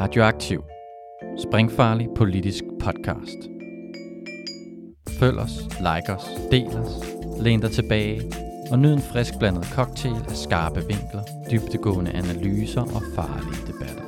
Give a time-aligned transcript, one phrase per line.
[0.00, 0.60] Radioaktiv.
[1.38, 3.38] Springfarlig politisk podcast.
[5.20, 5.52] Følg os,
[5.88, 6.92] like os, del os,
[7.40, 8.32] læn dig tilbage
[8.70, 14.04] og nyd en frisk blandet cocktail af skarpe vinkler, dybtegående analyser og farlige debatter.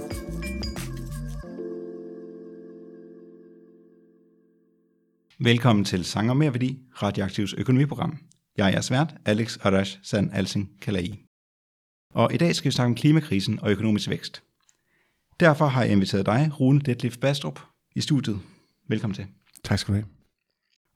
[5.39, 8.19] Velkommen til Sanger Mere Værdi, Radioaktivs økonomiprogram.
[8.57, 11.25] Jeg er jeres vært, Alex Arash San Alsing Kalai.
[12.15, 14.50] Og i dag skal vi snakke om klimakrisen og økonomisk vækst.
[15.41, 17.61] Derfor har jeg inviteret dig, Rune Detlef Bastrup,
[17.97, 18.39] i studiet.
[18.89, 19.27] Velkommen til.
[19.65, 20.07] Tak skal du have.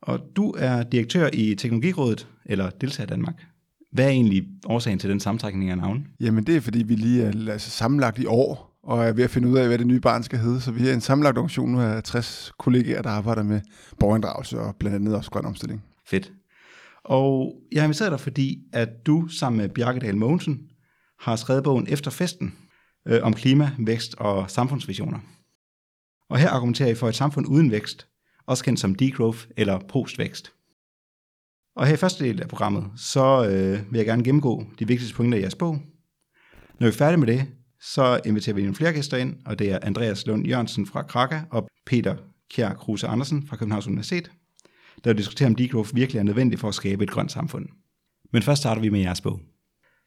[0.01, 3.45] Og du er direktør i Teknologirådet, eller Deltager Danmark.
[3.91, 6.07] Hvad er egentlig årsagen til den sammentrækning af navn?
[6.19, 9.29] Jamen det er fordi, vi lige er altså, sammenlagt i år, og er ved at
[9.29, 10.61] finde ud af, hvad det nye barn skal hedde.
[10.61, 13.61] Så vi er en sammenlagt organisation nu af 60 kollegaer, der arbejder med
[13.99, 15.83] borgerinddragelse og blandt andet også grøn omstilling.
[16.07, 16.33] Fedt.
[17.03, 20.59] Og jeg har inviteret dig, fordi at du sammen med Bjarke Dahl Mogensen
[21.19, 22.53] har skrevet bogen Efter festen
[23.07, 25.19] øh, om klima, vækst og samfundsvisioner.
[26.29, 28.07] Og her argumenterer I for et samfund uden vækst,
[28.45, 30.53] også kendt som degrowth eller postvækst.
[31.75, 35.15] Og her i første del af programmet, så øh, vil jeg gerne gennemgå de vigtigste
[35.15, 35.73] pointer i jeres bog.
[36.79, 37.47] Når vi er færdige med det,
[37.81, 41.41] så inviterer vi nogle flere gæster ind, og det er Andreas Lund Jørgensen fra Kraka
[41.51, 42.15] og Peter
[42.51, 44.31] Kjær Kruse Andersen fra Københavns Universitet,
[45.03, 47.65] der vil diskutere, om degrowth virkelig er nødvendigt for at skabe et grønt samfund.
[48.33, 49.39] Men først starter vi med jeres bog.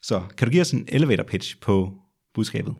[0.02, 1.94] Så kan du give os en elevator pitch på
[2.34, 2.74] budskabet?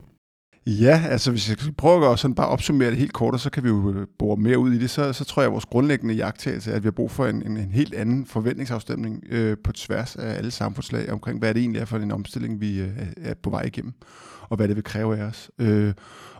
[0.65, 3.63] Ja, altså hvis jeg prøver at sådan bare opsummere det helt kort, og så kan
[3.63, 6.13] vi jo øh, bore mere ud i det, så, så tror jeg, at vores grundlæggende
[6.13, 9.71] jagttagelse er, at vi har brug for en, en, en helt anden forventningsafstemning øh, på
[9.71, 13.33] tværs af alle samfundslag omkring, hvad det egentlig er for en omstilling, vi øh, er
[13.33, 13.93] på vej igennem,
[14.49, 15.51] og hvad det vil kræve af os.
[15.59, 15.93] Øh,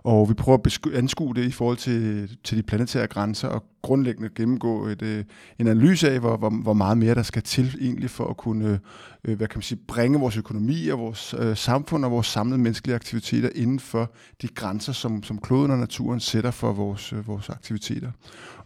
[0.03, 4.29] og vi prøver at anskue det i forhold til, til de planetære grænser, og grundlæggende
[4.35, 5.23] gennemgå et, øh,
[5.59, 8.79] en analyse af, hvor, hvor, hvor meget mere der skal til egentlig for at kunne
[9.25, 12.57] øh, hvad kan man sige, bringe vores økonomi og vores øh, samfund og vores samlede
[12.61, 17.27] menneskelige aktiviteter inden for de grænser, som, som kloden og naturen sætter for vores, øh,
[17.27, 18.11] vores aktiviteter.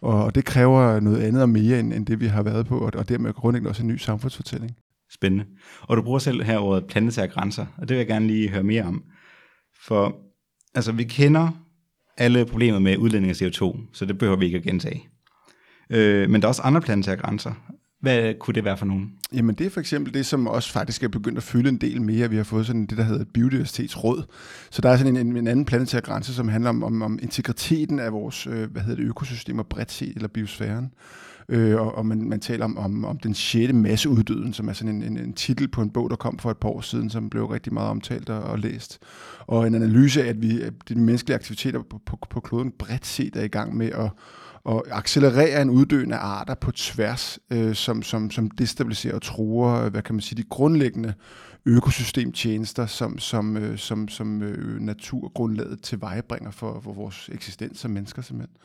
[0.00, 2.78] Og, og det kræver noget andet og mere, end, end det vi har været på,
[2.78, 4.76] og, og dermed grundlæggende også en ny samfundsfortælling.
[5.10, 5.44] Spændende.
[5.82, 8.62] Og du bruger selv her ordet planetære grænser, og det vil jeg gerne lige høre
[8.62, 9.02] mere om.
[9.84, 10.16] For
[10.74, 11.48] altså, vi kender
[12.16, 15.08] alle problemer med udledning af CO2, så det behøver vi ikke at gentage.
[15.90, 17.52] Øh, men der er også andre planetære grænser.
[18.00, 19.12] Hvad kunne det være for nogen?
[19.32, 22.02] Jamen det er for eksempel det, som også faktisk er begyndt at fylde en del
[22.02, 22.30] mere.
[22.30, 24.22] Vi har fået sådan det, der hedder biodiversitetsråd.
[24.70, 27.98] Så der er sådan en, en anden planetær grænse, som handler om, om, om integriteten
[27.98, 30.92] af vores øh, hvad hedder det, økosystemer bredt set, eller biosfæren.
[31.48, 34.94] Øh, og, og man, man taler om, om, om den sjette masseuddøden, som er sådan
[34.94, 37.30] en, en, en titel på en bog, der kom for et par år siden, som
[37.30, 38.98] blev rigtig meget omtalt og, og læst.
[39.40, 43.36] Og en analyse af, at vi, de menneskelige aktiviteter på, på, på kloden bredt set
[43.36, 44.10] er i gang med at
[44.64, 50.02] og accelerere en uddøende arter på tværs, øh, som, som, som destabiliserer og truer, hvad
[50.02, 51.14] kan man sige, de grundlæggende
[51.66, 58.22] økosystemtjenester, som, som, øh, som, som øh, naturgrundlaget tilvejebringer for, for vores eksistens som mennesker
[58.22, 58.56] simpelthen.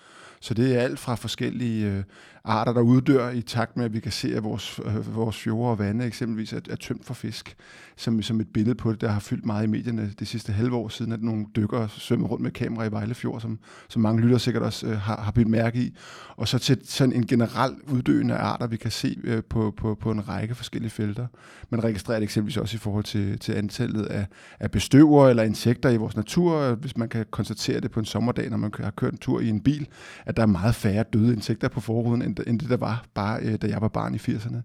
[0.42, 2.04] Så det er alt fra forskellige øh,
[2.44, 5.72] arter, der uddør i takt med, at vi kan se, at vores, øh, vores fjorde
[5.72, 7.56] og vande eksempelvis er, er tømt for fisk,
[7.96, 10.76] som, som et billede på det, der har fyldt meget i medierne det sidste halve
[10.76, 14.38] år siden, at nogle dykkere svømmer rundt med kamera i Vejlefjord, som, som mange lytter
[14.38, 15.96] sikkert også øh, har, har blivet mærke i.
[16.36, 20.12] Og så til sådan en generel uddøende arter, vi kan se øh, på, på, på
[20.12, 21.28] en række forskellige felter.
[21.70, 24.26] Man registrerer det eksempelvis også i forhold til, til antallet af,
[24.60, 28.50] af bestøvere eller insekter i vores natur, hvis man kan konstatere det på en sommerdag,
[28.50, 29.88] når man har kørt en tur i en bil,
[30.30, 33.40] at der er meget færre døde insekter på forruden, end, end det der var bare,
[33.42, 34.58] øh, da jeg var barn i 80'erne.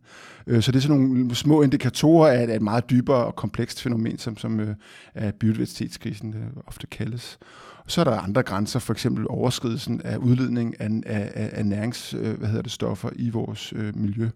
[0.47, 3.83] Øh, så det er sådan nogle små indikatorer af, af et meget dybere og komplekst
[3.83, 4.75] fænomen, som, som øh,
[5.15, 7.39] er biodiversitetskrisen øh, ofte kaldes.
[7.87, 12.39] Så er der andre grænser, for eksempel overskridelsen af udledning af, af, af nærings, øh,
[12.39, 14.29] hvad hedder det, stoffer i vores øh, miljø.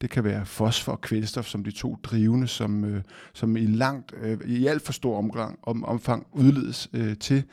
[0.00, 3.02] Det kan være fosfor og kvælstof som de to drivende, som, øh,
[3.34, 7.44] som i langt, øh, i alt for stor omgang, om, omfang udledes øh, til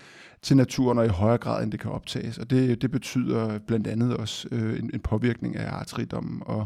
[0.43, 2.37] til naturen og i højere grad, end det kan optages.
[2.37, 6.65] Og det, det betyder blandt andet også øh, en, en påvirkning af artsrigdommen og,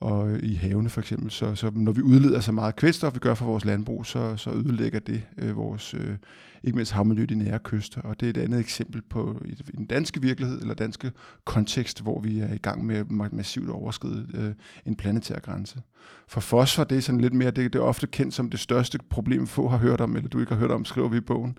[0.00, 1.30] og øh, i havene for eksempel.
[1.30, 4.50] Så, så når vi udleder så meget kvælstof, vi gør for vores landbrug, så, så
[4.50, 6.16] ødelægger det øh, vores, øh,
[6.64, 8.00] ikke mindst havmiljøet i nære kyster.
[8.00, 9.42] Og det er et andet eksempel på
[9.78, 11.12] en dansk virkelighed, eller danske
[11.44, 14.54] kontekst, hvor vi er i gang med massivt overskride øh,
[14.86, 15.82] en planetær grænse.
[16.28, 18.98] For fosfor, det er sådan lidt mere, det, det er ofte kendt som det største
[19.10, 21.58] problem, få har hørt om, eller du ikke har hørt om, skriver vi i bogen.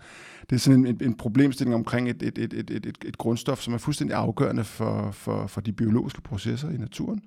[0.50, 3.62] Det er sådan en, en, en problemstilling omkring et, et, et, et, et, et grundstof,
[3.62, 7.22] som er fuldstændig afgørende for, for, for de biologiske processer i naturen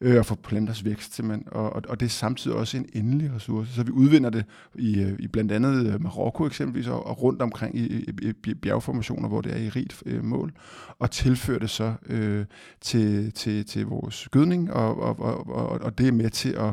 [0.00, 1.48] øh, og for planters vækst simpelthen.
[1.52, 3.72] Og, og, og det er samtidig også en endelig ressource.
[3.72, 7.42] Så vi udvinder det i, øh, i blandt andet øh, Marokko eksempelvis, og, og rundt
[7.42, 10.52] omkring i, i, i bjergformationer, hvor det er i rigt øh, mål,
[10.98, 12.44] og tilfører det så øh,
[12.80, 16.72] til, til, til vores gødning, og, og, og, og, og det er med til at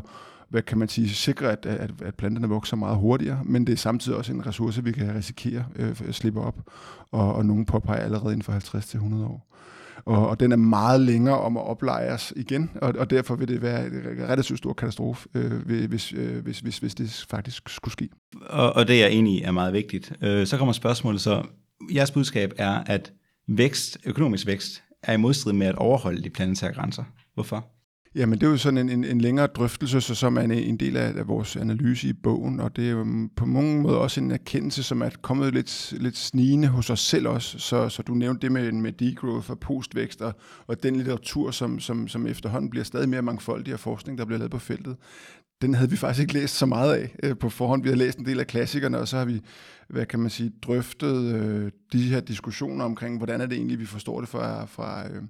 [0.52, 3.78] hvad kan man sige, sikre, at, at, at planterne vokser meget hurtigere, men det er
[3.78, 6.60] samtidig også en ressource, vi kan risikere øh, at slippe op,
[7.12, 9.48] og, og nogen påpeger allerede inden for 50-100 år.
[10.06, 13.62] Og, og den er meget længere om at oplejes igen, og, og derfor vil det
[13.62, 13.94] være en
[14.30, 18.10] relativt stor katastrofe, øh, hvis, øh, hvis, hvis, hvis det faktisk skulle ske.
[18.46, 20.14] Og, og det er jeg enig i er meget vigtigt.
[20.22, 21.44] Øh, så kommer spørgsmålet så,
[21.96, 23.14] jeres budskab er, at
[23.48, 27.04] vækst, økonomisk vækst er i modstrid med at overholde de planetære grænser.
[27.34, 27.68] Hvorfor?
[28.16, 30.78] Jamen, det er jo sådan en, en, en længere drøftelse, så som er en, en
[30.78, 34.22] del af, af vores analyse i bogen, og det er jo på mange måder også
[34.22, 37.60] en erkendelse, som er kommet lidt, lidt snigende hos os selv også.
[37.60, 40.34] Så, så du nævnte det med, med degrowth og postvækst, og,
[40.68, 44.40] og den litteratur, som, som, som efterhånden bliver stadig mere mangfoldig af forskning, der bliver
[44.40, 44.96] lavet på feltet
[45.62, 47.84] den havde vi faktisk ikke læst så meget af øh, på forhånd.
[47.84, 49.42] Vi har læst en del af klassikerne, og så har vi,
[49.92, 53.86] hvad kan man sige, drøftet øh, de her diskussioner omkring, hvordan er det egentlig, vi
[53.86, 55.22] forstår det fra, fra øh,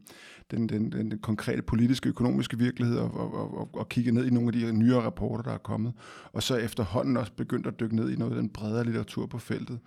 [0.52, 4.30] den, den, den, den konkrete politiske, økonomiske virkelighed, og, og, og, og kigge ned i
[4.30, 5.94] nogle af de nyere rapporter, der er kommet.
[6.34, 9.38] Og så efterhånden også begyndt at dykke ned i noget af den bredere litteratur på
[9.38, 9.80] feltet.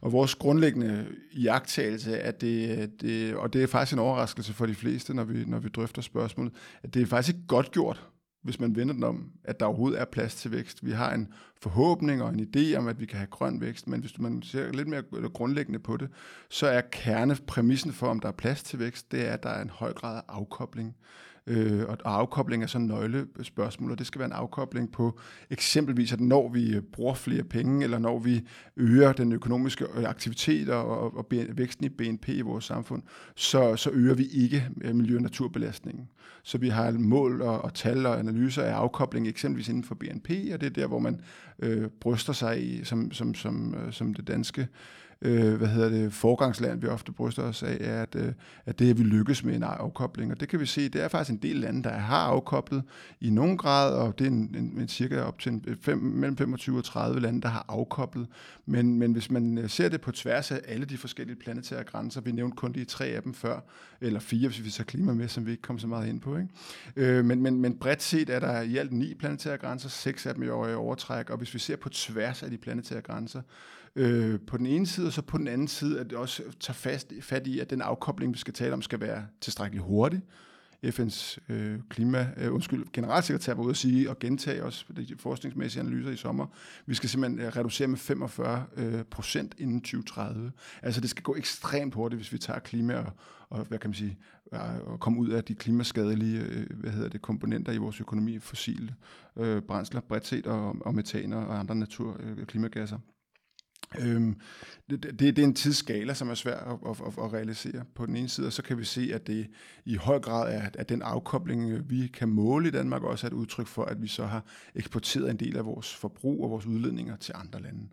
[0.00, 4.66] Og vores grundlæggende iagttagelse er, at det, det, og det er faktisk en overraskelse for
[4.66, 6.52] de fleste, når vi, når vi drøfter spørgsmålet,
[6.82, 8.08] at det er faktisk ikke godt gjort
[8.42, 10.86] hvis man vender den om, at der overhovedet er plads til vækst.
[10.86, 11.28] Vi har en
[11.62, 14.72] forhåbning og en idé om, at vi kan have grøn vækst, men hvis man ser
[14.72, 15.02] lidt mere
[15.34, 16.08] grundlæggende på det,
[16.50, 19.62] så er kernepræmissen for, om der er plads til vækst, det er, at der er
[19.62, 20.96] en høj grad af afkobling.
[21.48, 25.18] Øh, og afkobling er sådan en nøglespørgsmål, og det skal være en afkobling på
[25.50, 28.40] eksempelvis, at når vi øh, bruger flere penge, eller når vi
[28.76, 33.02] øger den økonomiske øh, aktivitet og, og væksten i BNP i vores samfund,
[33.34, 36.08] så, så øger vi ikke øh, miljø- og naturbelastningen.
[36.42, 40.30] Så vi har mål og, og tal og analyser af afkobling eksempelvis inden for BNP,
[40.52, 41.20] og det er der, hvor man
[41.58, 44.68] øh, bryster sig i, som, som, som, øh, som det danske
[45.22, 48.32] øh, hvad hedder det, forgangsland, vi ofte bryster os af, er, at, øh,
[48.66, 50.32] at det, at vi lykkes med en afkobling.
[50.32, 52.82] Og det kan vi se, det er faktisk en del lande, der har afkoblet
[53.20, 56.36] i nogen grad, og det er en, en, en cirka op til en, fem, mellem
[56.36, 58.26] 25 og 30 lande, der har afkoblet.
[58.66, 62.20] Men, men hvis man øh, ser det på tværs af alle de forskellige planetære grænser,
[62.20, 63.60] vi nævnte kun de tre af dem før,
[64.00, 66.36] eller fire, hvis vi tager klima med, som vi ikke kom så meget ind på.
[66.36, 66.48] Ikke?
[66.96, 70.34] Øh, men, men, men bredt set er der i alt ni planetære grænser, seks af
[70.34, 73.42] dem i overtræk, og hvis vi ser på tværs af de planetære grænser,
[73.96, 76.74] øh, på den ene side, og så på den anden side, at det også tager
[76.74, 80.22] fast, fat i, at den afkobling, vi skal tale om, skal være tilstrækkeligt hurtig.
[80.86, 85.80] FN's øh, klima, øh, undskyld, generalsekretær var ude at sige og gentage også de forskningsmæssige
[85.80, 86.46] analyser i sommer.
[86.86, 90.52] Vi skal simpelthen øh, reducere med 45 øh, procent inden 2030.
[90.82, 93.12] Altså det skal gå ekstremt hurtigt, hvis vi tager klima og,
[93.50, 94.18] og hvad kan man sige,
[94.54, 98.38] øh, og komme ud af de klimaskadelige øh, hvad hedder det, komponenter i vores økonomi,
[98.38, 98.94] fossile
[99.36, 102.98] øh, brændsler, bredt set, og, og metaner og andre natur- øh, klimagasser.
[103.98, 104.36] Øhm,
[104.90, 108.06] det, det, det er en tidsskala, som er svær at, at, at, at realisere på
[108.06, 109.50] den ene side, og så kan vi se, at det
[109.84, 113.30] i høj grad er, at den afkobling, øh, vi kan måle i Danmark, også er
[113.30, 114.44] et udtryk for, at vi så har
[114.74, 117.88] eksporteret en del af vores forbrug og vores udledninger til andre lande.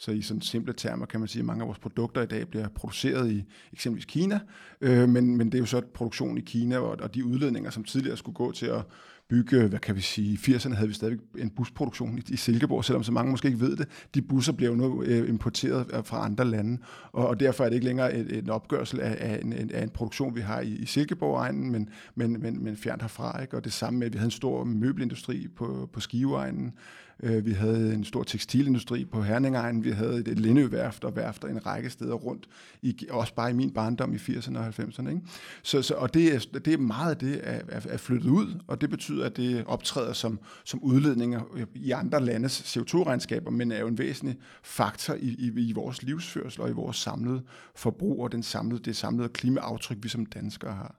[0.00, 2.48] Så i sådan simple termer kan man sige, at mange af vores produkter i dag
[2.48, 4.40] bliver produceret i eksempelvis Kina,
[4.80, 7.84] øh, men, men det er jo så produktion i Kina, og, og de udledninger, som
[7.84, 8.82] tidligere skulle gå til at
[9.28, 12.84] bygge, hvad kan vi sige, i 80'erne havde vi stadig en busproduktion i, i Silkeborg,
[12.84, 13.88] selvom så mange måske ikke ved det.
[14.14, 16.78] De busser bliver jo nu øh, importeret øh, fra andre lande,
[17.12, 19.90] og, og derfor er det ikke længere en, en opgørsel af, af, en, af en
[19.90, 23.40] produktion, vi har i, i Silkeborg-egnen, men, men, men, men fjernt herfra.
[23.42, 23.56] Ikke?
[23.56, 26.72] Og det samme med, at vi havde en stor møbelindustri på, på Skiveegnen,
[27.22, 31.66] Øh, vi havde en stor tekstilindustri på Herningegnen, vi havde et lindeværft og værfter en
[31.66, 32.48] række steder rundt,
[32.82, 35.08] i, også bare i min barndom i 80'erne og 90'erne.
[35.08, 35.20] Ikke?
[35.62, 38.60] Så, så, og det er, det er meget af det er, er, er flyttet ud,
[38.66, 43.80] og det betyder, at det optræder som, som udledninger i andre landes CO2-regnskaber, men er
[43.80, 47.42] jo en væsentlig faktor i, i, i vores livsførsel og i vores samlede
[47.76, 50.94] forbrug og den samlede, det samlede klimaaftryk, vi som danskere har.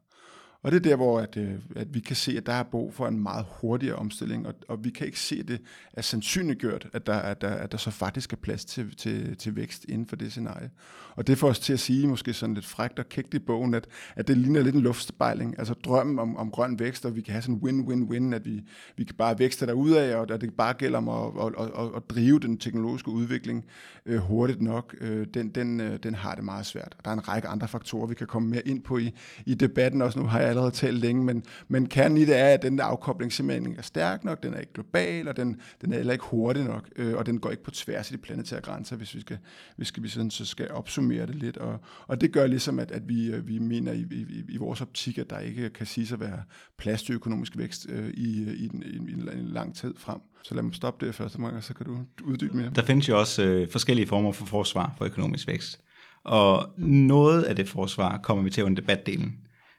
[0.63, 2.94] Og det er der, hvor at, øh, at vi kan se, at der er brug
[2.94, 5.62] for en meget hurtigere omstilling, og, og vi kan ikke se det
[5.94, 9.56] er sandsynliggjort, at der, at der, at der så faktisk er plads til, til, til
[9.56, 10.70] vækst inden for det scenarie.
[11.16, 13.74] Og det får os til at sige, måske sådan lidt frækt og kægt i bogen,
[13.74, 17.22] at, at det ligner lidt en luftspejling, altså drømmen om, om grøn vækst, og vi
[17.22, 18.63] kan have sådan win-win-win, at vi,
[18.98, 22.10] vi kan bare vækste derudad, og at det bare gælder om at, at, at, at
[22.10, 23.66] drive den teknologiske udvikling
[24.06, 26.96] øh, hurtigt nok, øh, den, den, øh, den har det meget svært.
[27.06, 29.13] Der er en række andre faktorer, vi kan komme mere ind på i,
[29.46, 30.20] i debatten også.
[30.20, 32.84] Nu har jeg allerede talt længe, men, men kernen i det er, at den der
[32.84, 36.13] afkobling simpelthen ikke er stærk nok, den er ikke global, og den, den er heller
[36.13, 39.15] ikke hurtig nok, øh, og den går ikke på tværs af de planetære grænser, hvis
[39.15, 39.38] vi skal,
[39.77, 41.58] hvis vi sådan, så skal opsummere det lidt.
[41.58, 44.82] Og, og det gør ligesom, at, at vi, øh, vi mener i, i, i vores
[44.82, 46.44] optik, at der ikke kan sige at være
[46.77, 50.20] plads til økonomisk vækst øh, i, i, den, i, en, en lang tid frem.
[50.44, 52.72] Så lad mig stoppe det første gang, så kan du uddybe mere.
[52.75, 55.79] Der findes jo også øh, forskellige former for forsvar for økonomisk vækst.
[56.24, 59.38] Og noget af det forsvar kommer vi til under debatdelen.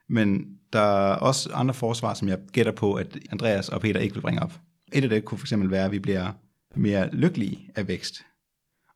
[0.09, 4.15] Men der er også andre forsvar, som jeg gætter på, at Andreas og Peter ikke
[4.15, 4.53] vil bringe op.
[4.93, 6.33] Et af det kunne fx være, at vi bliver
[6.77, 8.23] mere lykkelige af vækst.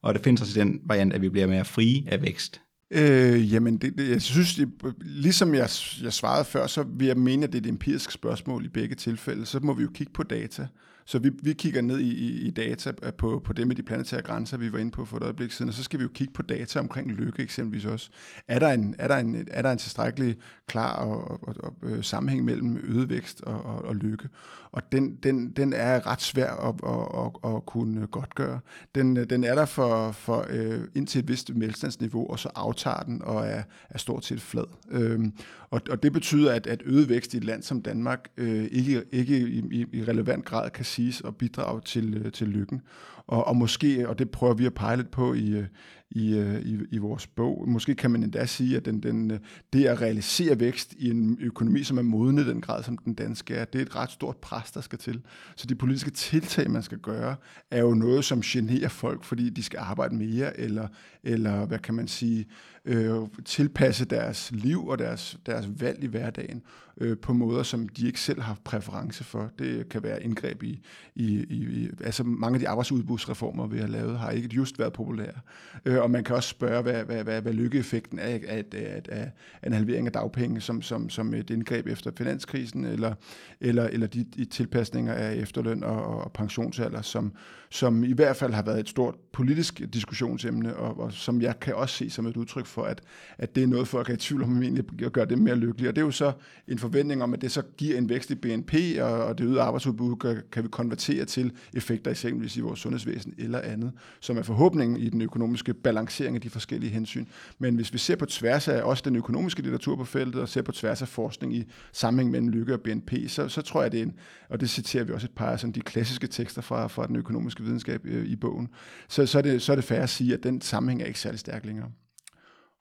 [0.03, 2.61] Og det findes også den variant, at vi bliver mere frie af vækst.
[2.91, 4.69] Øh, jamen, det, det, jeg synes, det,
[5.01, 5.69] ligesom jeg,
[6.03, 8.95] jeg svarede før, så vil jeg mene, at det er et empirisk spørgsmål i begge
[8.95, 9.47] tilfælde.
[9.47, 10.67] Så må vi jo kigge på data.
[11.05, 13.83] Så vi, vi kigger ned i, i, i data øh, på, på det med de
[13.83, 16.11] planetære grænser, vi var inde på for et øjeblik siden, og så skal vi jo
[16.15, 18.11] kigge på data omkring lykke eksempelvis også.
[18.49, 21.75] Er der en, er der en, er der en tilstrækkelig klar og, og, og, og
[21.83, 24.29] øh, sammenhæng mellem øget vækst og, og, og lykke?
[24.75, 28.61] Og den, den, den er ret svær at, at, at, at kunne godt gøre.
[28.95, 33.23] Den, den er der for, for øh, indtil et vist velstandsniveau, og så aftager den
[33.23, 34.65] og er, er stort set flad.
[34.91, 35.33] Øhm,
[35.71, 39.03] og, og det betyder, at, at øget vækst i et land som Danmark øh, ikke,
[39.13, 42.83] ikke i, i, i relevant grad kan siges at bidrage til, øh, til lykken.
[43.27, 45.67] Og, og måske, og det prøver vi at pege lidt på i, øh,
[46.11, 47.69] i, øh, i, i vores bog.
[47.69, 49.39] Måske kan man endda sige, at den, den,
[49.73, 53.55] det at realisere vækst i en økonomi, som er modnet den grad, som den danske
[53.55, 55.23] er, det er et ret stort pres, der skal til.
[55.57, 57.37] Så de politiske tiltag, man skal gøre,
[57.71, 60.89] er jo noget, som generer folk, fordi de skal arbejde mere, eller,
[61.23, 62.47] eller hvad kan man sige,
[62.85, 66.63] øh, tilpasse deres liv og deres, deres valg i hverdagen
[67.01, 69.51] øh, på måder, som de ikke selv har præference for.
[69.59, 70.81] Det kan være indgreb i,
[71.15, 75.41] i, i altså mange af de arbejdsudbudsreformer, vi har lavet, har ikke just været populære.
[75.85, 78.65] Øh, og man kan også spørge, hvad, hvad, hvad, hvad lykkeeffekten er af, af,
[79.09, 79.31] af,
[79.63, 83.15] af en halvering af dagpenge som, som, som et indgreb efter finanskrisen, eller,
[83.61, 87.33] eller, eller de, de tilpasninger af efterløn og, og pensionsalder, som,
[87.75, 91.75] som i hvert fald har været et stort politisk diskussionsemne, og, og som jeg kan
[91.75, 93.01] også se som et udtryk for, at,
[93.39, 95.89] at det er noget, folk er i tvivl om, egentlig at gøre dem mere lykkelige.
[95.89, 96.33] Og det er jo så
[96.69, 99.61] en forventning om, at det så giver en vækst i BNP, og, og det øgede
[99.61, 104.43] arbejdsudbud kan, kan vi konvertere til effekter eksempelvis i vores sundhedsvæsen eller andet, som er
[104.43, 107.27] forhåbningen i den økonomiske balancering af de forskellige hensyn.
[107.59, 110.63] Men hvis vi ser på tværs af også den økonomiske litteratur på feltet, og ser
[110.63, 114.01] på tværs af forskning i sammenhæng mellem lykke og BNP, så, så tror jeg, det
[114.01, 114.15] er en,
[114.49, 117.17] og det citerer vi også et par af sådan de klassiske tekster fra, fra den
[117.17, 118.69] økonomiske videnskab øh, i bogen,
[119.09, 121.21] så, så, er det, så er det fair at sige, at den sammenhæng er ikke
[121.21, 121.89] særlig stærk længere.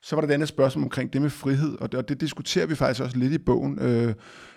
[0.03, 2.65] Så var der det andet spørgsmål omkring det med frihed, og det, og det diskuterer
[2.65, 3.79] vi faktisk også lidt i bogen.
[3.79, 4.13] Øh,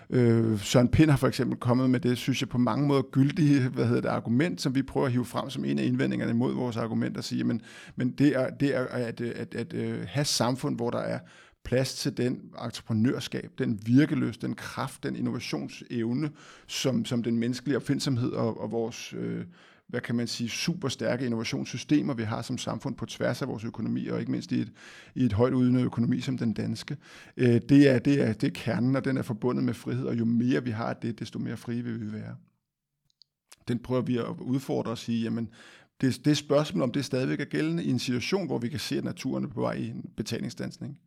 [0.09, 3.69] øh, Søren Pind har for eksempel kommet med det, synes jeg, på mange måder gyldige
[3.69, 6.53] hvad hedder det, argument, som vi prøver at hive frem som en af indvendingerne mod
[6.53, 7.61] vores argument, og sige, men,
[7.95, 11.19] men det er, det er at, at, at, at, have samfund, hvor der er
[11.65, 16.29] plads til den entreprenørskab, den virkeløst, den kraft, den innovationsevne,
[16.67, 19.45] som, som den menneskelige opfindsomhed og, og vores øh,
[19.87, 23.63] hvad kan man sige, super stærke innovationssystemer, vi har som samfund på tværs af vores
[23.63, 24.71] økonomi, og ikke mindst i et,
[25.15, 26.97] i et højt udnyttet økonomi som den danske.
[27.37, 30.19] Øh, det, er, det, er, det er kernen, og den er forbundet med frihed, og
[30.19, 32.35] jo mere vi har det, desto mere frie vil vi være.
[33.67, 35.49] Den prøver vi at udfordre og sige, jamen,
[36.01, 38.97] det, det spørgsmål, om det stadigvæk er gældende i en situation, hvor vi kan se,
[38.97, 40.99] at naturen er på vej i en betalingsdansning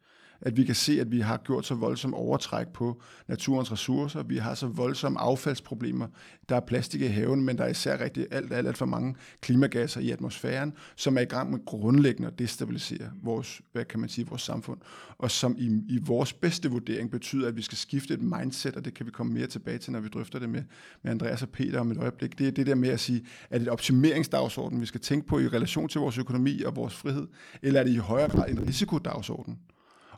[0.43, 4.23] at vi kan se, at vi har gjort så voldsom overtræk på naturens ressourcer.
[4.23, 6.07] Vi har så voldsomme affaldsproblemer.
[6.49, 9.15] Der er plastik i haven, men der er især rigtig alt, alt, alt for mange
[9.41, 14.09] klimagasser i atmosfæren, som er i gang med grundlæggende at destabilisere vores, hvad kan man
[14.09, 14.79] sige, vores samfund.
[15.19, 18.85] Og som i, i vores bedste vurdering betyder, at vi skal skifte et mindset, og
[18.85, 20.63] det kan vi komme mere tilbage til, når vi drøfter det med,
[21.03, 22.39] med Andreas og Peter om et øjeblik.
[22.39, 25.39] Det er det der med at sige, at det et optimeringsdagsorden, vi skal tænke på
[25.39, 27.27] i relation til vores økonomi og vores frihed,
[27.63, 29.59] eller er det i højere grad en risikodagsorden?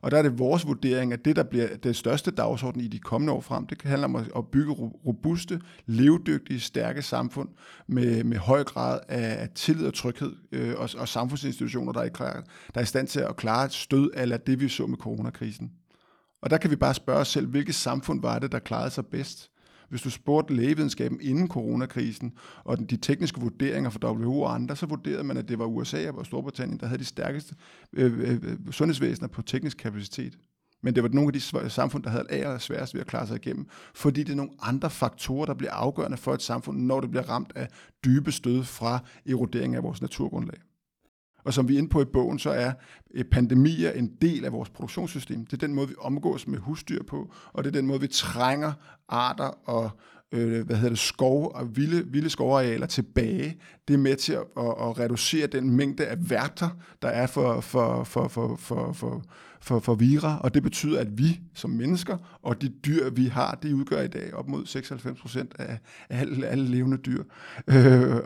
[0.02, 2.98] Og der er det vores vurdering, at det, der bliver det største dagsorden i de
[2.98, 4.72] kommende år frem, det handler om at bygge
[5.06, 7.48] robuste, levedygtige, stærke samfund
[7.86, 12.32] med, med høj grad af tillid og tryghed øh, og, og samfundsinstitutioner, der er, klar,
[12.74, 15.72] der er i stand til at klare et stød af det, vi så med coronakrisen.
[16.42, 19.06] Og der kan vi bare spørge os selv, hvilket samfund var det, der klarede sig
[19.06, 19.51] bedst?
[19.92, 22.32] Hvis du spurgte lægevidenskaben inden coronakrisen,
[22.64, 26.10] og de tekniske vurderinger fra WHO og andre, så vurderede man, at det var USA
[26.10, 27.54] og Storbritannien, der havde de stærkeste
[27.92, 30.38] øh, øh, øh, sundhedsvæsener på teknisk kapacitet.
[30.82, 33.36] Men det var nogle af de samfund, der havde aller sværest ved at klare sig
[33.36, 37.10] igennem, fordi det er nogle andre faktorer, der bliver afgørende for et samfund, når det
[37.10, 37.68] bliver ramt af
[38.04, 40.58] dybe stød fra erodering af vores naturgrundlag.
[41.44, 42.72] Og som vi er inde på i bogen, så er
[43.14, 45.46] øh, pandemier en del af vores produktionssystem.
[45.46, 48.06] Det er den måde, vi omgås med husdyr på, og det er den måde, vi
[48.06, 48.72] trænger
[49.08, 49.90] arter og
[50.32, 53.56] øh, hvad hedder det, skov og vilde, vilde skovarealer tilbage.
[53.88, 56.68] Det er med til at, at, at reducere den mængde af værter,
[57.02, 59.22] der er for, for, for, for, for, for,
[59.62, 63.58] for, for vira, og det betyder, at vi som mennesker og de dyr, vi har,
[63.62, 67.24] de udgør i dag op mod 96 procent af, af alle, alle levende dyr,
[67.68, 67.74] øh,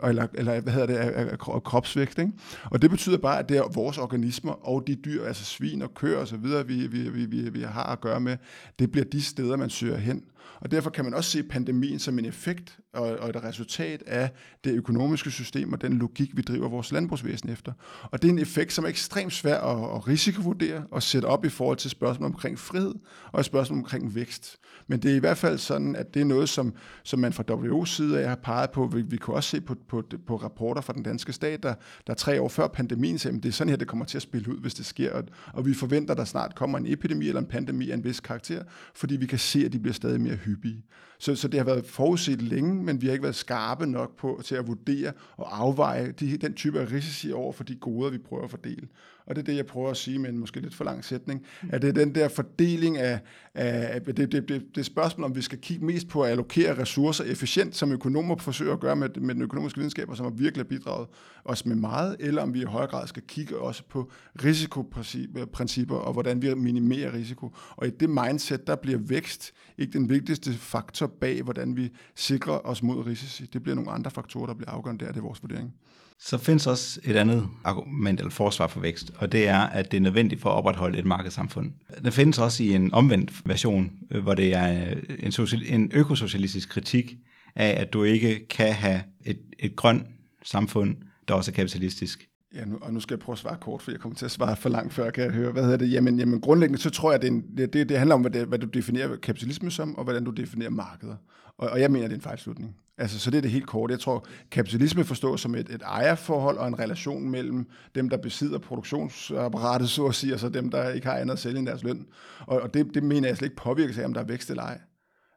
[0.03, 2.19] eller, eller hvad hedder det, af, af kropsvægt.
[2.19, 2.31] Ikke?
[2.63, 5.93] Og det betyder bare, at det er vores organismer og de dyr, altså svin og
[5.93, 8.37] køer osv., vi, vi, vi, vi, vi har at gøre med,
[8.79, 10.23] det bliver de steder, man søger hen.
[10.59, 14.31] Og derfor kan man også se pandemien som en effekt og, og et resultat af
[14.63, 17.73] det økonomiske system og den logik, vi driver vores landbrugsvæsen efter.
[18.03, 21.45] Og det er en effekt, som er ekstremt svær at, at risikovurdere og sætte op
[21.45, 22.93] i forhold til spørgsmål omkring frihed
[23.31, 24.57] og spørgsmål omkring vækst.
[24.87, 26.73] Men det er i hvert fald sådan, at det er noget, som,
[27.03, 28.87] som man fra WO's side af har peget på.
[28.87, 31.73] Vi, vi kunne også se på, på, på rapporter fra den danske stat, der,
[32.07, 34.21] der tre år før pandemien sagde, at det er sådan her, det kommer til at
[34.21, 35.13] spille ud, hvis det sker.
[35.13, 35.23] Og,
[35.53, 38.19] og vi forventer, at der snart kommer en epidemi eller en pandemi af en vis
[38.19, 38.63] karakter,
[38.95, 40.83] fordi vi kan se, at de bliver stadig mere hyppige.
[41.19, 44.41] Så, så det har været forudset længe, men vi har ikke været skarpe nok på
[44.45, 48.17] til at vurdere og afveje de, den type af risici over for de goder, vi
[48.17, 48.87] prøver at fordele.
[49.27, 51.45] Og det er det, jeg prøver at sige med en måske lidt for lang sætning,
[51.69, 53.19] at det er den der fordeling af,
[53.53, 57.23] af det, det, det, det spørgsmål, om vi skal kigge mest på at allokere ressourcer
[57.23, 60.67] efficient, som økonomer forsøger at gøre med, med den økonomiske videnskab, og som har virkelig
[60.67, 61.07] bidraget
[61.45, 64.11] os med meget, eller om vi i højere grad skal kigge også på
[64.43, 67.55] risikoprincipper, og hvordan vi minimerer risiko.
[67.75, 72.67] Og i det mindset, der bliver vækst ikke den vigtigste faktor bag, hvordan vi sikrer
[72.67, 73.45] os mod risici.
[73.45, 75.73] Det bliver nogle andre faktorer, der bliver afgørende der, det er vores vurdering.
[76.19, 79.97] Så findes også et andet argument eller forsvar for vækst, og det er, at det
[79.97, 81.71] er nødvendigt for at opretholde et markedssamfund.
[82.05, 85.91] Det findes også i en omvendt version, øh, hvor det er øh, en, social, en
[85.93, 87.15] økosocialistisk kritik
[87.55, 90.03] af, at du ikke kan have et, et grønt
[90.43, 90.95] samfund,
[91.27, 92.27] der også er kapitalistisk.
[92.57, 94.31] Ja, nu, og nu skal jeg prøve at svare kort, for jeg kommer til at
[94.31, 95.51] svare for langt før, kan jeg høre.
[95.51, 95.91] Hvad hedder det?
[95.91, 98.59] Jamen, jamen grundlæggende, så tror jeg, at det, det, det handler om, hvad, det, hvad
[98.59, 101.15] du definerer kapitalisme som, og hvordan du definerer markeder.
[101.57, 102.75] Og, og jeg mener, det er en fejlslutning.
[102.97, 103.91] Altså, så det er det helt kort.
[103.91, 108.57] Jeg tror, kapitalisme forstås som et, et ejerforhold og en relation mellem dem, der besidder
[108.57, 111.83] produktionsapparatet, så at sige, og så dem, der ikke har andet at sælge end deres
[111.83, 112.05] løn.
[112.39, 114.63] Og, og det, det mener jeg slet ikke påvirker af, om der er vækst eller
[114.63, 114.79] ej.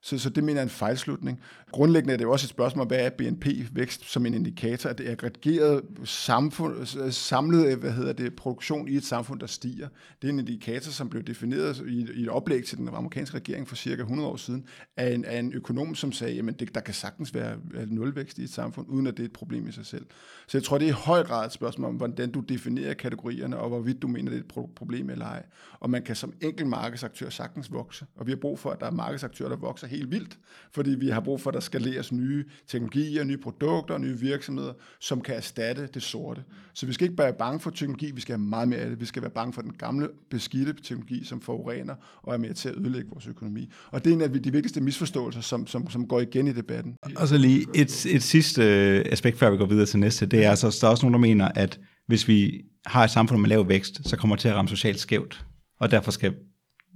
[0.02, 1.40] Så, så det mener jeg er en fejlslutning.
[1.72, 4.90] Grundlæggende er det jo også et spørgsmål, hvad er BNP-vækst som en indikator?
[4.90, 9.88] Er det aggregeret samfund, samlet hvad hedder det, produktion i et samfund, der stiger.
[10.22, 13.68] Det er en indikator, som blev defineret i, i et oplæg til den amerikanske regering
[13.68, 14.66] for cirka 100 år siden
[14.96, 18.50] af en, af en økonom, som sagde, at der kan sagtens være nulvækst i et
[18.50, 20.06] samfund, uden at det er et problem i sig selv.
[20.48, 23.56] Så jeg tror, det er i høj grad et spørgsmål om, hvordan du definerer kategorierne,
[23.56, 25.42] og hvorvidt du mener, det er et problem eller ej.
[25.80, 28.06] Og man kan som enkelt markedsaktør sagtens vokse.
[28.16, 30.38] Og vi har brug for, at der er markedsaktører, der vokser helt vildt,
[30.72, 34.72] fordi vi har brug for, at der skaleres nye teknologier, nye produkter og nye virksomheder,
[35.00, 36.42] som kan erstatte det sorte.
[36.74, 38.90] Så vi skal ikke bare være bange for teknologi, vi skal have meget mere af
[38.90, 39.00] det.
[39.00, 42.68] Vi skal være bange for den gamle, beskidte teknologi, som forurener og er med til
[42.68, 43.70] at ødelægge vores økonomi.
[43.90, 46.96] Og det er en af de vigtigste misforståelser, som, som, som går igen i debatten.
[47.16, 50.44] Og så lige et, et sidste øh, aspekt, før vi går videre til næste, det
[50.44, 53.48] er altså, der er også nogen, der mener, at hvis vi har et samfund med
[53.48, 55.44] lav vækst, så kommer det til at ramme socialt skævt.
[55.80, 56.34] Og derfor skal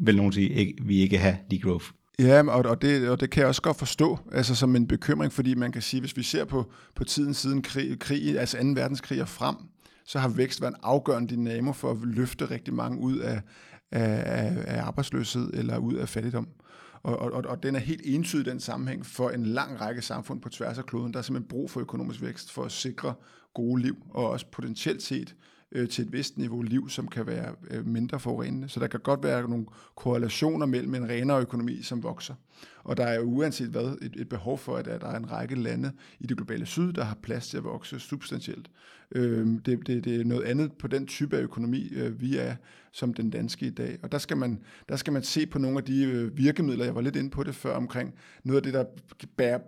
[0.01, 1.87] vel nogen sige, at vi ikke have degrowth.
[2.19, 5.33] Ja, og, og, det, og det kan jeg også godt forstå, altså som en bekymring,
[5.33, 8.65] fordi man kan sige, hvis vi ser på, på tiden siden krig, krig, altså 2.
[8.67, 9.57] verdenskrig og frem,
[10.05, 13.41] så har vækst været en afgørende dynamo for at løfte rigtig mange ud af,
[13.91, 16.49] af, af arbejdsløshed eller ud af fattigdom.
[17.03, 20.49] Og, og, og den er helt entydig den sammenhæng for en lang række samfund på
[20.49, 21.13] tværs af kloden.
[21.13, 23.15] Der er simpelthen brug for økonomisk vækst for at sikre
[23.55, 25.35] gode liv, og også potentielt set
[25.75, 28.69] øh, til et vist niveau liv, som kan være øh, mindre forurenende.
[28.69, 32.35] Så der kan godt være nogle korrelationer mellem en renere økonomi, som vokser.
[32.85, 35.31] Og der er jo uanset hvad et, et behov for, at, at der er en
[35.31, 38.71] række lande i det globale syd, der har plads til at vokse substantielt.
[39.13, 42.55] Øh, det, det, det er noget andet på den type af økonomi, øh, vi er
[42.93, 43.99] som den danske i dag.
[44.03, 46.95] Og der skal man, der skal man se på nogle af de øh, virkemidler, jeg
[46.95, 48.15] var lidt inde på det før, omkring
[48.45, 48.85] noget af det, der
[49.37, 49.59] bærer,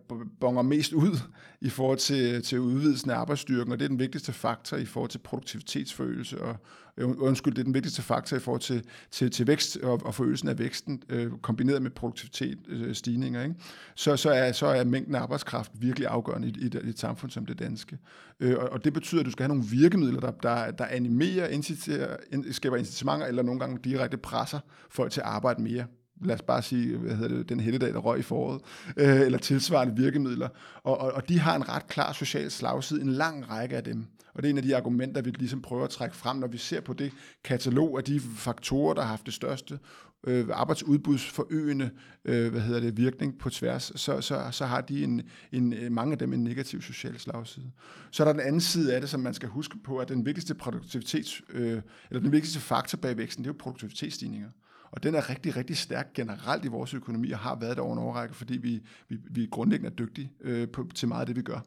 [0.40, 1.18] bonger mest ud
[1.60, 5.10] i forhold til, til udvidelsen af arbejdsstyrken, og det er den vigtigste faktor i forhold
[5.10, 6.56] til produktivitetsforøgelse og,
[6.98, 10.14] Øh, undskyld, det er den vigtigste faktor i forhold til, til, til vækst og, og
[10.14, 13.60] forøgelsen af væksten, øh, kombineret med produktivitetsstigninger, øh, ikke?
[13.94, 16.98] Så, så, er, så er mængden af arbejdskraft virkelig afgørende i, i, et, i et
[16.98, 17.98] samfund som det danske.
[18.40, 21.48] Øh, og, og det betyder, at du skal have nogle virkemidler, der, der, der animerer,
[21.48, 22.16] inciterer,
[22.50, 25.84] skaber incitamenter, eller nogle gange direkte presser folk til at arbejde mere
[26.20, 28.60] lad os bare sige, hvad hedder det, den helligdag, der røg i foråret,
[28.96, 30.48] øh, eller tilsvarende virkemidler.
[30.82, 34.06] Og, og, og de har en ret klar social slagside, en lang række af dem.
[34.36, 36.58] Og det er en af de argumenter, vi ligesom prøver at trække frem, når vi
[36.58, 37.12] ser på det
[37.44, 39.78] katalog af de faktorer, der har haft det største
[40.26, 41.90] øh, arbejdsudbudsforøgende
[42.24, 45.22] øh, hvad hedder det, virkning på tværs, så, så, så har de en,
[45.52, 47.70] en, øh, mange af dem en negativ social slagside.
[48.10, 50.26] Så er der den anden side af det, som man skal huske på, at den
[50.26, 54.48] vigtigste produktivitets, øh, eller den vigtigste faktor bag væksten, det er jo produktivitetsstigninger.
[54.90, 57.92] Og den er rigtig, rigtig stærk generelt i vores økonomi, og har været der over
[57.92, 61.36] en overrække, fordi vi, vi, vi grundlæggende er dygtige øh, på, til meget af det,
[61.36, 61.60] vi gør.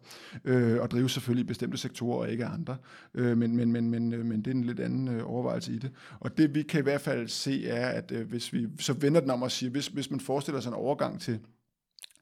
[0.46, 2.78] Øh, og driver selvfølgelig i bestemte sektorer og ikke andre.
[3.14, 5.78] Øh, men, men, men, men, øh, men det er en lidt anden øh, overvejelse i
[5.78, 5.92] det.
[6.20, 9.22] Og det vi kan i hvert fald se er, at øh, hvis vi så vender
[9.22, 11.40] den om og siger, hvis, hvis man forestiller sig en overgang til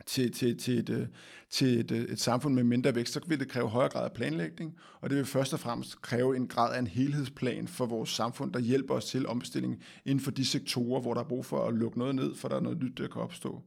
[0.08, 1.08] til, til, til, et, øh,
[1.50, 4.12] til et, øh, et samfund med mindre vækst, så vil det kræve højere grad af
[4.12, 8.10] planlægning, og det vil først og fremmest kræve en grad af en helhedsplan for vores
[8.10, 11.68] samfund, der hjælper os til omstilling inden for de sektorer, hvor der er brug for
[11.68, 13.62] at lukke noget ned, for der er noget nyt, der kan opstå.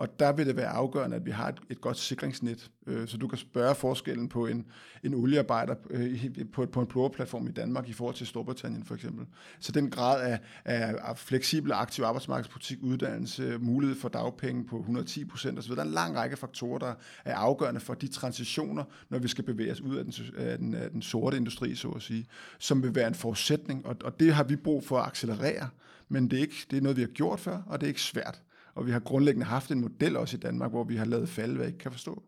[0.00, 3.16] Og der vil det være afgørende, at vi har et, et godt sikringsnet, øh, så
[3.16, 4.66] du kan spørge forskellen på en,
[5.04, 9.26] en oliearbejder øh, på, på en platform i Danmark i forhold til Storbritannien for eksempel.
[9.58, 15.24] Så den grad af, af, af fleksibel aktiv arbejdsmarkedspolitik, uddannelse, mulighed for dagpenge på 110
[15.24, 19.18] procent osv., der er en lang række faktorer, der er afgørende for de transitioner, når
[19.18, 22.02] vi skal bevæge os ud af den, af den, af den sorte industri, så at
[22.02, 22.26] sige,
[22.58, 25.68] som vil være en forudsætning, og, og det har vi brug for at accelerere,
[26.08, 28.02] men det er, ikke, det er noget, vi har gjort før, og det er ikke
[28.02, 28.42] svært.
[28.80, 31.54] Og vi har grundlæggende haft en model også i Danmark, hvor vi har lavet falde,
[31.54, 32.22] hvad jeg ikke kan forstå.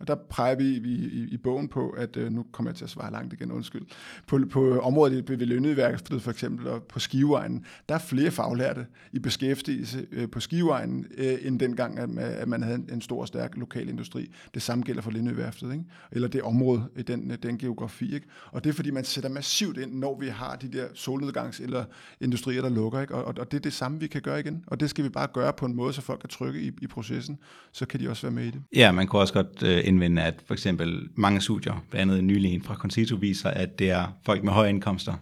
[0.00, 2.84] Og der peger vi i, i, i bogen på, at øh, nu kommer jeg til
[2.84, 3.82] at svare langt igen, undskyld.
[4.26, 9.18] På, på området ved Lønnedværket for eksempel, og på Skiveegnen, der er flere faglærte i
[9.18, 13.28] beskæftigelse øh, på Skiveegnen, øh, end dengang, at, at man havde en, en stor og
[13.28, 14.30] stærk lokal industri.
[14.54, 15.84] Det samme gælder for Lindøværftet, ikke?
[16.12, 18.14] eller det område i den, øh, den geografi.
[18.14, 18.26] Ikke?
[18.52, 21.84] Og det er fordi, man sætter massivt ind, når vi har de der solnedgangs- eller
[22.20, 23.00] industrier, der lukker.
[23.00, 23.14] Ikke?
[23.14, 24.64] Og, og det er det samme, vi kan gøre igen.
[24.66, 26.86] Og det skal vi bare gøre på en måde, så folk er trygge i, i
[26.86, 27.38] processen.
[27.72, 28.62] Så kan de også være med i det.
[28.76, 32.54] Ja, man kunne også godt øh indvende, at for eksempel mange studier, blandt andet nylig
[32.54, 35.14] en fra Concito, viser, at det er folk med høje indkomster,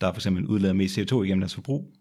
[0.00, 1.92] der for eksempel udleder mest CO2 igennem deres forbrug.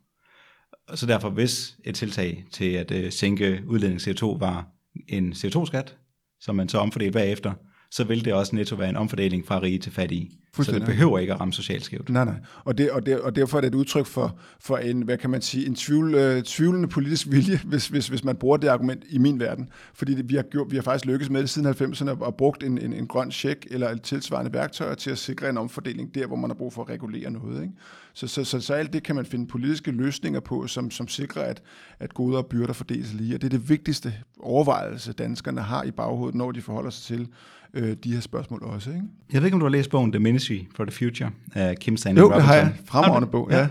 [0.96, 4.68] Så derfor, hvis et tiltag til at øh, sænke udledning CO2 var
[5.08, 5.98] en CO2-skat,
[6.40, 7.54] som man så omfordelte bagefter,
[7.92, 10.32] så vil det også netto være en omfordeling fra rige til fattige.
[10.54, 12.10] Så det behøver ikke at ramme socialt skævt.
[12.10, 12.36] Nej, nej.
[12.64, 15.30] Og, det, og, det, og derfor er det et udtryk for, for en, hvad kan
[15.30, 19.04] man sige, en tvivl, øh, tvivlende politisk vilje, hvis, hvis, hvis man bruger det argument
[19.10, 19.70] i min verden.
[19.94, 22.64] Fordi det, vi, har gjort, vi har faktisk lykkes med det siden 90'erne og brugt
[22.64, 26.28] en, en, en grøn check eller et tilsvarende værktøj til at sikre en omfordeling der,
[26.28, 27.62] hvor man har brug for at regulere noget.
[27.62, 27.74] Ikke?
[28.14, 31.44] Så, så, så, så alt det kan man finde politiske løsninger på, som, som sikrer,
[31.44, 31.62] at,
[32.00, 33.36] at goder og byrder fordeles lige.
[33.36, 37.28] Og det er det vigtigste overvejelse, danskerne har i baghovedet, når de forholder sig til
[37.74, 38.90] øh, de her spørgsmål også.
[38.90, 39.02] Ikke?
[39.34, 41.98] Jeg ved ikke, om du har læst bogen The Ministry for the Future af Kim
[41.98, 42.42] Stanley Jo, Robinson.
[42.42, 42.74] det har jeg.
[42.86, 43.68] Fremragende bog, ja.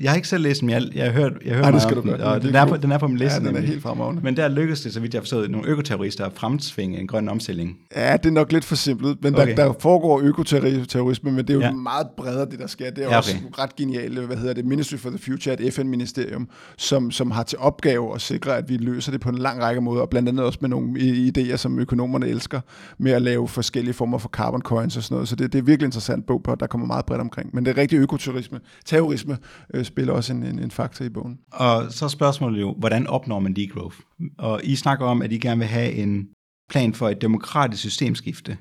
[0.00, 1.70] Jeg har ikke selv læst den, men jeg, jeg har hørt, jeg har hørt Ej,
[1.70, 3.32] det meget skal om du den, og den er, på, den er på min liste.
[3.34, 3.68] Ja, den er nemlig.
[3.68, 4.22] helt fremragende.
[4.22, 7.28] Men der lykkedes det, så vidt jeg har forstået, nogle økoterrorister at fremtvinge en grøn
[7.28, 7.78] omstilling.
[7.96, 9.46] Ja, det er nok lidt for simpelt, men okay.
[9.48, 11.66] Der, der foregår økoterrorisme, men det er jo ja.
[11.66, 11.72] Ja.
[11.72, 12.90] meget bredere, det der sker.
[12.90, 13.28] Det er ja, Ja, okay.
[13.28, 17.42] også ret genialt, hvad hedder det, Ministry for the Future, et FN-ministerium, som, som har
[17.42, 20.28] til opgave at sikre, at vi løser det på en lang række måder, og blandt
[20.28, 21.00] andet også med nogle
[21.38, 22.60] idéer, som økonomerne elsker,
[22.98, 25.28] med at lave forskellige former for carbon coins og sådan noget.
[25.28, 27.50] Så det, det er virkelig interessant bog, på, der kommer meget bredt omkring.
[27.54, 28.60] Men det er rigtig økoterrorisme.
[28.84, 29.38] Terrorisme
[29.74, 31.38] øh, spiller også en, en, en faktor i bogen.
[31.52, 33.96] Og så er spørgsmålet jo, hvordan opnår man degrowth?
[34.38, 36.28] Og I snakker om, at I gerne vil have en
[36.70, 38.56] plan for et demokratisk systemskifte.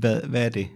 [0.00, 0.66] Hvad, hvad er det?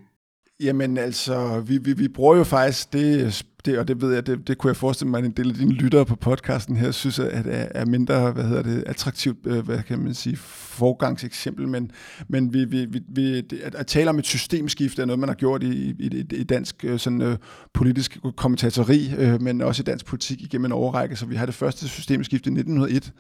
[0.61, 4.49] Jamen altså, vi, vi, vi bruger jo faktisk det, det, og det ved jeg, det,
[4.49, 7.19] det kunne jeg forestille mig, at en del af dine lyttere på podcasten her synes,
[7.19, 11.91] at er, er mindre, hvad hedder det, attraktivt, øh, hvad kan man sige, forgangseksempel, men,
[12.29, 15.29] men vi, vi, vi, vi, det- at, at tale om et systemskifte er noget, man
[15.29, 15.67] har gjort i,
[15.99, 17.37] i, i, i dansk øh, sådan, øh,
[17.75, 21.55] politisk kommentatori, øh, men også i dansk politik igennem en overrække, så vi har det
[21.55, 23.13] første systemskifte i 1901,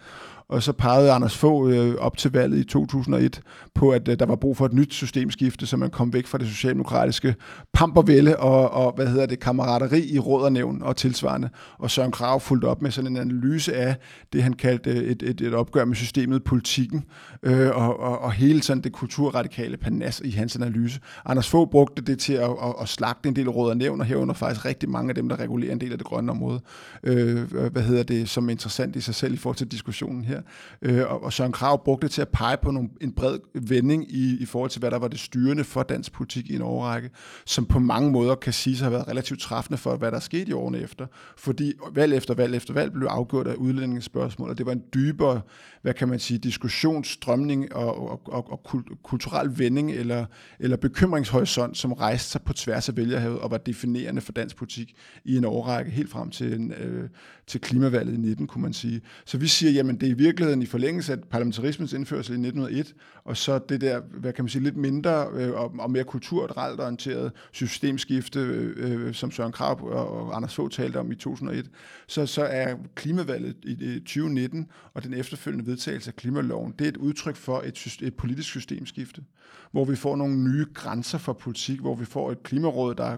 [0.48, 3.40] og så pegede Anders Fogh øh, op til valget i 2001
[3.74, 6.38] på, at øh, der var brug for et nyt systemskifte, så man kom væk fra
[6.38, 7.35] det socialdemokratiske
[7.72, 11.49] pampervælde og, og hvad hedder det, kammerateri i råd og nævn og tilsvarende.
[11.79, 13.97] Og Søren Krav fulgte op med sådan en analyse af
[14.33, 17.05] det, han kaldte øh, et, et, et opgør med systemet, politikken,
[17.43, 21.01] øh, og, og, og hele sådan det kulturradikale panas i hans analyse.
[21.25, 24.07] Anders Fogh brugte det til at, at, at slagte en del råd og nævn, og
[24.07, 26.61] herunder faktisk rigtig mange af dem, der regulerer en del af det grønne område.
[27.03, 30.43] Øh, hvad hedder det, som er interessant i sig selv i forhold til diskussionen her.
[30.83, 34.12] Øh, og, og Søren Krav brugte det til at pege på nogle, en bred vending
[34.12, 37.11] i, i forhold til, hvad der var det styrende for dansk politik i en overrække,
[37.47, 40.17] som på mange måder kan sige sig har have været relativt træffende for, hvad der
[40.22, 41.07] skete i årene efter.
[41.37, 45.40] Fordi valg efter valg efter valg blev afgjort af udlændingsspørgsmål, og det var en dybere,
[45.83, 50.26] hvad kan man sige, diskussionsstrømning og, og, og, og kulturel vending eller,
[50.59, 54.94] eller bekymringshorisont, som rejste sig på tværs af vælgerhavet og var definerende for dansk politik
[55.24, 57.09] i en årrække, helt frem til, en, øh,
[57.46, 59.00] til klimavalget i 19, kunne man sige.
[59.24, 62.94] Så vi siger, jamen det er i virkeligheden i forlængelse af parlamentarismens indførsel i 1901,
[63.24, 66.81] og så det der, hvad kan man sige, lidt mindre øh, og, og mere kulturelt
[66.81, 71.71] orienteret systemskifte, øh, øh som Søren Krab og, og Anders Fogh talte om i 2001,
[72.07, 76.97] så, så er klimavalget i, 2019 og den efterfølgende vedtagelse af klimaloven, det er et
[76.97, 79.23] udtryk for et, et politisk systemskifte,
[79.72, 83.16] hvor vi får nogle nye grænser for politik, hvor vi får et klimaråd, der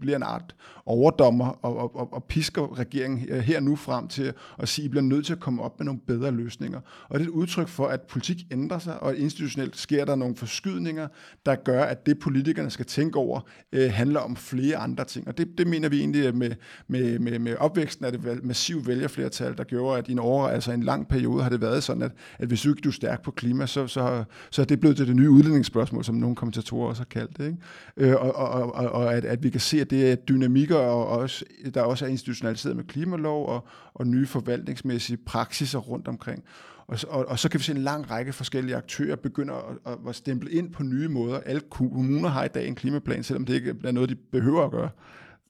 [0.00, 0.54] bliver en art
[0.86, 4.90] overdommer og, og, og, og pisker regeringen her- nu frem til at sige, at I
[4.90, 6.80] bliver nødt til at komme op med nogle bedre løsninger.
[7.08, 10.36] Og det er et udtryk for, at politik ændrer sig, og institutionelt sker der nogle
[10.36, 11.08] forskydninger,
[11.46, 13.40] der gør, at det politikerne skal tænke over,
[13.72, 15.28] øh, handler om flere andre ting.
[15.28, 16.50] Og det, det mener vi egentlig med,
[16.88, 20.72] med, med, med opvæksten af det massive vælgerflertal, der gjorde, at i en år, altså
[20.72, 23.22] en lang periode, har det været sådan, at, at hvis du ikke du er stærk
[23.22, 26.88] på klima, så, så, så er det blevet til det nye udlændingsspørgsmål, som nogle kommentatorer
[26.88, 27.46] også har kaldt det.
[27.46, 27.58] Ikke?
[27.96, 31.06] Øh, og og, og, og at, at vi kan se, at det er dynamikker, og
[31.06, 31.44] også,
[31.74, 36.44] der også er institutionaliseret med klimalov og, og nye forvaltningsmæssige praksiser rundt omkring.
[36.86, 39.98] Og, og, og så kan vi se en lang række forskellige aktører begynder at, at,
[40.08, 41.40] at stemple ind på nye måder.
[41.46, 44.70] Alle kommuner har i dag en klimaplan, selvom det ikke er noget, de behøver at
[44.70, 44.90] gøre.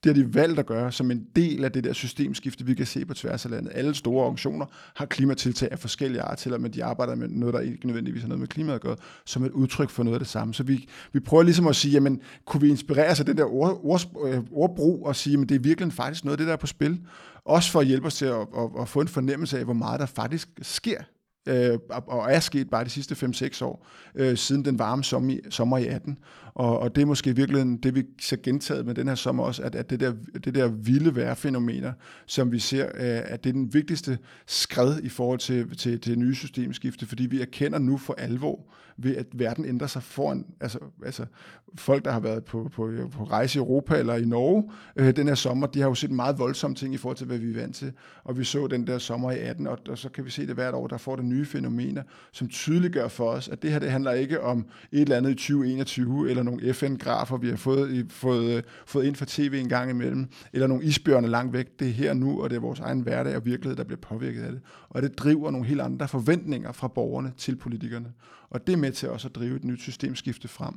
[0.05, 2.87] Det har de valgt at gøre som en del af det der systemskifte, vi kan
[2.87, 3.73] se på tværs af landet.
[3.75, 7.87] Alle store organisationer har klimatiltag af forskellige art, selvom de arbejder med noget, der ikke
[7.87, 10.55] nødvendigvis har noget med klimaet at gøre, som et udtryk for noget af det samme.
[10.55, 13.53] Så vi, vi prøver ligesom at sige, jamen, kunne vi inspirere sig af den der
[13.53, 16.53] ord, ord, øh, ordbrug og sige, at det er virkelig faktisk noget af det, der
[16.53, 17.01] er på spil.
[17.45, 20.01] Også for at hjælpe os til at, at, at få en fornemmelse af, hvor meget
[20.01, 21.01] der faktisk sker
[21.49, 25.79] øh, og er sket bare de sidste 5-6 år, øh, siden den varme sommer, sommer
[25.79, 26.19] i 18.
[26.59, 29.63] Og, og det er måske virkelig det, vi ser gentaget med den her sommer også,
[29.63, 30.13] at, at det, der,
[30.45, 31.93] det der vilde vejrfænomener,
[32.27, 36.19] som vi ser, øh, at det er den vigtigste skred i forhold til, til, til
[36.19, 38.65] nye systemskifte, fordi vi erkender nu for alvor,
[39.01, 41.27] ved at verden ændrer sig foran, altså, altså
[41.75, 45.29] folk, der har været på, på, på rejse i Europa eller i Norge øh, den
[45.29, 47.61] her sommer, de har jo set meget voldsomme ting i forhold til, hvad vi er
[47.61, 47.93] vant til.
[48.25, 50.55] Og vi så den der sommer i 18, og, og så kan vi se det
[50.55, 53.91] hvert år, der får det nye fænomener, som tydeliggør for os, at det her det
[53.91, 58.57] handler ikke om et eller andet i 2021, eller nogle FN-grafer, vi har fået, fået,
[58.57, 61.67] øh, fået ind fra tv en gang imellem, eller nogle isbjørne langt væk.
[61.79, 64.43] Det er her nu, og det er vores egen hverdag og virkelighed, der bliver påvirket
[64.43, 64.61] af det.
[64.89, 68.13] Og det driver nogle helt andre forventninger fra borgerne til politikerne.
[68.51, 70.75] Og det er med til også at drive et nyt systemskifte frem.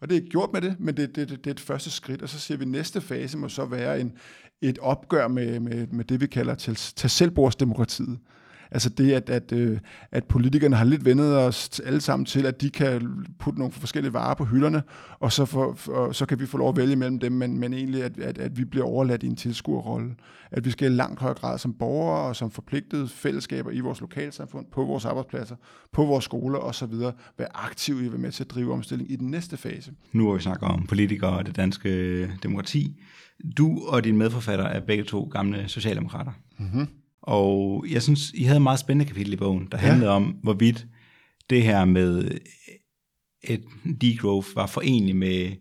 [0.00, 2.22] Og det er gjort med det, men det, det, det, det er et første skridt,
[2.22, 4.12] og så siger vi, at næste fase må så være en,
[4.60, 8.18] et opgør med, med, med det, vi kalder til, til selvbordsdemokratiet.
[8.70, 9.78] Altså det, at, at, øh,
[10.12, 14.12] at politikerne har lidt vendet os alle sammen til, at de kan putte nogle forskellige
[14.12, 14.82] varer på hylderne,
[15.20, 17.74] og så, for, for, så kan vi få lov at vælge mellem dem, men, men
[17.74, 20.14] egentlig, at, at, at vi bliver overladt i en tilskuerrolle.
[20.50, 24.00] At vi skal i langt højere grad som borgere og som forpligtede fællesskaber i vores
[24.00, 25.56] lokalsamfund, på vores arbejdspladser,
[25.92, 26.92] på vores skoler osv.,
[27.38, 29.92] være aktive i at være med til at drive omstilling i den næste fase.
[30.12, 33.02] Nu har vi snakket om politikere og det danske demokrati.
[33.58, 36.32] Du og din medforfatter er begge to gamle socialdemokrater.
[36.58, 36.88] Mm-hmm.
[37.26, 40.16] Og jeg synes, I havde et meget spændende kapitel i bogen, der handlede ja.
[40.16, 40.86] om, hvorvidt
[41.50, 42.38] det her med
[43.44, 43.64] et
[44.00, 45.52] degrowth var forenligt med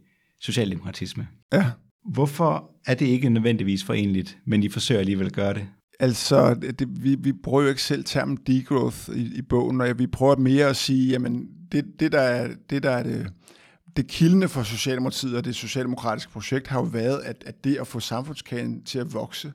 [0.41, 1.27] socialdemokratisme.
[1.53, 1.65] Ja.
[2.13, 5.67] Hvorfor er det ikke nødvendigvis forenligt, men I forsøger alligevel at gøre det?
[5.99, 10.07] Altså, det, vi, vi bruger jo ikke selv termen degrowth i, i bogen, og vi
[10.07, 13.27] prøver mere at sige, jamen, det, det der er det, der er det,
[13.97, 17.87] det kildende for Socialdemokratiet og det socialdemokratiske projekt har jo været, at, at det at
[17.87, 19.53] få samfundskagen til at vokse,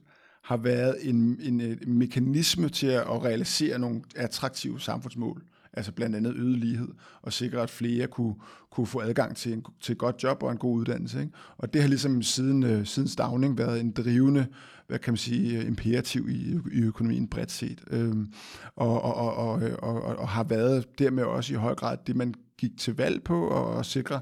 [0.50, 5.42] har været en, en, en mekanisme til at realisere nogle attraktive samfundsmål.
[5.72, 6.88] Altså blandt andet øget lighed,
[7.22, 8.34] og sikre, at flere kunne,
[8.70, 11.20] kunne få adgang til, en, til et godt job og en god uddannelse.
[11.20, 11.32] Ikke?
[11.58, 14.46] Og det har ligesom siden, øh, siden stavning været en drivende,
[14.86, 17.80] hvad kan man sige, øh, imperativ i, i økonomien bredt set.
[17.90, 18.32] Øhm,
[18.76, 22.34] og, og, og, og, og, og har været dermed også i høj grad det, man
[22.58, 24.20] gik til valg på, og, og sikre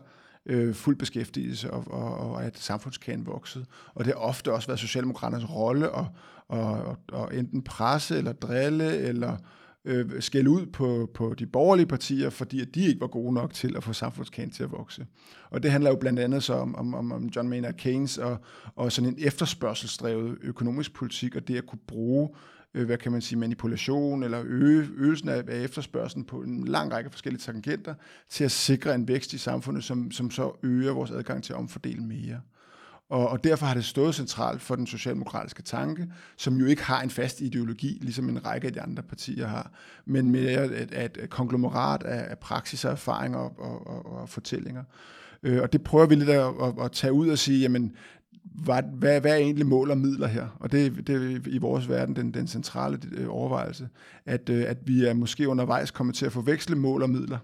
[0.49, 3.65] øh, fuld beskæftigelse, og, og, og at samfundskagen voksede.
[3.95, 6.05] Og det har ofte også været Socialdemokraternes rolle at,
[6.53, 9.37] at, og enten presse eller drille eller
[9.85, 13.55] øh, skælde ud på, på de borgerlige partier, fordi at de ikke var gode nok
[13.55, 15.07] til at få samfundskagen til at vokse.
[15.51, 18.37] Og det handler jo blandt andet så om, om, om John Maynard Keynes og,
[18.77, 22.29] og sådan en efterspørgselsdrevet økonomisk politik, og det at kunne bruge
[22.79, 26.93] øh, hvad kan man sige, manipulation eller øge, øgelsen af, af efterspørgselen på en lang
[26.93, 27.95] række forskellige tangenter
[28.31, 31.59] til at sikre en vækst i samfundet, som, som så øger vores adgang til at
[31.59, 32.41] omfordele mere.
[33.11, 37.03] Og, og derfor har det stået centralt for den socialdemokratiske tanke, som jo ikke har
[37.03, 39.73] en fast ideologi, ligesom en række af de andre partier har,
[40.05, 44.85] men mere et, et konglomerat af, af praksis og erfaringer og, og, og, og fortællinger.
[45.43, 47.93] Øh, og det prøver vi lidt at, at, at tage ud og sige, jamen
[48.55, 50.57] hvad, hvad, hvad er egentlig mål og midler her?
[50.61, 53.89] Og det, det er i vores verden den, den centrale øh, overvejelse,
[54.27, 57.39] at, øh, at vi er måske undervejs kommet til at forveksle mål og midler.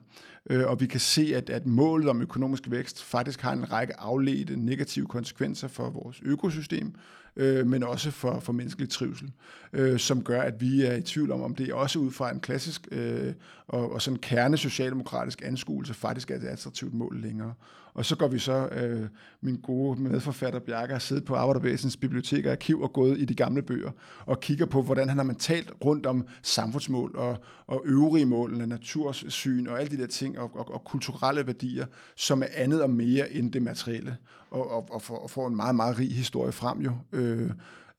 [0.50, 4.00] Øh, og vi kan se, at, at målet om økonomisk vækst faktisk har en række
[4.00, 6.94] afledte negative konsekvenser for vores økosystem,
[7.36, 9.32] øh, men også for, for menneskelig trivsel,
[9.72, 12.40] øh, som gør, at vi er i tvivl om, om det også ud fra en
[12.40, 13.32] klassisk øh,
[13.68, 17.54] og, og sådan kerne socialdemokratisk anskuelse faktisk er et attraktivt mål længere.
[17.94, 19.08] Og så går vi så, øh,
[19.40, 23.34] min gode medforfatter Bjarke har siddet på Arbejderbevægelsens bibliotek og arkiv og gået i de
[23.34, 23.90] gamle bøger
[24.26, 29.66] og kigger på, hvordan han har mentalt rundt om samfundsmål og, og øvrige mål, natursyn
[29.66, 33.32] og alle de der ting og, og, og kulturelle værdier, som er andet og mere
[33.32, 34.16] end det materielle
[34.50, 36.92] og, og, og, får, og får en meget, meget rig historie frem jo.
[37.12, 37.50] Øh,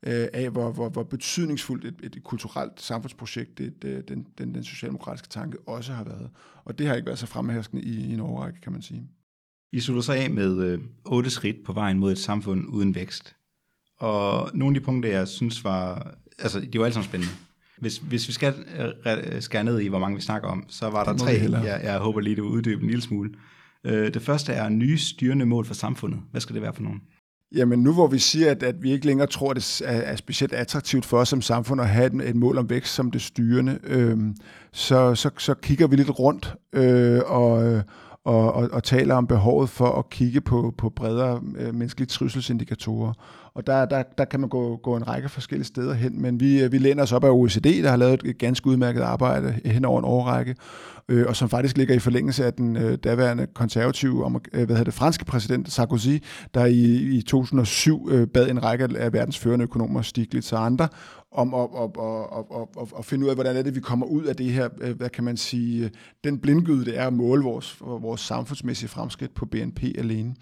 [0.02, 4.64] øh, af, hvor, hvor, hvor betydningsfuldt et, et kulturelt samfundsprojekt det, det, den, den, den
[4.64, 6.30] socialdemokratiske tanke også har været.
[6.64, 9.08] Og det har ikke været så fremherskende i, i en overrække, kan man sige.
[9.76, 13.36] I slutter sig af med øh, otte skridt på vejen mod et samfund uden vækst.
[13.98, 17.32] Og nogle af de punkter, jeg synes var, altså de var alle sammen spændende.
[17.78, 18.54] Hvis, hvis vi skal
[19.06, 21.30] øh, skære ned i, hvor mange vi snakker om, så var der tre,
[21.64, 23.30] jeg, jeg håber lige, det vil uddybe en lille smule.
[23.84, 26.20] Øh, det første er nye styrende mål for samfundet.
[26.30, 27.00] Hvad skal det være for nogen?
[27.54, 30.16] Jamen nu hvor vi siger, at, at vi ikke længere tror, at det er, er
[30.16, 33.22] specielt attraktivt for os som samfund at have et, et mål om vækst som det
[33.22, 34.18] styrende, øh,
[34.72, 37.82] så, så, så kigger vi lidt rundt øh, og,
[38.26, 43.12] og, og, og taler om behovet for at kigge på, på bredere øh, menneskelige trivselsindikatorer.
[43.56, 46.62] Og der, der, der kan man gå, gå en række forskellige steder hen, men vi,
[46.62, 49.84] øh, vi læner os op af OECD, der har lavet et ganske udmærket arbejde hen
[49.84, 50.54] over en årrække,
[51.08, 54.76] øh, og som faktisk ligger i forlængelse af den øh, daværende konservative, om, øh, hvad
[54.76, 56.16] hedder det, franske præsident Sarkozy,
[56.54, 56.82] der i,
[57.16, 60.88] i 2007 øh, bad en række af verdens førende økonomer, Stiglitz og andre,
[61.36, 64.06] om at, at, at, at, at, at finde ud af, hvordan er det, vi kommer
[64.06, 65.90] ud af det her, øh, hvad kan man sige, øh,
[66.24, 70.34] den blindgyde, det er at måle vores, vores samfundsmæssige fremskridt på BNP alene.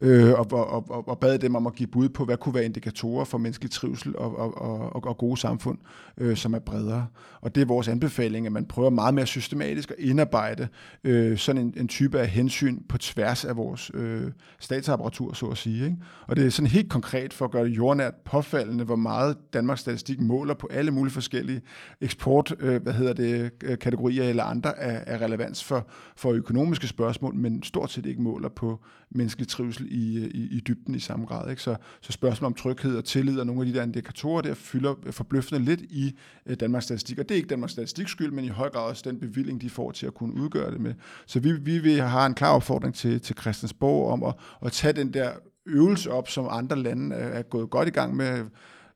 [0.00, 2.61] Øh, og, og, og, og bad dem om at give bud på, hvad kunne være
[2.64, 5.78] indikatorer for menneskelig trivsel og, og, og, og gode samfund,
[6.18, 7.06] øh, som er bredere.
[7.40, 10.68] Og det er vores anbefaling, at man prøver meget mere systematisk at indarbejde
[11.04, 15.58] øh, sådan en, en type af hensyn på tværs af vores øh, statsapparatur, så at
[15.58, 15.84] sige.
[15.84, 15.96] Ikke?
[16.26, 19.80] Og det er sådan helt konkret for at gøre det jordnært påfaldende, hvor meget Danmarks
[19.80, 21.60] Statistik måler på alle mulige forskellige
[22.00, 26.86] eksport, øh, hvad hedder det, øh, kategorier eller andre af, af relevans for, for økonomiske
[26.86, 30.98] spørgsmål, men stort set ikke måler på menneskelig trivsel i, øh, i, i dybden i
[30.98, 31.50] samme grad.
[31.50, 31.62] Ikke?
[31.62, 34.94] Så, så spørgsmål om tryghed og tillid og nogle af de der indikatorer der fylder
[35.10, 37.18] forbløffende lidt i øh, Danmarks Statistik.
[37.18, 39.70] Og det er ikke Danmarks Statistiks skyld, men i høj grad også den bevilling, de
[39.70, 40.94] får til at kunne udgøre det med.
[41.26, 44.34] Så vi, vi vil have en klar opfordring til, til Christiansborg om at,
[44.66, 45.30] at tage den der
[45.66, 48.44] øvelse op, som andre lande er gået godt i gang med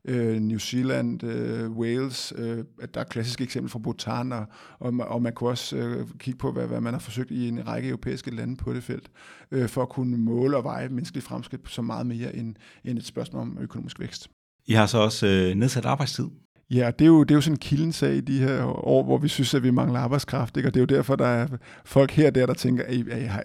[0.07, 4.45] øh, New Zealand, øh, Wales, øh, der er klassiske eksempler fra Bhutan, og,
[4.79, 7.67] og, og man kunne også øh, kigge på, hvad, hvad man har forsøgt i en
[7.67, 9.11] række europæiske lande på det felt,
[9.51, 13.05] øh, for at kunne måle og veje menneskelige fremskridt så meget mere end, end et
[13.05, 14.29] spørgsmål om økonomisk vækst.
[14.65, 16.25] I har så også øh, nedsat arbejdstid.
[16.69, 19.17] Ja, det er jo, det er jo sådan en kildensag i de her år, hvor
[19.17, 20.57] vi synes, at vi mangler arbejdskraft.
[20.57, 20.69] Ikke?
[20.69, 21.47] Og det er jo derfor, der er
[21.85, 22.83] folk her og der, der tænker,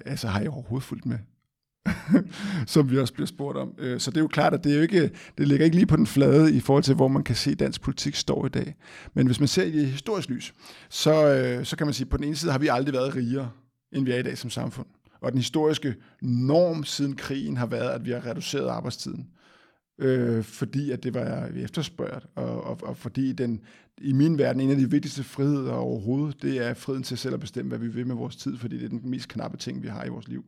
[0.06, 1.18] altså, har I overhovedet fulgt med?
[2.66, 3.74] som vi også bliver spurgt om.
[3.78, 5.86] Øh, så det er jo klart, at det, er jo ikke, det ligger ikke lige
[5.86, 8.48] på den flade i forhold til, hvor man kan se, at dansk politik står i
[8.48, 8.74] dag.
[9.14, 10.54] Men hvis man ser i det historisk lys,
[10.90, 13.16] så, øh, så kan man sige, at på den ene side har vi aldrig været
[13.16, 13.50] rigere,
[13.92, 14.86] end vi er i dag som samfund.
[15.20, 19.26] Og den historiske norm siden krigen har været, at vi har reduceret arbejdstiden.
[20.00, 23.60] Øh, fordi at det var efterspørgt, og, og, og fordi den,
[24.00, 27.40] i min verden, en af de vigtigste friheder overhovedet, det er friheden til selv at
[27.40, 29.88] bestemme, hvad vi vil med vores tid, fordi det er den mest knappe ting, vi
[29.88, 30.44] har i vores liv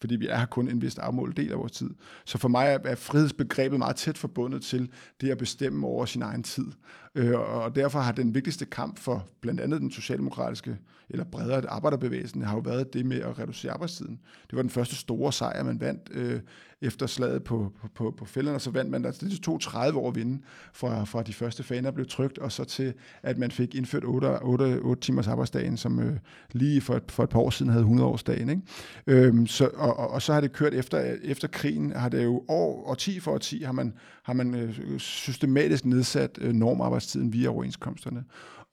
[0.00, 1.90] fordi vi er kun en vist afmålet del af vores tid.
[2.24, 6.42] Så for mig er frihedsbegrebet meget tæt forbundet til det at bestemme over sin egen
[6.42, 6.66] tid.
[7.14, 10.76] Øh, og derfor har den vigtigste kamp for blandt andet den socialdemokratiske,
[11.10, 14.20] eller bredere arbejderbevægelsen, har jo været det med at reducere arbejdstiden.
[14.50, 16.40] Det var den første store sejr, man vandt øh,
[16.82, 19.10] efter slaget på, på, på, på fælderne, og så vandt man, der.
[19.10, 22.64] det tog 30 år at vinde, fra, fra de første faner blev trygt, og så
[22.64, 26.16] til, at man fik indført 8, 8, 8 timers arbejdsdagen, som øh,
[26.52, 28.48] lige for et, for et par år siden havde 100-årsdagen.
[28.50, 28.62] Ikke?
[29.06, 32.44] Øhm, så, og, og, og så har det kørt efter, efter krigen, har det jo
[32.48, 37.48] år og 10 for 10, har man, har man øh, systematisk nedsat øh, normarbejdstiden via
[37.48, 38.24] overenskomsterne.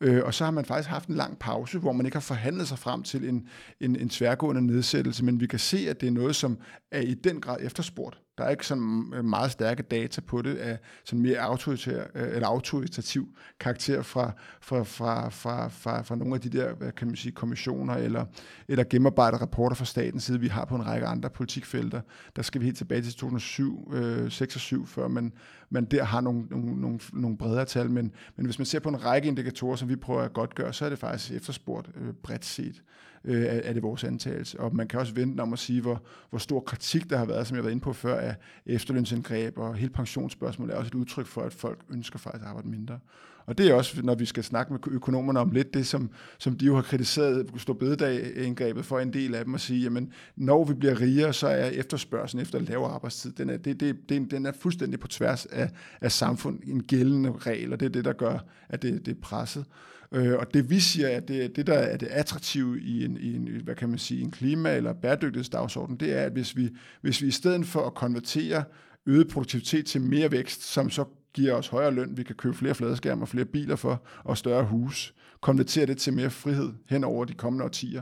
[0.05, 2.67] Øh, og så har man faktisk haft en lang pause, hvor man ikke har forhandlet
[2.67, 3.47] sig frem til en,
[3.79, 6.57] en, en tværgående nedsættelse, men vi kan se, at det er noget, som
[6.91, 8.21] er i den grad efterspurgt.
[8.37, 12.35] Der er ikke sådan øh, meget stærke data på det af sådan mere autoritær, øh,
[12.35, 13.27] eller autoritativ
[13.59, 17.31] karakter fra, fra, fra, fra, fra, fra nogle af de der, hvad kan man sige,
[17.31, 18.25] kommissioner eller,
[18.67, 22.01] eller gennemarbejdede rapporter fra statens side, vi har på en række andre politikfelter.
[22.35, 25.33] Der skal vi helt tilbage til 2007, øh, 6 og 7, før man,
[25.69, 27.89] man der har nogle, nogle, nogle, nogle bredere tal.
[27.89, 30.73] Men, men hvis man ser på en række indikatorer, som vi prøver at godt gøre,
[30.73, 32.83] så er det faktisk efterspurgt øh, bredt set
[33.25, 34.59] øh, er, det vores antagelse.
[34.59, 37.47] Og man kan også vente om at sige, hvor, hvor stor kritik der har været,
[37.47, 38.35] som jeg var inde på før, af
[38.65, 42.67] efterlønsindgreb og hele pensionsspørgsmålet er også et udtryk for, at folk ønsker faktisk at arbejde
[42.67, 42.99] mindre.
[43.45, 46.57] Og det er også, når vi skal snakke med økonomerne om lidt, det som, som
[46.57, 50.63] de jo har kritiseret stå bededag-indgrebet for en del af dem, at sige, jamen, når
[50.63, 54.45] vi bliver rigere, så er efterspørgselen efter lavere arbejdstid, den er, det, det, det, den
[54.45, 55.69] er fuldstændig på tværs af,
[56.01, 58.37] af samfund, en gældende regel, og det er det, der gør,
[58.69, 59.65] at det, det er presset.
[60.11, 63.35] Øh, og det vi siger, at det, det der er det attraktive i en, i
[63.35, 66.69] en, hvad kan man sige, en klima- eller bæredygtighedsdagsorden, det er, at hvis vi,
[67.01, 68.63] hvis vi i stedet for at konvertere
[69.05, 72.75] øget produktivitet til mere vækst, som så giver os højere løn, vi kan købe flere
[72.75, 77.25] fladskærme og flere biler for, og større hus, konvertere det til mere frihed hen over
[77.25, 78.01] de kommende årtier,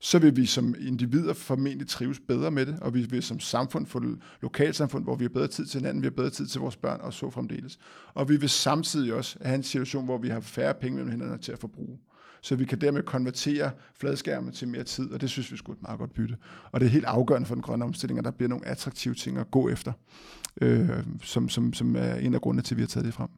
[0.00, 3.86] så vil vi som individer formentlig trives bedre med det, og vi vil som samfund
[3.86, 4.02] få
[4.42, 7.00] lokalsamfund, hvor vi har bedre tid til hinanden, vi har bedre tid til vores børn,
[7.00, 7.78] og så fremdeles.
[8.14, 11.38] Og vi vil samtidig også have en situation, hvor vi har færre penge mellem hænderne
[11.38, 11.98] til at forbruge.
[12.42, 13.70] Så vi kan dermed konvertere
[14.00, 16.36] fladskærme til mere tid, og det synes vi skulle et meget godt bytte.
[16.72, 19.38] Og det er helt afgørende for den grønne omstilling, at der bliver nogle attraktive ting
[19.38, 19.92] at gå efter,
[20.60, 20.88] øh,
[21.22, 23.28] som, som, som er en af grundene til, at vi har taget det frem.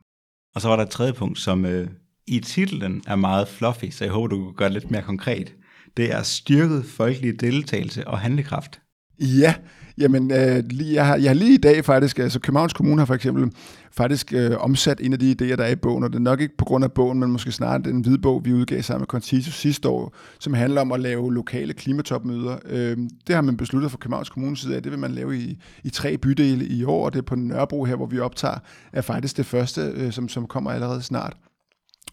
[0.55, 1.89] Og så var der et tredje punkt, som øh,
[2.26, 5.55] i titlen er meget fluffy, så jeg håber, du kan gøre det lidt mere konkret
[5.99, 8.80] det er styrket folkelig deltagelse og handlekraft.
[9.20, 9.55] Ja,
[9.99, 13.07] jamen øh, lige, jeg, har, jeg har lige i dag faktisk, altså Københavns Kommune har
[13.07, 13.53] for eksempel
[13.92, 16.40] faktisk øh, omsat en af de idéer, der er i bogen, og det er nok
[16.40, 19.07] ikke på grund af bogen, men måske snart den hvide bog, vi udgav sammen med
[19.07, 22.59] Contito sidste år, som handler om at lave lokale klimatopmøder.
[22.66, 22.96] Øh,
[23.26, 25.90] det har man besluttet fra Københavns Kommunes side af, det vil man lave i, i
[25.90, 28.59] tre bydele i år, og det er på Nørrebro her, hvor vi optager,
[28.92, 31.36] er faktisk det første, øh, som, som kommer allerede snart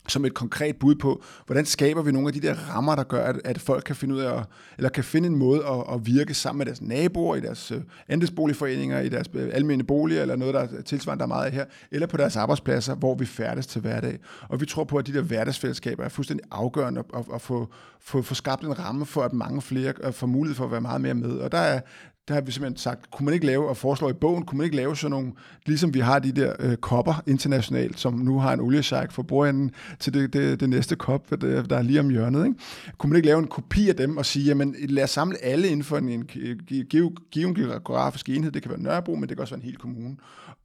[0.08, 3.26] som et konkret bud på, hvordan skaber vi nogle af de der rammer, der gør,
[3.26, 4.46] at, at folk kan finde ud af, at,
[4.78, 7.82] eller kan finde en måde at, at virke sammen med deres naboer, i deres øh,
[8.08, 11.52] andelsboligforeninger, i deres øh, almene boliger, eller noget, der er tilsvarende, der er meget af
[11.52, 14.20] her, eller på deres arbejdspladser, hvor vi færdes til hverdag.
[14.50, 17.68] Og vi tror på, at de der hverdagsfællesskaber er fuldstændig afgørende at, at, at få,
[18.00, 20.82] få, få skabt en ramme for, at mange flere øh, får mulighed for at være
[20.82, 21.32] meget mere med.
[21.32, 21.82] Og der er,
[22.28, 24.66] der har vi simpelthen sagt, kunne man ikke lave, og foreslår i bogen, kunne man
[24.66, 25.32] ikke lave sådan nogle,
[25.66, 29.72] ligesom vi har de der øh, kopper internationalt, som nu har en oliesjak for bordenden
[30.00, 32.46] til det, det, det næste kop, der er lige om hjørnet.
[32.46, 32.60] Ikke?
[32.98, 35.68] Kunne man ikke lave en kopi af dem og sige, jamen lad os samle alle
[35.68, 36.30] inden for en, en
[36.90, 40.18] geografisk enhed, det kan være Nørrebro, men det kan også være en hel kommune.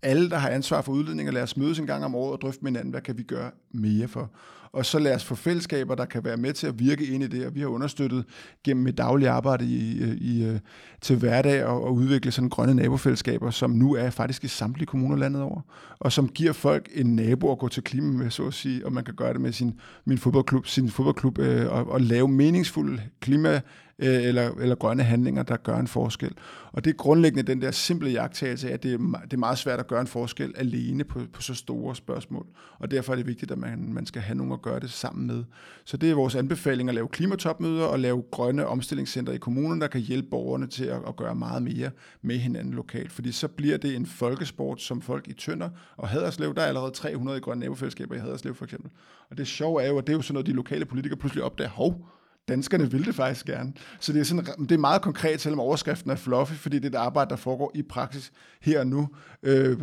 [0.02, 2.60] Alle, der har ansvar for udledninger, lad os mødes en gang om året og drøfte
[2.62, 4.30] med hinanden, hvad kan vi gøre mere for
[4.72, 7.26] og så lad os få fællesskaber, der kan være med til at virke ind i
[7.26, 8.24] det, og vi har understøttet
[8.64, 10.58] gennem mit daglige arbejde i, i, øh,
[11.00, 15.16] til hverdag og, og udvikle sådan grønne nabofællesskaber, som nu er faktisk i samtlige kommuner
[15.16, 15.60] landet over,
[15.98, 18.92] og som giver folk en nabo at gå til klima med, så at sige, og
[18.92, 23.02] man kan gøre det med sin, min fodboldklub, sin fodboldklub øh, og, og lave meningsfulde
[23.20, 23.60] klima
[24.00, 26.32] øh, eller, eller grønne handlinger, der gør en forskel.
[26.72, 29.58] Og det er grundlæggende den der simple jagttagelse af, at det er, det er meget
[29.58, 32.46] svært at gøre en forskel alene på, på så store spørgsmål.
[32.78, 35.26] Og derfor er det vigtigt, at man, man skal have nogen at gøre det sammen
[35.26, 35.44] med.
[35.84, 39.86] Så det er vores anbefaling at lave klimatopmøder og lave grønne omstillingscenter i kommunerne, der
[39.86, 41.90] kan hjælpe borgerne til at, at gøre meget mere
[42.22, 43.12] med hinanden lokalt.
[43.12, 46.92] Fordi så bliver det en folkesport, som folk i Tønder og Haderslev, der er allerede
[46.92, 48.90] 300 i grønne nabofællesskaber i Haderslev for eksempel.
[49.30, 51.44] Og det sjove er jo, at det er jo sådan noget, de lokale politikere pludselig
[51.44, 52.06] opdager, hov,
[52.50, 53.72] danskerne vil det faktisk gerne.
[54.00, 56.98] Så det er, sådan, det er meget konkret, selvom overskriften er fluffy, fordi det er
[56.98, 58.32] et arbejde, der foregår i praksis
[58.62, 59.08] her og nu.
[59.42, 59.76] Øh,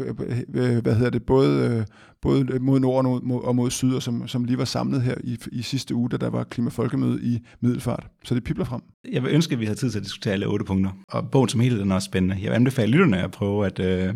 [0.53, 1.24] øh, hvad hedder det?
[1.24, 1.86] Både, øh,
[2.22, 5.15] både mod nord og mod, og mod syd, og som, som lige var samlet her
[5.24, 8.07] i, i sidste uge, da der var klimafolkemøde i Middelfart.
[8.24, 8.82] Så det pipler frem.
[9.11, 10.91] Jeg vil ønske, at vi havde tid til at diskutere alle otte punkter.
[11.09, 12.36] Og bogen som helhed er også spændende.
[12.41, 13.80] Jeg vil anbefale lytterne at prøve at...
[13.80, 14.15] Øh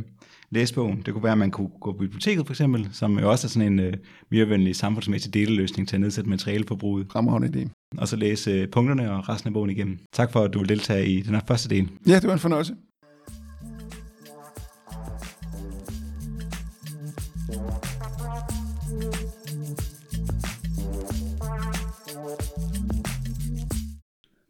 [0.52, 1.02] læse bogen.
[1.06, 3.49] Det kunne være, at man kunne gå på biblioteket for eksempel, som jo også er
[3.49, 3.93] sådan en øh,
[4.32, 7.08] miljøvenlig samfundsmæssig deleløsning til at nedsætte materialeforbruget.
[7.12, 7.80] Fremragende idé.
[7.98, 10.00] Og så læse øh, punkterne og resten af bogen igennem.
[10.12, 11.89] Tak for, at du vil deltage i den her første del.
[12.08, 12.76] Ja, det var en fornøjelse.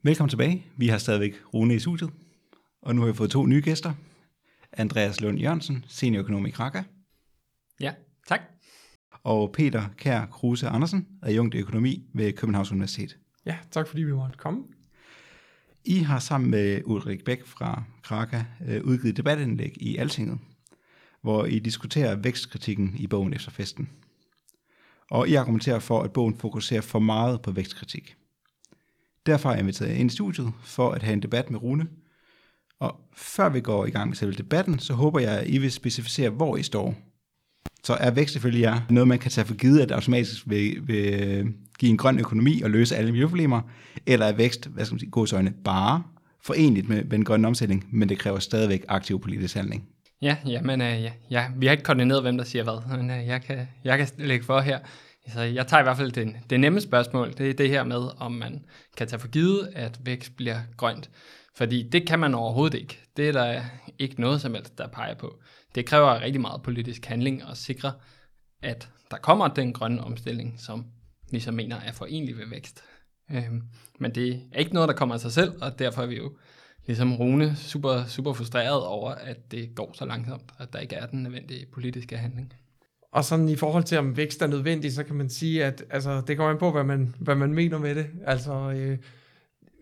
[0.04, 0.66] Velkommen tilbage.
[0.78, 2.10] Vi har stadigvæk Rune i studiet,
[2.82, 3.94] og nu har vi fået to nye gæster.
[4.74, 6.84] Andreas Lund Jørgensen, seniorøkonom i Kraka.
[7.80, 7.94] Ja,
[8.28, 8.42] tak.
[9.24, 13.18] Og Peter Kær Kruse Andersen, adjunkt i økonomi ved Københavns Universitet.
[13.46, 14.64] Ja, tak fordi vi måtte komme.
[15.86, 20.39] I har sammen med Ulrik Bæk fra Kraka øh, udgivet debatindlæg i Altinget,
[21.22, 23.89] hvor I diskuterer vækstkritikken i bogen efter festen.
[25.12, 28.16] Og I argumenterer for, at bogen fokuserer for meget på vækstkritik.
[29.26, 31.88] Derfor har jeg inviteret ind i studiet for at have en debat med Rune
[32.82, 35.72] og før vi går i gang med selve debatten, så håber jeg, at I vil
[35.72, 36.96] specificere, hvor I står.
[37.84, 40.88] Så er vækst selvfølgelig ja, noget, man kan tage for givet, at det automatisk vil,
[40.88, 41.45] vil øh,
[41.80, 43.62] give en grøn økonomi og løse alle miljøproblemer,
[44.05, 46.03] eller er vækst, hvad skal man sige, godsøjne, bare
[46.43, 49.88] forenligt med, med den grønne omstilling, men det kræver stadigvæk aktiv politisk handling.
[50.22, 53.09] Ja, ja, men, øh, ja, ja, vi har ikke koordineret, hvem der siger hvad, men
[53.09, 54.80] øh, jeg, kan, jeg kan lægge for her.
[55.34, 58.01] Så jeg tager i hvert fald det, det nemme spørgsmål, det er det her med,
[58.18, 58.66] om man
[58.97, 61.09] kan tage for givet, at vækst bliver grønt.
[61.55, 62.99] Fordi det kan man overhovedet ikke.
[63.18, 63.62] Det er der
[63.99, 65.36] ikke noget som helst, der peger på.
[65.76, 67.93] Det kræver rigtig meget politisk handling at sikre,
[68.61, 70.86] at der kommer den grønne omstilling, som
[71.32, 72.84] vi så mener er forenlig ved vækst.
[73.32, 73.61] Øhm,
[73.99, 76.38] men det er ikke noget, der kommer af sig selv, og derfor er vi jo
[76.86, 81.05] ligesom Rune super, super frustreret over, at det går så langsomt, at der ikke er
[81.05, 82.53] den nødvendige politiske handling.
[83.11, 86.22] Og sådan i forhold til, om vækst er nødvendig, så kan man sige, at altså,
[86.28, 88.07] det kommer an på, hvad man, hvad man mener med det.
[88.26, 88.97] Altså, øh,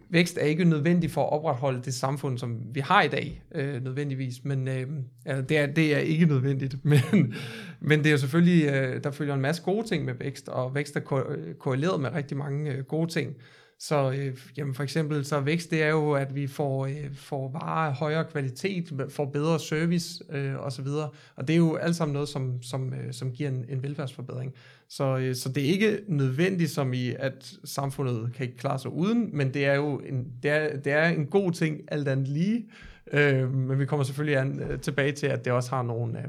[0.10, 3.84] vækst er ikke nødvendig for at opretholde det samfund, som vi har i dag, øh,
[3.84, 4.44] nødvendigvis.
[4.44, 4.88] Men øh,
[5.26, 6.76] altså, det, er, det er ikke nødvendigt.
[6.90, 7.34] Men,
[7.82, 10.76] men det er jo selvfølgelig, øh, der følger en masse gode ting med vækst, og
[10.76, 13.36] vækst er ko- korreleret med rigtig mange øh, gode ting.
[13.80, 17.52] Så øh, jamen for eksempel, så vækst, det er jo, at vi får, øh, får
[17.52, 20.88] varer af højere kvalitet, får bedre service øh, osv.
[21.36, 24.54] Og det er jo alt sammen noget, som, som, øh, som giver en, en velfærdsforbedring.
[24.90, 28.92] Så, øh, så det er ikke nødvendigt som i, at samfundet kan ikke klare sig
[28.92, 32.28] uden, men det er jo en, det er, det er en god ting alt andet
[32.28, 32.70] lige.
[33.14, 36.26] Øh, men vi kommer selvfølgelig an, øh, tilbage til, at det også har nogle, øh,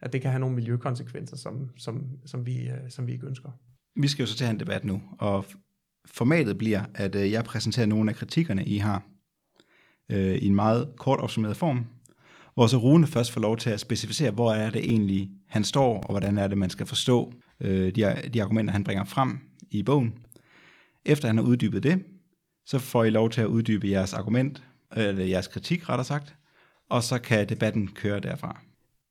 [0.00, 3.50] at det kan have nogle miljøkonsekvenser, som, som, som, vi, øh, som vi ikke ønsker.
[3.96, 5.44] Vi skal jo så til en debat nu, og
[6.06, 9.02] formatet bliver, at øh, jeg præsenterer nogle af kritikkerne, I har.
[10.12, 11.86] øh, i en meget kort opsummeret form,
[12.54, 16.00] hvor så Rune først får lov til at specificere, hvor er det egentlig, han står,
[16.00, 19.38] og hvordan er det, man skal forstå øh, de, de argumenter, han bringer frem
[19.70, 20.14] i bogen.
[21.04, 22.04] Efter han har uddybet det,
[22.66, 24.62] så får I lov til at uddybe jeres argument,
[24.96, 26.34] eller jeres kritik rettere sagt,
[26.90, 28.60] og så kan debatten køre derfra.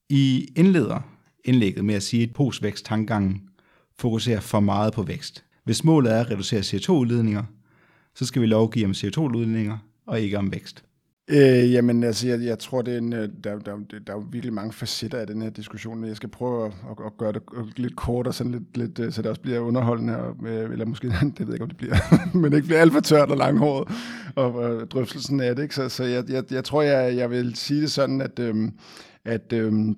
[0.09, 0.99] I indleder
[1.45, 3.49] indlægget med at sige, at postvækst tankegangen
[3.97, 5.43] fokuserer for meget på vækst.
[5.63, 7.43] Hvis målet er at reducere CO2-udledninger,
[8.15, 10.83] så skal vi lovgive om CO2-udledninger og ikke om vækst.
[11.27, 14.17] Øh, jamen, altså, jeg, jeg tror, det er en, øh, der, der, der, der er
[14.17, 17.31] jo virkelig mange facetter af den her diskussion, jeg skal prøve at, at, at gøre
[17.31, 20.35] det øh, lidt kort og sådan lidt, lidt, øh, så det også bliver underholdende, og,
[20.47, 21.07] eller måske,
[21.37, 21.95] det ved jeg ikke, om det bliver,
[22.41, 23.87] men ikke bliver alt for tørt og langhåret,
[24.35, 25.75] og, og drøftelsen af det, ikke?
[25.75, 28.71] Så, så jeg, jeg, jeg tror, jeg, jeg vil sige det sådan, at, øhm,
[29.25, 29.95] at øhm,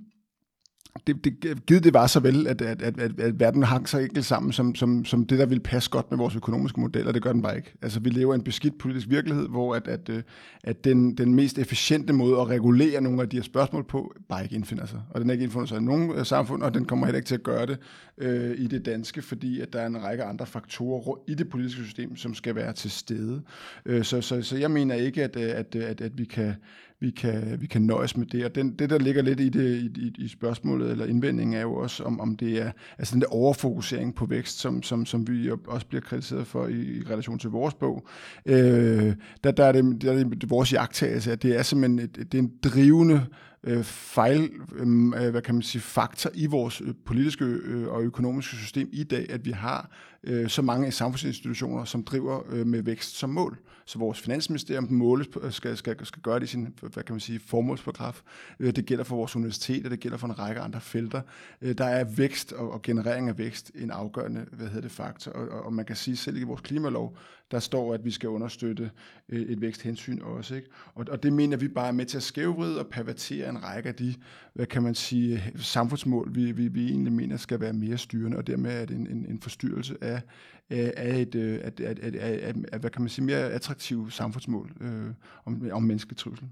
[1.08, 3.98] det, det, givet det var så vel, at, at, at, at, at verden hang så
[3.98, 7.14] enkelt sammen, som, som, som det, der ville passe godt med vores økonomiske model, og
[7.14, 7.74] det gør den bare ikke.
[7.82, 10.24] Altså, vi lever i en beskidt politisk virkelighed, hvor at, at, øh,
[10.64, 14.44] at den, den mest efficiente måde at regulere nogle af de her spørgsmål på, bare
[14.44, 15.02] ikke indfinder sig.
[15.10, 17.28] Og den er ikke indfundet sig i nogen øh, samfund, og den kommer heller ikke
[17.28, 17.78] til at gøre det
[18.18, 21.84] øh, i det danske, fordi at der er en række andre faktorer i det politiske
[21.84, 23.42] system, som skal være til stede.
[23.86, 26.56] Øh, så, så, så jeg mener ikke, at, øh, at, at, at vi kan
[27.00, 28.46] vi kan, vi kan nøjes med det.
[28.46, 31.74] Og den, det, der ligger lidt i, det, i, i spørgsmålet eller indvendingen, er jo
[31.74, 35.52] også, om, om det er altså den der overfokusering på vækst, som, som, som vi
[35.68, 38.08] også bliver kritiseret for i, i relation til vores bog.
[38.46, 42.32] Øh, der, der, er det, der er det vores jagttagelse, at det er simpelthen et,
[42.32, 43.26] det er en drivende
[43.64, 44.88] øh, fejl, øh,
[45.26, 49.04] øh hvad kan man sige, faktor i vores øh, politiske øh, og økonomiske system i
[49.04, 49.92] dag, at vi har
[50.24, 53.58] øh, så mange samfundsinstitutioner, som driver øh, med vækst som mål.
[53.88, 57.20] Så vores finansministerium måles på, skal, skal, skal gøre det i sin, hvad kan man
[57.20, 58.22] sige, formålsparagraf.
[58.60, 61.22] Øh, det gælder for vores universiteter, det gælder for en række andre felter.
[61.62, 65.32] Øh, der er vækst og, og generering af vækst en afgørende, hvad hedder det, faktor.
[65.32, 67.18] Og, og man kan sige selv i vores klimalov,
[67.52, 68.92] der står, at vi skal understøtte
[69.30, 70.56] øh, et væksthensyn også.
[70.56, 70.70] Ikke?
[70.94, 73.90] Og, og det mener vi bare er med til at skævvride og pervertere en række
[73.90, 74.16] af de,
[74.54, 78.48] hvad kan man sige, samfundsmål, vi, vi, vi egentlig mener skal være mere styrende, og
[78.48, 80.22] dermed er det en, en, en forstyrrelse af,
[80.70, 85.14] af, et, af, af, af, af, af, hvad kan man sige, mere attraktive samfundsmål øh,
[85.46, 86.48] om, om mennesketrivsel.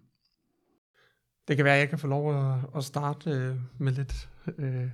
[1.48, 4.90] Det kan være, at jeg kan få lov at, at starte øh, med lidt øh,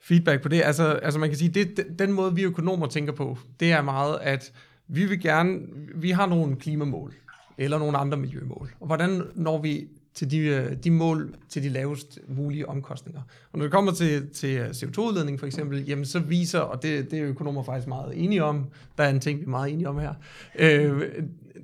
[0.00, 0.62] feedback på det.
[0.62, 4.18] Altså, altså man kan sige, det, den måde, vi økonomer tænker på, det er meget,
[4.22, 4.52] at
[4.88, 5.60] vi vil gerne,
[5.94, 7.14] vi har nogle klimamål,
[7.58, 8.70] eller nogle andre miljømål.
[8.80, 13.20] Og hvordan når vi til de, øh, de mål til de lavest mulige omkostninger.
[13.52, 17.10] Og når det kommer til, til øh, CO2-udledning for eksempel, jamen så viser, og det,
[17.10, 18.64] det er økonomer faktisk meget enige om,
[18.98, 20.14] der er en ting, vi er meget enige om her,
[20.58, 21.02] øh,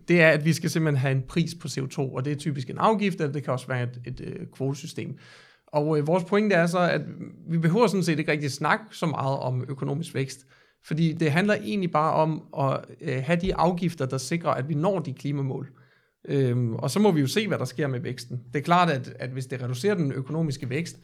[0.09, 2.71] det er, at vi skal simpelthen have en pris på CO2, og det er typisk
[2.71, 5.19] en afgift, eller det kan også være et, et, et kvotesystem.
[5.67, 7.01] Og øh, vores pointe er så, at
[7.49, 10.47] vi behøver sådan set ikke rigtig snakke så meget om økonomisk vækst,
[10.85, 14.75] fordi det handler egentlig bare om at øh, have de afgifter, der sikrer, at vi
[14.75, 15.69] når de klimamål.
[16.29, 18.41] Øhm, og så må vi jo se, hvad der sker med væksten.
[18.53, 20.99] Det er klart, at, at hvis det reducerer den økonomiske vækst,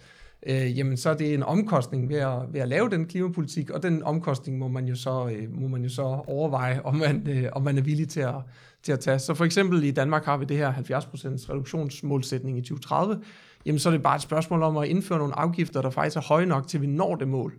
[0.47, 3.83] øh, jamen så er det en omkostning ved at, ved at lave den klimapolitik, og
[3.83, 7.49] den omkostning må man jo så, øh, må man jo så overveje, om man, øh,
[7.53, 8.35] om man er villig til at,
[8.83, 9.19] til at tage.
[9.19, 13.21] Så for eksempel i Danmark har vi det her 70% reduktionsmålsætning i 2030,
[13.67, 16.21] jamen så er det bare et spørgsmål om at indføre nogle afgifter, der faktisk er
[16.21, 17.55] høje nok, til vi når det mål.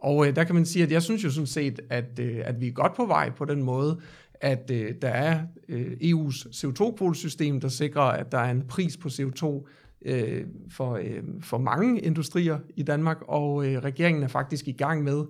[0.00, 2.60] Og øh, der kan man sige, at jeg synes jo sådan set, at, øh, at
[2.60, 4.00] vi er godt på vej på den måde,
[4.40, 9.08] at øh, der er øh, EU's CO2-kvotesystem, der sikrer, at der er en pris på
[9.08, 9.68] CO2
[10.04, 15.04] øh, for, øh, for mange industrier i Danmark, og øh, regeringen er faktisk i gang
[15.04, 15.24] med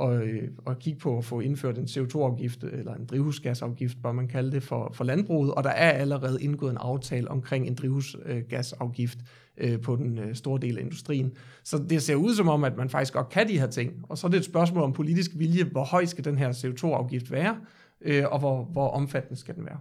[0.00, 4.28] at, øh, at kigge på at få indført en CO2-afgift, eller en drivhusgasafgift, bør man
[4.28, 9.18] kalde det, for, for landbruget, og der er allerede indgået en aftale omkring en drivhusgasafgift
[9.60, 11.32] øh, på den øh, store del af industrien.
[11.64, 14.18] Så det ser ud som om, at man faktisk godt kan de her ting, og
[14.18, 17.56] så er det et spørgsmål om politisk vilje, hvor høj skal den her CO2-afgift være,
[18.00, 19.78] øh, og hvor, hvor omfattende skal den være.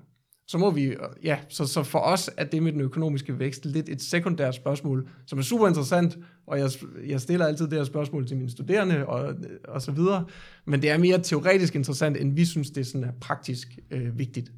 [0.48, 3.66] Så må vi, øh, ja, så, så for os er det med den økonomiske vækst
[3.66, 6.18] lidt et sekundært spørgsmål, som er super interessant,
[6.48, 6.70] og jeg,
[7.08, 9.36] jeg stiller altid det her spørgsmål til mine studerende og,
[9.68, 10.26] og så videre,
[10.66, 14.52] men det er mere teoretisk interessant, end vi synes, det sådan er praktisk øh, vigtigt.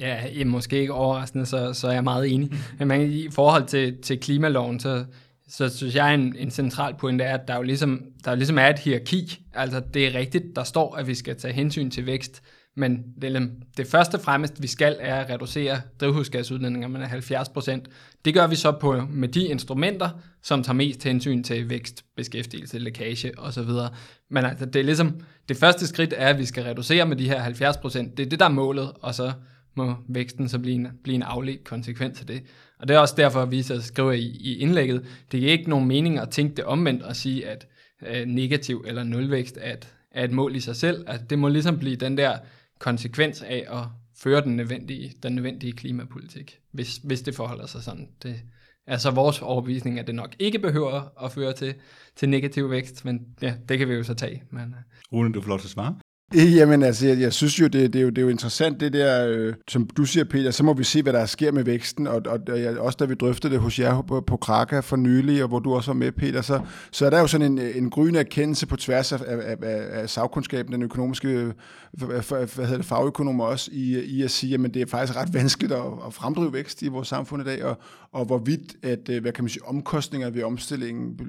[0.00, 2.52] Ja, måske ikke overraskende, så, så er jeg meget enig.
[2.86, 5.04] Men i forhold til, til klimaloven, så,
[5.48, 8.58] så synes jeg, en, en central point er, at der jo ligesom, der jo ligesom
[8.58, 9.40] er et hierarki.
[9.54, 12.42] Altså, det er rigtigt, der står, at vi skal tage hensyn til vækst,
[12.76, 17.88] men det, det første fremmest, vi skal, er at reducere drivhusgasudledninger med 70 procent.
[18.24, 20.08] Det gør vi så på, med de instrumenter,
[20.42, 23.70] som tager mest hensyn til vækst, beskæftigelse, lækage osv.
[24.30, 27.28] Men altså, det er ligesom, det første skridt er, at vi skal reducere med de
[27.28, 28.16] her 70 procent.
[28.16, 29.32] Det er det, der er målet, og så
[29.74, 32.42] må væksten så blive en, blive en afledt konsekvens af det.
[32.78, 35.70] Og det er også derfor, at vi så skriver i, i indlægget, det giver ikke
[35.70, 37.66] nogen mening at tænke det omvendt og sige, at
[38.06, 41.04] øh, negativ eller nulvækst er et, er et mål i sig selv.
[41.06, 42.38] Altså, det må ligesom blive den der
[42.78, 43.84] konsekvens af at
[44.18, 48.08] føre den nødvendige, den nødvendige klimapolitik, hvis, hvis det forholder sig sådan.
[48.22, 48.42] Det
[48.86, 51.74] er så vores overbevisning, at det nok ikke behøver at føre til,
[52.16, 54.42] til negativ vækst, men ja, det kan vi jo så tage.
[54.50, 54.62] Men.
[54.62, 54.82] Øh.
[55.12, 55.96] Rune, du får lov til at svare.
[56.34, 58.92] Jamen altså, jeg, jeg synes jo det, det, er jo, det er jo interessant, det
[58.92, 62.06] der, øh, som du siger, Peter, så må vi se, hvad der sker med væksten,
[62.06, 65.42] og, og, og også da vi drøftede det hos jer på, på Kraka for nylig,
[65.42, 66.60] og hvor du også var med, Peter, så,
[66.90, 70.10] så er der jo sådan en, en gryende erkendelse på tværs af, af, af, af
[70.10, 71.52] sagkundskaben, den økonomiske,
[71.92, 75.72] hvad hedder det, fagøkonomer også, i, i at sige, at det er faktisk ret vanskeligt
[75.72, 77.76] at, at fremdrive vækst i vores samfund i dag, og,
[78.12, 81.20] og hvorvidt, at, øh, hvad kan man sige, omkostninger ved omstillingen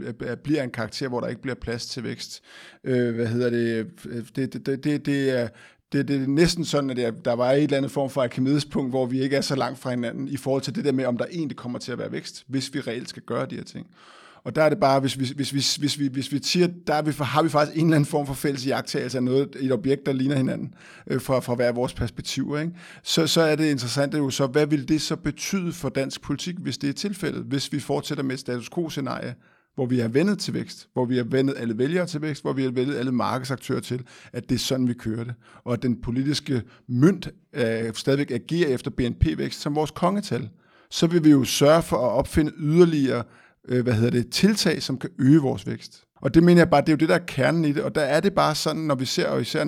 [0.44, 2.42] bliver en karakter, hvor der ikke bliver plads til vækst.
[2.84, 5.48] Øh, hvad hedder det, øh, det, det, det, det, det er
[5.92, 8.28] det, det er næsten sådan, at der, der var et eller andet form for
[8.72, 11.06] punkt, hvor vi ikke er så langt fra hinanden i forhold til det der med,
[11.06, 13.64] om der egentlig kommer til at være vækst, hvis vi reelt skal gøre de her
[13.64, 13.88] ting.
[14.44, 16.94] Og der er det bare, hvis vi, hvis, hvis, hvis vi, hvis vi siger, der
[16.94, 19.72] er vi, har vi faktisk en eller anden form for fælles jagttagelse af noget, et
[19.72, 20.74] objekt, der ligner hinanden,
[21.08, 22.74] øh, fra, fra hver vores perspektiver, ikke?
[23.04, 26.56] Så, så er det interessant jo så, hvad vil det så betyde for dansk politik,
[26.58, 29.36] hvis det er tilfældet, hvis vi fortsætter med et status quo-scenarie,
[29.76, 32.54] hvor vi har vendet til vækst, hvor vi har vendet alle vælgere til vækst, hvor
[32.54, 34.02] vi har vendet alle markedsaktører til,
[34.34, 35.34] at det er sådan, vi kører det.
[35.64, 40.50] Og at den politiske mønt øh, stadigvæk agerer efter BNP-vækst som vores kongetal.
[40.90, 44.84] Så vil vi jo sørge for at opfinde yderligere øh, øh, hvad hedder det, tiltag,
[44.84, 46.04] som kan øge vores vækst.
[46.22, 47.84] Og det mener jeg bare, det er jo det, der er kernen i det.
[47.84, 49.64] Og der er det bare sådan, når vi ser, og især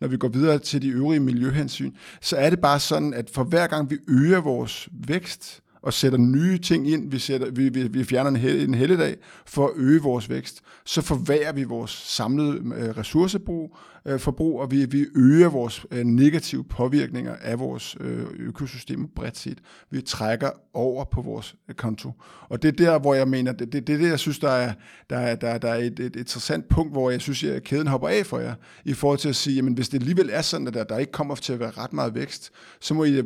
[0.00, 3.44] når vi går videre til de øvrige miljøhensyn, så er det bare sådan, at for
[3.44, 7.88] hver gang vi øger vores vækst, og sætter nye ting ind, vi, sætter, vi, vi,
[7.88, 9.16] vi fjerner en, hel, en helligdag
[9.46, 13.76] for at øge vores vækst, så forværrer vi vores samlede øh, ressourcebrug,
[14.06, 19.36] øh, forbrug, og vi, vi øger vores øh, negative påvirkninger af vores øh, økosystem bredt
[19.36, 19.58] set.
[19.90, 22.12] Vi trækker over på vores øh, konto.
[22.48, 24.50] Og det er der, hvor jeg mener, det, det, det er det, jeg synes, der
[24.50, 24.72] er,
[25.10, 28.08] der er, der, der er et, et interessant punkt, hvor jeg synes, at kæden hopper
[28.08, 28.54] af for jer,
[28.84, 31.12] i forhold til at sige, jamen hvis det alligevel er sådan, at der, der ikke
[31.12, 33.22] kommer til at være ret meget vækst, så må I,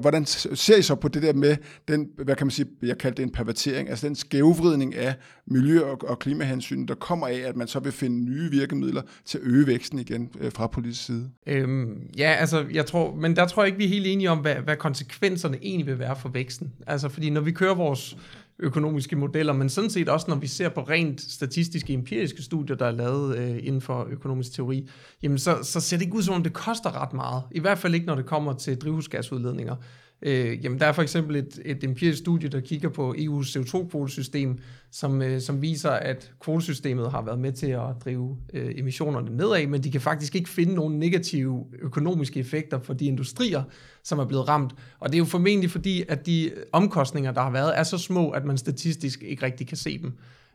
[0.00, 1.56] hvordan ser I så på det der med
[1.88, 5.14] den, hvad kan man sige, jeg kalder det en pervertering, altså den skævvridning af
[5.46, 9.38] miljø- og, og klimahensyn, der kommer af, at man så vil finde nye virkemidler til
[9.38, 11.30] at øge væksten igen øh, fra politisk side?
[11.46, 14.38] Øhm, ja, altså, jeg tror, men der tror jeg ikke, vi er helt enige om,
[14.38, 16.72] hvad, hvad konsekvenserne egentlig vil være for væksten.
[16.86, 18.16] Altså, fordi når vi kører vores
[18.58, 22.86] økonomiske modeller, men sådan set også, når vi ser på rent statistiske, empiriske studier, der
[22.86, 24.88] er lavet øh, inden for økonomisk teori,
[25.22, 27.42] jamen så, så ser det ikke ud som om, det koster ret meget.
[27.50, 29.76] I hvert fald ikke, når det kommer til drivhusgasudledninger.
[30.22, 34.58] Øh, jamen, der er for eksempel et, et empirisk studie, der kigger på EU's CO2-kvotesystem,
[34.90, 39.66] som, øh, som viser, at kvotesystemet har været med til at drive øh, emissionerne nedad,
[39.66, 43.62] men de kan faktisk ikke finde nogen negative økonomiske effekter for de industrier,
[44.04, 44.74] som er blevet ramt.
[45.00, 48.30] Og det er jo formentlig fordi, at de omkostninger, der har været, er så små,
[48.30, 50.12] at man statistisk ikke rigtig kan se dem.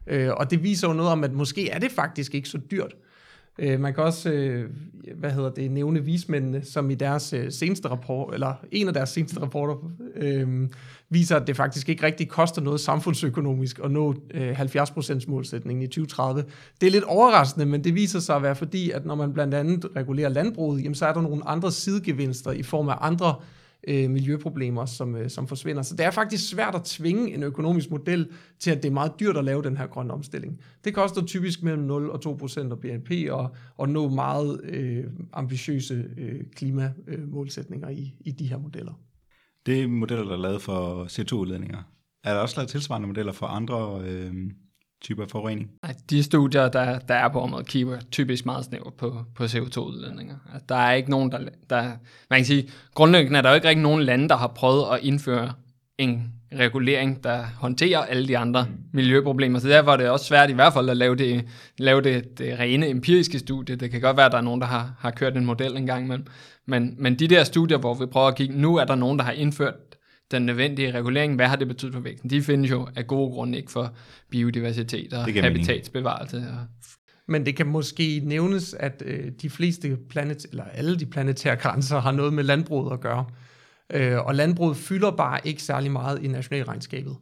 [0.08, 2.96] Øh, og det viser jo noget om, at måske er det faktisk ikke så dyrt.
[3.60, 4.70] Øh, man kan også, øh,
[5.16, 9.10] hvad hedder det, nævne vismændene, som i deres øh, seneste rapport, eller en af deres
[9.10, 10.70] seneste rapporter, øh,
[11.10, 15.88] viser, at det faktisk ikke rigtig koster noget samfundsøkonomisk at nå øh, 70% målsætningen i
[15.88, 16.44] 2030.
[16.82, 19.54] Det er lidt overraskende, men det viser sig at være fordi, at når man blandt
[19.54, 23.57] andet regulerer landbruget, jamen, så er der nogle andre sidegevinster i form af andre øh,
[23.88, 25.82] Øh, miljøproblemer, som, øh, som forsvinder.
[25.82, 29.12] Så det er faktisk svært at tvinge en økonomisk model til, at det er meget
[29.20, 30.60] dyrt at lave den her grønne omstilling.
[30.84, 35.04] Det koster typisk mellem 0 og 2 procent af BNP og, og nå meget øh,
[35.34, 38.94] ambitiøse øh, klimamålsætninger i, i de her modeller.
[39.66, 41.78] Det er modeller, der er lavet for CO2-udledninger.
[42.24, 44.34] Er der også lavet tilsvarende modeller for andre øh,
[45.02, 45.70] typer af forurening?
[45.84, 50.36] Nej, de studier, der, der er på området, kigger typisk meget snævert på, på CO2-udledninger.
[50.54, 51.40] Altså, der er ikke nogen, der,
[51.70, 51.84] der...
[52.30, 55.00] Man kan sige, grundlæggende er der jo ikke rigtig nogen lande, der har prøvet at
[55.02, 55.54] indføre
[55.98, 59.60] en regulering, der håndterer alle de andre miljøproblemer.
[59.60, 61.46] Så derfor er det også svært i hvert fald at lave det,
[61.78, 63.76] lave det, det rene empiriske studie.
[63.76, 66.06] Det kan godt være, at der er nogen, der har, har kørt en model engang
[66.06, 66.26] imellem.
[66.66, 69.26] Men, men de der studier, hvor vi prøver at kigge, nu er der nogen, der
[69.26, 69.74] har indført
[70.32, 72.30] den nødvendige regulering, hvad har det betydet for væksten?
[72.30, 73.94] De findes jo af gode grunde ikke for
[74.30, 76.38] biodiversitet og habitatsbevarelse.
[76.38, 76.66] Og
[77.28, 82.00] men det kan måske nævnes, at øh, de fleste planet, eller alle de planetære grænser
[82.00, 83.26] har noget med landbruget at gøre.
[83.94, 87.16] Øh, og landbruget fylder bare ikke særlig meget i nationalregnskabet.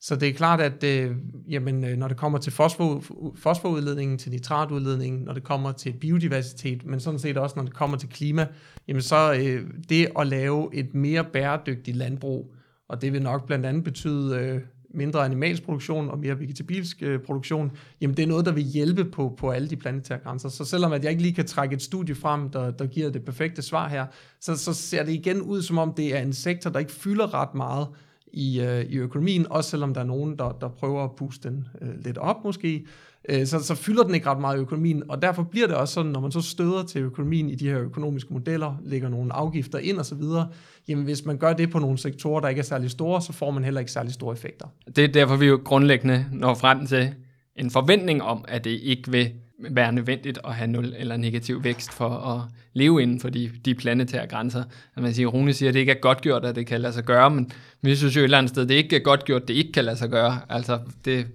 [0.00, 1.16] Så det er klart, at øh,
[1.48, 6.86] jamen, øh, når det kommer til fosfor, fosforudledningen, til nitratudledningen, når det kommer til biodiversitet,
[6.86, 8.46] men sådan set også når det kommer til klima,
[8.88, 12.54] jamen så øh, det at lave et mere bæredygtigt landbrug,
[12.88, 14.60] og det vil nok blandt andet betyde øh,
[14.94, 17.70] mindre animalsk produktion og mere vegetabilsk øh, produktion,
[18.00, 20.48] jamen det er noget, der vil hjælpe på, på alle de planetære grænser.
[20.48, 23.24] Så selvom at jeg ikke lige kan trække et studie frem, der, der giver det
[23.24, 24.06] perfekte svar her,
[24.40, 27.34] så, så ser det igen ud som om, det er en sektor, der ikke fylder
[27.34, 27.86] ret meget,
[28.32, 31.68] i, øh, i økonomien, også selvom der er nogen, der, der prøver at puste den
[31.82, 32.86] øh, lidt op måske,
[33.28, 35.94] øh, så, så fylder den ikke ret meget i økonomien, og derfor bliver det også
[35.94, 39.78] sådan, når man så støder til økonomien i de her økonomiske modeller, lægger nogle afgifter
[39.78, 40.48] ind og så videre,
[40.88, 43.50] jamen hvis man gør det på nogle sektorer, der ikke er særlig store, så får
[43.50, 44.66] man heller ikke særlig store effekter.
[44.96, 47.14] Det er derfor, vi jo grundlæggende når frem til
[47.56, 49.30] en forventning om, at det ikke vil
[49.70, 52.40] være nødvendigt at have nul eller negativ vækst for at
[52.72, 54.64] leve inden for de, de planetære grænser.
[54.96, 56.92] At man siger, Rune siger, at det ikke er godt gjort, at det kan lade
[56.92, 57.50] sig gøre, men
[57.82, 59.54] vi synes jo et eller andet sted, at det ikke er godt gjort, at det
[59.54, 60.40] ikke kan lade sig gøre.
[60.48, 61.26] Altså, det,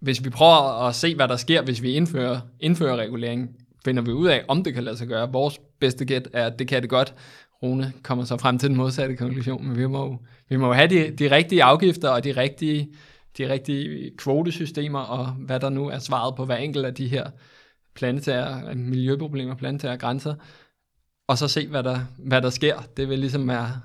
[0.00, 3.50] hvis vi prøver at se, hvad der sker, hvis vi indfører, indfører regulering,
[3.84, 5.32] finder vi ud af, om det kan lade sig gøre.
[5.32, 7.14] Vores bedste gæt er, at det kan det godt.
[7.62, 11.10] Rune kommer så frem til den modsatte konklusion, men vi må, vi må have de,
[11.10, 12.88] de rigtige afgifter og de rigtige
[13.38, 17.30] de rigtige kvotesystemer, og hvad der nu er svaret på hver enkelt af de her
[17.94, 20.34] planetære miljøproblemer, planetære grænser,
[21.28, 22.82] og så se, hvad der, hvad der sker.
[22.96, 23.80] Det vil ligesom være,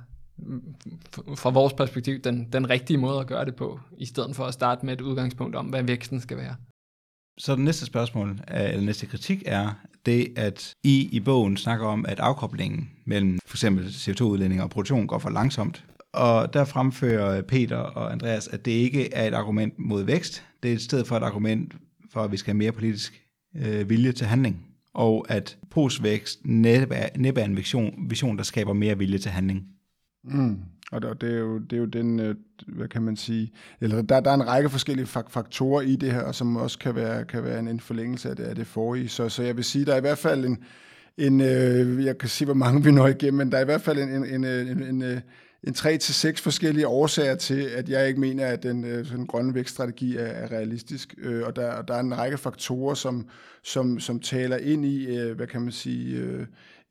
[1.36, 4.54] fra vores perspektiv, den, den rigtige måde at gøre det på, i stedet for at
[4.54, 6.56] starte med et udgangspunkt om, hvad væksten skal være.
[7.38, 9.74] Så det næste spørgsmål, øh, eller næste kritik er
[10.06, 15.08] det, at I i bogen snakker om, at afkoblingen mellem for eksempel CO2-udledning og produktion
[15.08, 15.86] går for langsomt.
[16.14, 20.72] Og der fremfører Peter og Andreas, at det ikke er et argument mod vækst, det
[20.72, 21.74] er et sted for et argument
[22.12, 23.22] for, at vi skal have mere politisk
[23.56, 24.66] øh, vilje til handling.
[24.94, 29.32] Og at postvækst næppe er, næppe er en vision, vision, der skaber mere vilje til
[29.32, 29.64] handling.
[30.24, 30.58] Mm.
[30.92, 32.36] Og det er, jo, det er jo den, øh,
[32.68, 33.52] hvad kan man sige,
[33.82, 37.26] eller der, der er en række forskellige faktorer i det her, som også kan være,
[37.26, 39.10] kan være en forlængelse af det, af det forrige.
[39.10, 40.58] Så, så jeg vil sige, der er i hvert fald en,
[41.18, 43.82] en øh, jeg kan sige, hvor mange vi når igennem, men der er i hvert
[43.82, 45.22] fald en, en, en, en, en, øh,
[45.64, 49.06] en en tre til seks forskellige årsager til, at jeg ikke mener, at den øh,
[49.06, 51.16] sådan grønne vækststrategi er, er realistisk.
[51.18, 53.30] Øh, og der, der er en række faktorer, som,
[53.64, 56.46] som, som taler ind i, øh, hvad kan man sige, øh,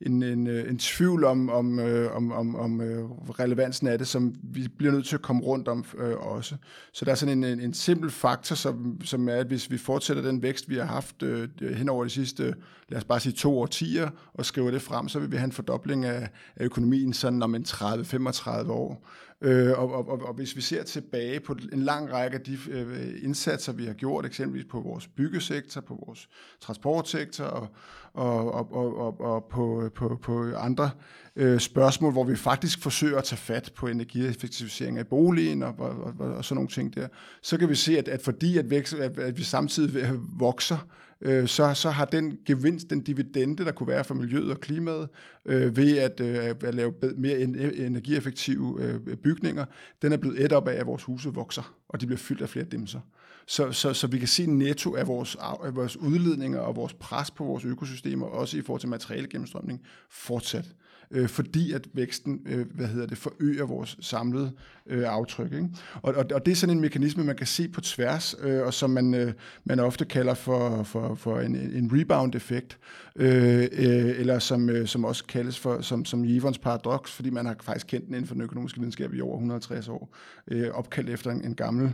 [0.05, 3.03] en, en, øh, en tvivl om, om, øh, om, om, om øh,
[3.39, 6.55] relevansen af det, som vi bliver nødt til at komme rundt om øh, også.
[6.93, 9.77] Så der er sådan en, en, en simpel faktor, som, som er, at hvis vi
[9.77, 12.55] fortsætter den vækst, vi har haft øh, hen over de sidste,
[12.89, 15.51] lad os bare sige to årtier, og skriver det frem, så vil vi have en
[15.51, 19.09] fordobling af, af økonomien sådan om en 30-35 år.
[19.43, 22.57] Øh, og, og, og, og hvis vi ser tilbage på en lang række af de
[22.69, 26.29] øh, indsatser, vi har gjort, eksempelvis på vores byggesektor, på vores
[26.61, 27.67] transportsektor og,
[28.13, 30.89] og, og, og, og, og på, på, på andre
[31.35, 36.13] øh, spørgsmål, hvor vi faktisk forsøger at tage fat på energieffektivisering af boligen og, og,
[36.19, 37.07] og, og sådan nogle ting der,
[37.41, 40.87] så kan vi se, at, at fordi at, vækst, at, at vi samtidig vokser,
[41.23, 45.09] øh, så, så har den gevinst, den dividende, der kunne være for miljøet og klimaet,
[45.45, 47.39] øh, ved at, øh, at lave mere
[47.77, 49.65] energieffektive øh, bygninger,
[50.01, 52.49] den er blevet et op af, at vores huse vokser, og de bliver fyldt af
[52.49, 52.99] flere dimser.
[53.47, 57.31] Så, så, så vi kan se netto af vores, af vores udledninger og vores pres
[57.31, 60.65] på vores økosystemer, også i forhold til materialegennemstrømning, fortsat
[61.11, 64.51] øh, fordi at væksten øh, hvad hedder det, forøger vores samlede
[64.87, 65.53] øh, aftryk.
[65.53, 65.69] Ikke?
[66.01, 68.73] Og, og, og det er sådan en mekanisme, man kan se på tværs, øh, og
[68.73, 69.33] som man, øh,
[69.63, 72.77] man ofte kalder for, for, for en, en rebound-effekt,
[73.15, 77.45] øh, øh, eller som, øh, som også kaldes for som, som Jevons paradox, fordi man
[77.45, 80.15] har faktisk kendt den inden for den økonomiske videnskab i over 150 år,
[80.47, 81.93] øh, opkaldt efter en, en gammel,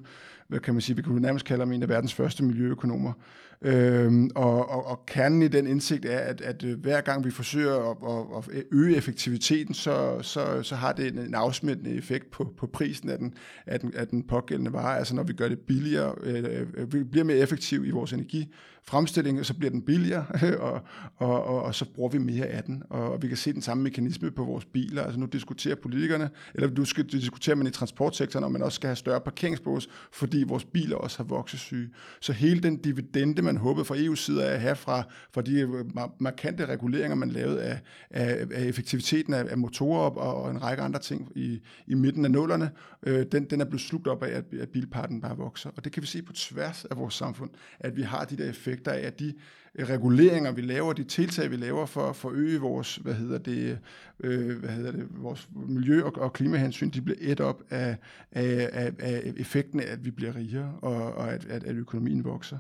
[0.50, 3.14] hvad kan man sige, vi kunne nærmest kalde ham en af verdens første miljøøkonomer,
[3.62, 7.32] Øhm, og, og, og kernen i den indsigt er, at, at øh, hver gang vi
[7.32, 7.98] forsøger at,
[8.38, 12.68] at, at øge effektiviteten, så, så, så har det en, en afsmittende effekt på, på
[12.68, 13.34] prisen af den,
[13.68, 14.98] af, den, af den pågældende vare.
[14.98, 16.44] Altså når vi gør det billigere, øh,
[16.74, 18.54] øh vi bliver mere effektive i vores energi,
[18.90, 20.26] fremstilling, så bliver den billigere,
[20.68, 20.82] og,
[21.16, 22.84] og, og, og så bruger vi mere af den.
[22.90, 25.04] Og, og vi kan se den samme mekanisme på vores biler.
[25.04, 28.88] Altså nu diskuterer politikerne, eller du skal diskutere man i transportsektoren, om man også skal
[28.88, 31.90] have større parkeringsbås, fordi vores biler også har voksesyge.
[32.22, 35.60] Så hele den dividende, man håbede fra EU's side af at have fra, fra de
[35.60, 35.86] øh,
[36.20, 37.80] markante reguleringer, man lavede af,
[38.10, 42.26] af, af effektiviteten af, af motorer og, og en række andre ting i, i midten
[42.26, 42.72] af nullerne,
[43.04, 45.70] øh, den, den er blevet slugt op af, at, at bilparten bare vokser.
[45.78, 48.50] Og det kan vi se på tværs af vores samfund, at vi har de der
[48.50, 49.34] effekter effekter af, at de
[49.76, 53.80] Øh, reguleringer, vi laver, de tiltag, vi laver for at forøge vores, hvad hedder det,
[54.20, 57.98] øh, hvad hedder det, vores miljø- og, og klimahensyn, de bliver et op af,
[58.32, 62.24] af, af, af effekten af, at vi bliver rigere, og, og at, at, at økonomien
[62.24, 62.58] vokser,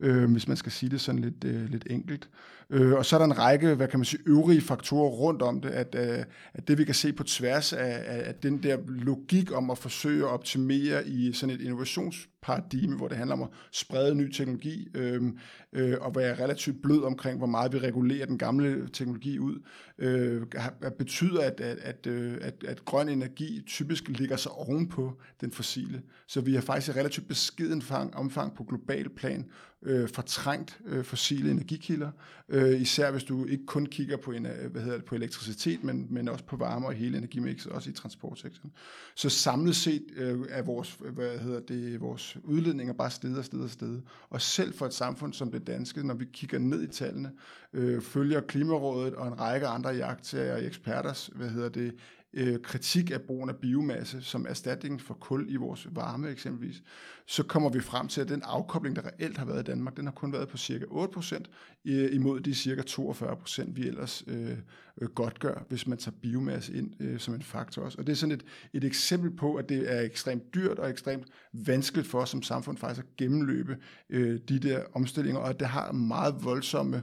[0.00, 2.28] øh, hvis man skal sige det sådan lidt, øh, lidt enkelt.
[2.70, 5.60] Øh, og så er der en række, hvad kan man sige, øvrige faktorer rundt om
[5.60, 9.52] det, at, øh, at det vi kan se på tværs af, af den der logik
[9.52, 14.14] om at forsøge at optimere i sådan et innovationsparadigme, hvor det handler om at sprede
[14.14, 15.22] ny teknologi, øh,
[15.72, 19.60] øh, og være relativt blød omkring, hvor meget vi regulerer den gamle teknologi ud,
[19.98, 20.42] øh,
[20.98, 26.02] betyder, at, at, at, øh, at, at grøn energi typisk ligger sig ovenpå den fossile.
[26.26, 27.82] Så vi har faktisk et relativt beskeden
[28.14, 29.46] omfang på global plan
[29.82, 32.10] øh, fortrængt øh, fossile energikilder,
[32.48, 35.84] øh, især hvis du ikke kun kigger på, en, øh, hvad hedder det, på elektricitet,
[35.84, 38.72] men, men også på varme og hele energimixet, også i transportsektoren.
[39.14, 43.60] Så samlet set øh, er vores, hvad hedder det, vores udledninger bare sted og sted
[43.60, 44.00] og sted.
[44.30, 47.30] Og selv for et samfund som det danske, når vi kigger ned i tallene,
[47.72, 51.94] øh, følger Klimarådet og en række andre jagttager og eksperters, hvad hedder det,
[52.32, 56.82] øh, kritik af brugen af biomasse som erstatning for kul i vores varme eksempelvis,
[57.26, 60.04] så kommer vi frem til, at den afkobling, der reelt har været i Danmark, den
[60.04, 61.44] har kun været på cirka 8%
[61.84, 64.56] imod de cirka 42%, vi ellers øh,
[65.00, 67.98] øh, godt gør, hvis man tager biomasse ind øh, som en faktor også.
[67.98, 71.26] Og det er sådan et, et eksempel på, at det er ekstremt dyrt og ekstremt
[71.52, 73.76] vanskeligt for os som samfund faktisk at gennemløbe
[74.10, 77.02] øh, de der omstillinger, og at det har meget voldsomme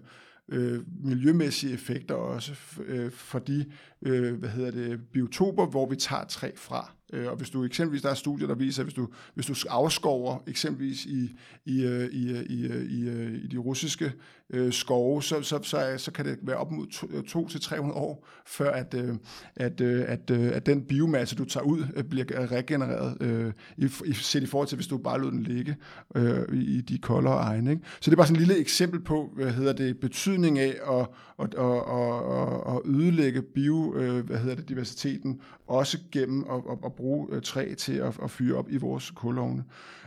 [0.49, 2.53] øh, miljømæssige effekter også
[2.85, 3.65] øh, for de
[4.01, 6.91] øh, hvad hedder det, biotoper, hvor vi tager træ fra.
[7.13, 9.55] Øh, og hvis du eksempelvis, der er studier, der viser, at hvis du, hvis du
[9.69, 14.13] afskover eksempelvis i, i, øh, i, øh, i, øh, i, i, i de russiske
[14.53, 18.71] øh, skove, så, så, så, så kan det være op mod 2-300 øh, år, før
[18.71, 19.15] at, øh,
[19.55, 23.89] at, øh, at, øh, at den biomasse, du tager ud, øh, bliver regenereret, øh, i,
[24.05, 25.75] i, set i forhold til, hvis du bare lod den ligge
[26.15, 27.71] øh, i de koldere egne.
[27.71, 27.83] Ikke?
[27.99, 31.07] Så det er bare sådan et lille eksempel på, hvad hedder det, betydning af at,
[31.39, 36.77] at, at, at, at ødelægge bio, øh, hvad hedder det, diversiteten, også gennem at, at,
[36.85, 39.63] at bruge træ til at, at fyre op i vores kulovne.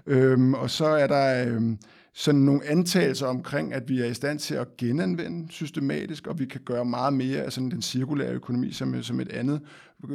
[0.06, 1.62] Øhm, og så er der Øh,
[2.12, 6.46] sådan nogle antagelser omkring, at vi er i stand til at genanvende systematisk, og vi
[6.46, 9.60] kan gøre meget mere af sådan den cirkulære økonomi som, øh, som et andet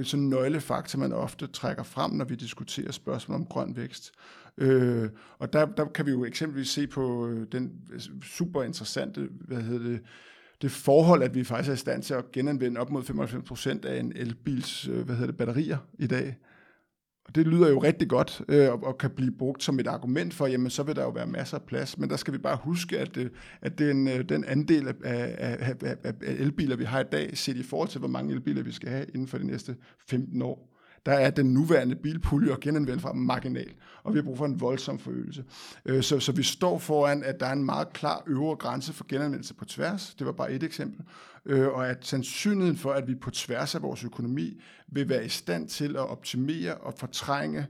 [0.04, 4.12] sådan nøglefaktor, man ofte trækker frem, når vi diskuterer spørgsmål om grøn vækst.
[4.58, 7.72] Øh, og der, der kan vi jo eksempelvis se på øh, den
[8.24, 10.02] super interessante, hvad hedder det,
[10.62, 13.86] det forhold, at vi faktisk er i stand til at genanvende op mod 95 procent
[13.86, 16.38] af en elbils øh, hvad hedder det, batterier i dag.
[17.26, 20.34] Og det lyder jo rigtig godt, øh, og, og kan blive brugt som et argument
[20.34, 22.57] for, jamen så vil der jo være masser af plads, men der skal vi bare
[22.63, 23.30] huske, at, øh,
[23.61, 27.57] at den, øh, den andel af, af, af, af elbiler, vi har i dag, set
[27.57, 29.76] i forhold til, hvor mange elbiler vi skal have inden for de næste
[30.07, 30.74] 15 år,
[31.05, 34.61] der er den nuværende bilpulje og genanvendt fra marginal, og vi har brug for en
[34.61, 35.43] voldsom forøgelse.
[35.86, 39.05] Øh, så, så vi står foran, at der er en meget klar øvre grænse for
[39.09, 40.15] genanvendelse på tværs.
[40.19, 41.05] Det var bare et eksempel.
[41.46, 45.30] Øh, og at sandsynligheden for, at vi på tværs af vores økonomi vil være i
[45.30, 47.68] stand til at optimere og fortrænge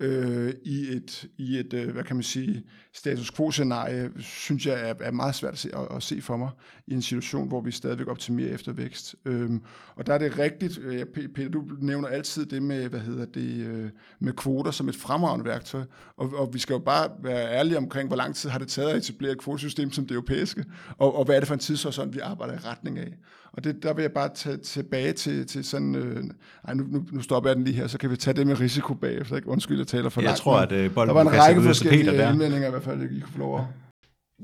[0.00, 2.64] øh, i et, i et øh, hvad kan man sige,
[2.94, 6.50] status quo-scenarie, synes jeg er, er meget svært at se, at, at se for mig
[6.86, 9.16] i en situation, hvor vi stadigvæk optimerer efter vækst.
[9.24, 9.62] Øhm,
[9.96, 13.66] og der er det rigtigt, øh, Peter, du nævner altid det med, hvad hedder det,
[13.66, 13.90] øh,
[14.20, 15.82] med kvoter som et fremragende værktøj,
[16.16, 18.90] og, og vi skal jo bare være ærlige omkring, hvor lang tid har det taget
[18.90, 20.64] at etablere et kvotesystem som det europæiske,
[20.98, 23.18] og, og hvad er det for en tidshorisont, vi arbejder i retning af.
[23.56, 26.24] Og det, der vil jeg bare tage tilbage til, til sådan, øh,
[26.68, 28.60] ej, nu, nu, nu stopper jeg den lige her, så kan vi tage det med
[28.60, 29.48] risiko bagefter, ikke?
[29.48, 30.38] Undskyld, jeg taler for jeg langt.
[30.38, 33.32] Jeg tror, at øh, der var en række forskellige indvendinger, i hvert fald, I kunne
[33.32, 33.64] få lov at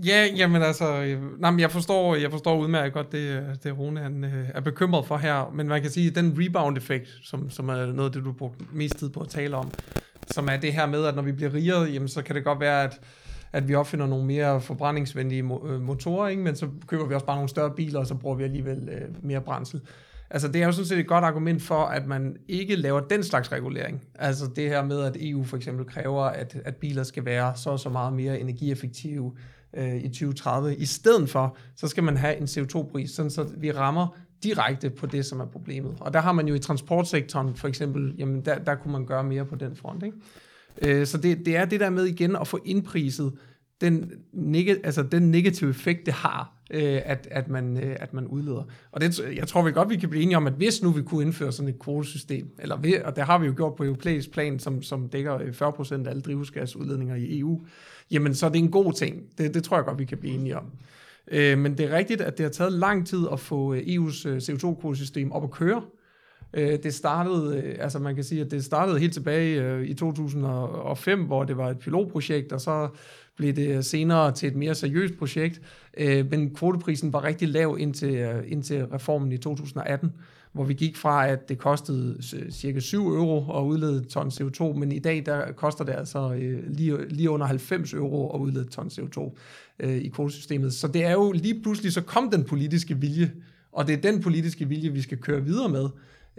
[0.04, 4.00] Ja, jamen altså, øh, nej, men jeg forstår, jeg forstår udmærket godt det, det Rune
[4.00, 7.68] han, øh, er bekymret for her, men man kan sige, at den rebound-effekt, som, som
[7.68, 9.70] er noget af det, du bruger mest tid på at tale om,
[10.30, 12.60] som er det her med, at når vi bliver rigere, jamen, så kan det godt
[12.60, 13.00] være, at,
[13.52, 16.42] at vi opfinder nogle mere forbrændingsvenlige øh, motorer, ikke?
[16.42, 19.24] men så køber vi også bare nogle større biler, og så bruger vi alligevel øh,
[19.24, 19.80] mere brændsel.
[20.30, 23.22] Altså, det er jo sådan set et godt argument for, at man ikke laver den
[23.22, 24.04] slags regulering.
[24.14, 27.70] Altså det her med, at EU for eksempel kræver, at, at biler skal være så
[27.70, 29.32] og så meget mere energieffektive,
[29.74, 30.76] øh, i 2030.
[30.76, 35.06] I stedet for, så skal man have en CO2-pris, sådan så vi rammer direkte på
[35.06, 35.96] det, som er problemet.
[36.00, 39.24] Og der har man jo i transportsektoren for eksempel, jamen der, der kunne man gøre
[39.24, 40.02] mere på den front.
[40.02, 40.16] Ikke?
[40.82, 43.32] Øh, så det, det er det der med igen at få indpriset
[43.80, 48.26] den, neg- altså den negative effekt, det har, øh, at, at, man, øh, at man
[48.26, 48.62] udleder.
[48.92, 51.02] Og det, jeg tror vi godt, vi kan blive enige om, at hvis nu vi
[51.02, 54.30] kunne indføre sådan et kvotesystem, eller ved, og det har vi jo gjort på europæisk
[54.30, 57.60] plan, som, som dækker øh, 40% af alle drivhusgasudledninger i EU,
[58.10, 59.22] jamen så er det en god ting.
[59.38, 60.64] Det, det tror jeg godt, vi kan blive enige om.
[61.30, 64.28] Øh, men det er rigtigt, at det har taget lang tid at få øh, EU's
[64.28, 65.82] øh, CO2-kvotesystem op at køre.
[66.54, 69.94] Øh, det startede, øh, altså man kan sige, at det startede helt tilbage øh, i
[69.94, 72.88] 2005, hvor det var et pilotprojekt, og så
[73.36, 75.60] blev det senere til et mere seriøst projekt.
[76.30, 80.12] Men kvoteprisen var rigtig lav indtil, indtil reformen i 2018
[80.52, 84.92] hvor vi gik fra, at det kostede cirka 7 euro at udlede ton CO2, men
[84.92, 86.34] i dag der koster det altså
[86.66, 89.36] lige, lige under 90 euro at udlede ton CO2
[89.86, 90.74] i kvotesystemet.
[90.74, 93.32] Så det er jo lige pludselig, så kom den politiske vilje,
[93.72, 95.88] og det er den politiske vilje, vi skal køre videre med,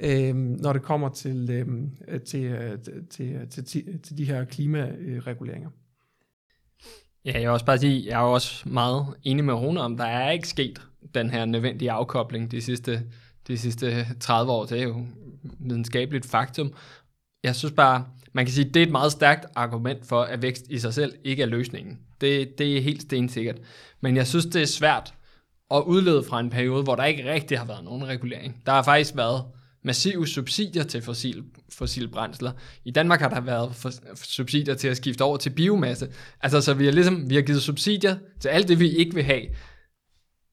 [0.03, 2.79] øh, når det kommer til, øhm, øh, til, øh,
[3.09, 5.69] til, til, til, til de her klimareguleringer.
[7.25, 10.05] Ja, jeg vil også bare sige, jeg er også meget enig med Rune om, der
[10.05, 10.81] er ikke sket
[11.15, 13.03] den her nødvendige afkobling de sidste
[13.47, 14.65] de sidste 30 år.
[14.65, 15.05] Det er jo
[15.59, 16.73] videnskabeligt faktum.
[17.43, 20.65] Jeg synes bare, man kan sige, det er et meget stærkt argument for, at vækst
[20.69, 21.99] i sig selv ikke er løsningen.
[22.21, 23.57] Det, det er helt stensikkert.
[24.01, 25.13] Men jeg synes, det er svært
[25.71, 28.61] at udlede fra en periode, hvor der ikke rigtig har været nogen regulering.
[28.65, 29.43] Der har faktisk været
[29.83, 32.51] massive subsidier til fossil, fossile brændsler.
[32.85, 36.07] I Danmark har der været for, subsidier til at skifte over til biomasse.
[36.41, 39.23] Altså, så vi har ligesom vi har givet subsidier til alt det, vi ikke vil
[39.23, 39.41] have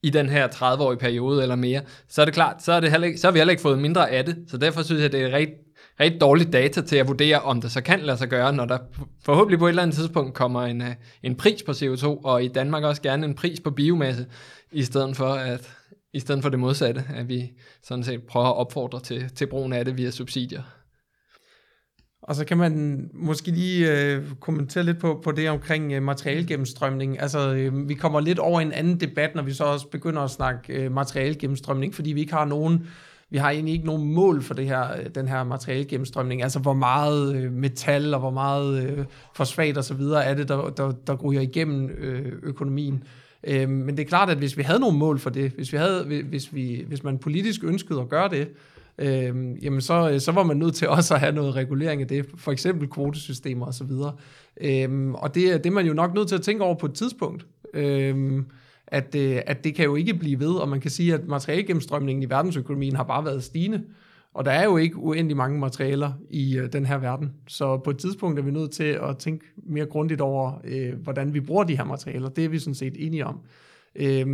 [0.03, 3.07] i den her 30-årige periode eller mere, så er det klart, så, er det heller
[3.07, 4.37] ikke, så har vi heller ikke fået mindre af det.
[4.47, 5.55] Så derfor synes jeg, det er rigtig,
[5.99, 8.77] rigtig dårligt data til at vurdere, om det så kan lade sig gøre, når der
[9.23, 12.47] forhåbentlig på et eller andet tidspunkt kommer en, øh, en pris på CO2, og i
[12.47, 14.25] Danmark også gerne en pris på biomasse,
[14.71, 15.69] i stedet for at
[16.13, 17.51] i stedet for det modsatte, at vi
[17.83, 20.61] sådan set prøver at opfordre til, til brugen af det via subsidier.
[22.21, 27.21] Og så kan man måske lige øh, kommentere lidt på, på det omkring øh, materialgennemstrømning.
[27.21, 30.31] Altså, øh, vi kommer lidt over en anden debat, når vi så også begynder at
[30.31, 32.87] snakke øh, materialgennemstrømning, fordi vi ikke har nogen
[33.31, 36.73] vi har egentlig ikke nogen mål for det her, øh, den her materialgennemstrømning, altså hvor
[36.73, 39.05] meget øh, metal og hvor meget øh,
[39.35, 42.93] fosfat og så videre er det, der, der, der ryger igennem øh, økonomien.
[42.93, 45.73] Øh, Øh, men det er klart, at hvis vi havde nogle mål for det, hvis,
[45.73, 48.49] vi havde, hvis, vi, hvis man politisk ønskede at gøre det,
[48.97, 52.07] øh, jamen så, øh, så var man nødt til også at have noget regulering af
[52.07, 54.15] det, for eksempel kvotesystemer og så videre.
[54.61, 56.93] Øh, og det, det er man jo nok nødt til at tænke over på et
[56.93, 57.45] tidspunkt.
[57.73, 58.43] Øhm, øh,
[58.91, 62.29] at, at det kan jo ikke blive ved, og man kan sige, at materialgennemstrømningen i
[62.29, 63.83] verdensøkonomien har bare været stigende.
[64.33, 67.33] Og der er jo ikke uendelig mange materialer i øh, den her verden.
[67.47, 71.33] Så på et tidspunkt er vi nødt til at tænke mere grundigt over, øh, hvordan
[71.33, 72.29] vi bruger de her materialer.
[72.29, 73.39] Det er vi sådan set enige om.
[73.95, 74.27] Øh,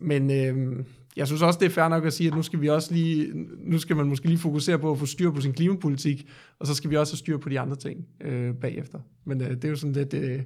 [0.00, 0.84] men øh,
[1.16, 3.32] jeg synes også, det er fair nok at sige, at nu skal vi også lige,
[3.58, 6.28] nu skal man måske lige fokusere på at få styr på sin klimapolitik,
[6.58, 8.98] og så skal vi også have styr på de andre ting øh, bagefter.
[9.24, 10.42] Men øh, det er jo sådan lidt, øh,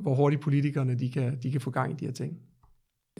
[0.00, 2.38] hvor hurtigt politikerne de kan, de kan få gang i de her ting.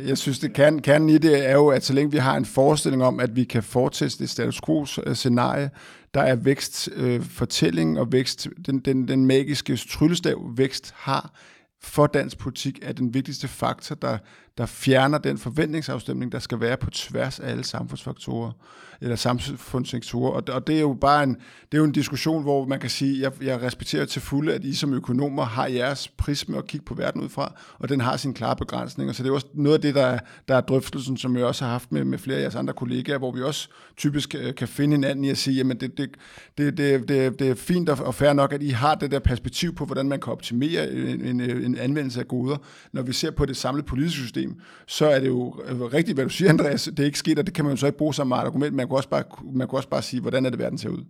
[0.07, 2.45] Jeg synes, det kan, kernen i det er jo, at så længe vi har en
[2.45, 5.71] forestilling om, at vi kan fortsætte det status quo-scenarie, øh,
[6.15, 11.35] der er vækstfortælling øh, og vækst, den, den, den magiske tryllestav vækst har
[11.83, 14.19] for dansk politik, er den vigtigste faktor, der,
[14.59, 18.53] der fjerner den forventningsafstemning, der skal være på tværs af alle samfundsfaktorer
[19.01, 20.31] eller samfundssektorer.
[20.31, 21.35] Og, og det er jo bare en,
[21.73, 24.65] det er jo en diskussion, hvor man kan sige, jeg, jeg respekterer til fulde, at
[24.65, 28.17] I som økonomer har jeres prisme at kigge på verden ud fra, og den har
[28.17, 29.13] sine klare begrænsninger.
[29.13, 30.19] Så det er også noget af det, der,
[30.49, 33.19] der er drøftelsen, som jeg også har haft med, med flere af jeres andre kollegaer,
[33.19, 36.11] hvor vi også typisk øh, kan finde hinanden i at sige, jamen det, det,
[36.59, 39.75] det, det, det, det er fint og fair nok, at I har det der perspektiv
[39.75, 42.57] på, hvordan man kan optimere en, en, en anvendelse af goder.
[42.93, 46.25] Når vi ser på det samlede politiske system, så er det jo øh, rigtigt, hvad
[46.25, 46.85] du siger, Andreas.
[46.85, 48.88] Det er ikke sket, og det kan man jo så ikke bruge som argument, man
[48.89, 51.05] kunne også bare, man kunne også bare sige, hvordan er det, verden ser ud.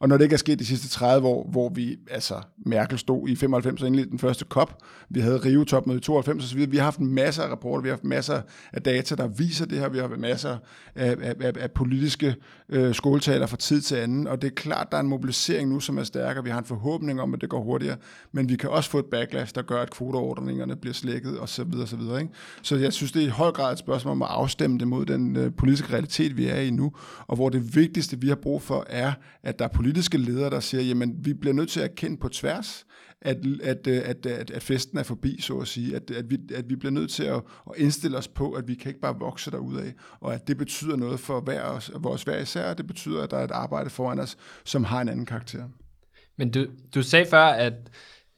[0.00, 2.34] Og når det ikke er sket de sidste 30 år, hvor vi, altså
[2.66, 4.72] Merkel stod i 95 og indledte den første COP,
[5.10, 7.94] vi havde rio topmøde i 92 osv., vi har haft masser af rapporter, vi har
[7.94, 8.42] haft masser
[8.72, 10.56] af data, der viser det her, vi har haft masser
[10.94, 12.34] af, af, af, af politiske
[12.68, 15.80] øh, skoletaler fra tid til anden, og det er klart, der er en mobilisering nu,
[15.80, 17.96] som er stærkere, vi har en forhåbning om, at det går hurtigere,
[18.32, 21.64] men vi kan også få et backlash, der gør, at kvoteordningerne bliver slækket og så
[21.64, 22.20] videre, så videre.
[22.20, 22.32] Ikke?
[22.62, 25.06] Så jeg synes, det er i høj grad et spørgsmål om at afstemme det mod
[25.06, 26.92] den øh, politiske realitet, vi er i nu,
[27.26, 30.60] og hvor det vigtigste, vi har brug for, er, at der er politiske ledere, der
[30.60, 32.86] siger, jamen vi bliver nødt til at erkende på tværs,
[33.22, 35.96] at, at, at, at, at festen er forbi, så at sige.
[35.96, 38.74] At, at, vi, at vi bliver nødt til at, at indstille os på, at vi
[38.74, 42.38] kan ikke bare vokse af, og at det betyder noget for hver os, vores hver
[42.38, 45.26] især, og det betyder, at der er et arbejde foran os, som har en anden
[45.26, 45.64] karakter.
[46.38, 47.74] Men du, du sagde før, at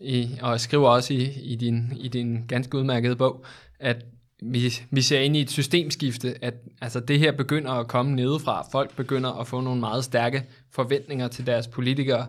[0.00, 3.44] i, og skriver også i, i, din, i din ganske udmærkede bog,
[3.80, 4.05] at
[4.42, 8.66] vi, vi ser ind i et systemskifte, at altså det her begynder at komme nedefra.
[8.72, 10.44] Folk begynder at få nogle meget stærke
[10.74, 12.26] forventninger til deres politikere,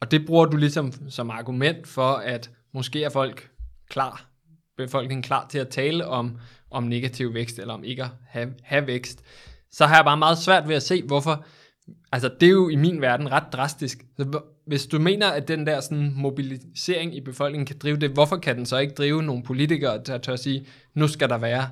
[0.00, 3.50] og det bruger du ligesom som argument for, at måske er folk
[3.88, 4.26] klar,
[4.76, 6.38] befolkningen klar til at tale om,
[6.70, 9.22] om negativ vækst, eller om ikke at have, have vækst.
[9.70, 11.44] Så har jeg bare meget svært ved at se, hvorfor,
[12.12, 14.04] altså det er jo i min verden ret drastisk.
[14.16, 18.36] Så hvis du mener, at den der sådan, mobilisering i befolkningen kan drive det, hvorfor
[18.36, 21.70] kan den så ikke drive nogle politikere, der tør at sige, nu skal der være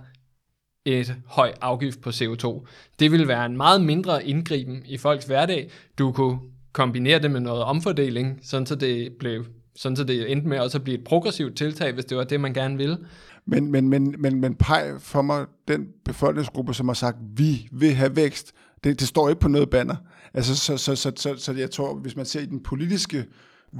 [0.84, 2.66] et høj afgift på CO2.
[2.98, 5.70] Det vil være en meget mindre indgriben i folks hverdag.
[5.98, 6.38] Du kunne
[6.72, 9.44] kombinere det med noget omfordeling, sådan så det blev
[9.76, 12.40] sådan så det endte med også at blive et progressivt tiltag, hvis det var det,
[12.40, 12.98] man gerne ville.
[13.46, 17.94] Men, men, men, men, men peg for mig den befolkningsgruppe, som har sagt, vi vil
[17.94, 18.52] have vækst,
[18.84, 19.96] det, det står ikke på noget banner.
[20.34, 23.24] Altså, så, så, så, så, så jeg tror, hvis man ser i den politiske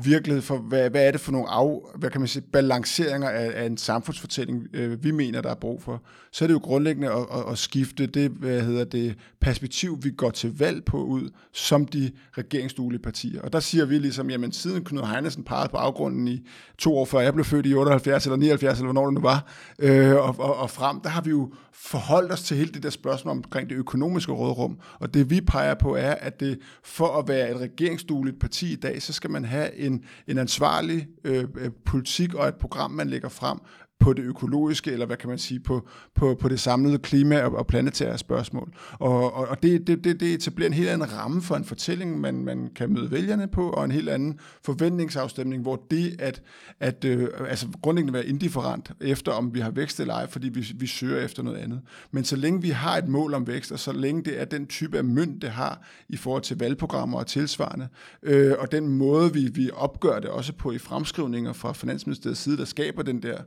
[0.03, 3.53] virkelighed for, hvad, hvad er det for nogle af, hvad kan man sige, balanceringer af,
[3.55, 7.11] af en samfundsfortælling, øh, vi mener, der er brug for, så er det jo grundlæggende
[7.11, 11.31] at, at, at skifte det, hvad hedder det, perspektiv, vi går til valg på ud,
[11.53, 13.43] som de regeringsduelige partier.
[13.43, 16.47] Og der siger vi ligesom, jamen siden Knud Heinesen pegede på afgrunden i
[16.79, 19.47] to år før jeg blev født i 78 eller 79, eller hvornår det nu var,
[19.79, 22.91] øh, og, og, og frem, der har vi jo forholdt os til hele det der
[22.91, 24.79] spørgsmål omkring det økonomiske rådrum.
[25.01, 28.77] Og det vi peger på er, at det for at være et regeringsdueligt parti i
[28.77, 33.11] dag, så skal man have en, en ansvarlig øh, øh politik og et program, man
[33.11, 33.59] lægger frem,
[34.01, 37.53] på det økologiske, eller hvad kan man sige, på, på, på det samlede klima- og,
[37.53, 38.73] og planetære spørgsmål.
[38.93, 42.21] Og, og, og det, det, det, det etablerer en helt anden ramme for en fortælling,
[42.21, 46.43] man, man kan møde vælgerne på, og en helt anden forventningsafstemning, hvor det at,
[46.81, 50.67] at øh, altså grundlæggende være indifferent efter, om vi har vækst eller ej, fordi vi,
[50.75, 51.81] vi søger efter noget andet.
[52.11, 54.67] Men så længe vi har et mål om vækst, og så længe det er den
[54.67, 57.89] type af mønt, det har i forhold til valgprogrammer og tilsvarende,
[58.23, 62.57] øh, og den måde, vi, vi opgør det også på i fremskrivninger fra Finansministeriets side,
[62.57, 63.39] der skaber den der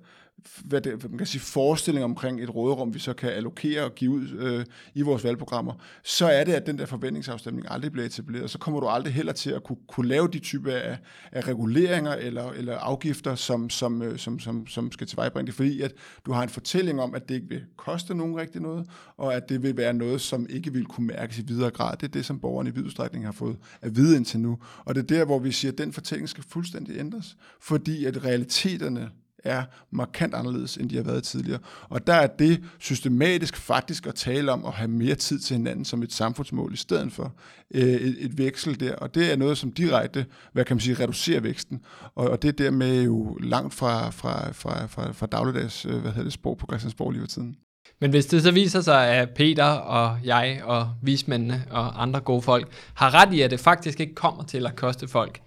[0.65, 4.11] hvad det, man kan sige, forestilling omkring et råderum, vi så kan allokere og give
[4.11, 4.65] ud øh,
[4.95, 5.73] i vores valgprogrammer,
[6.03, 9.13] så er det, at den der forventningsafstemning aldrig bliver etableret, og så kommer du aldrig
[9.13, 10.97] heller til at kunne, kunne lave de typer af,
[11.31, 15.81] af reguleringer eller, eller afgifter, som, som, øh, som, som, som skal tilvejebringe det, fordi
[15.81, 15.93] at
[16.25, 19.49] du har en fortælling om, at det ikke vil koste nogen rigtig noget, og at
[19.49, 21.97] det vil være noget, som ikke vil kunne mærkes i videre grad.
[21.97, 24.57] Det er det, som borgerne i vid udstrækning har fået at vide indtil nu.
[24.85, 28.25] Og det er der, hvor vi siger, at den fortælling skal fuldstændig ændres, fordi at
[28.25, 29.09] realiteterne
[29.43, 31.59] er markant anderledes, end de har været tidligere.
[31.89, 35.85] Og der er det systematisk faktisk at tale om at have mere tid til hinanden
[35.85, 37.33] som et samfundsmål, i stedet for
[37.73, 38.95] øh, et, et veksel der.
[38.95, 41.81] Og det er noget, som direkte, hvad kan man sige, reducerer væksten.
[42.15, 46.11] Og, og det er dermed jo langt fra, fra, fra, fra, fra dagligdags øh, hvad
[46.11, 47.55] hedder det, sprog på Christiansborg lige ved tiden.
[48.01, 52.41] Men hvis det så viser sig, at Peter og jeg og vismændene og andre gode
[52.41, 55.41] folk har ret i, at det faktisk ikke kommer til at koste folk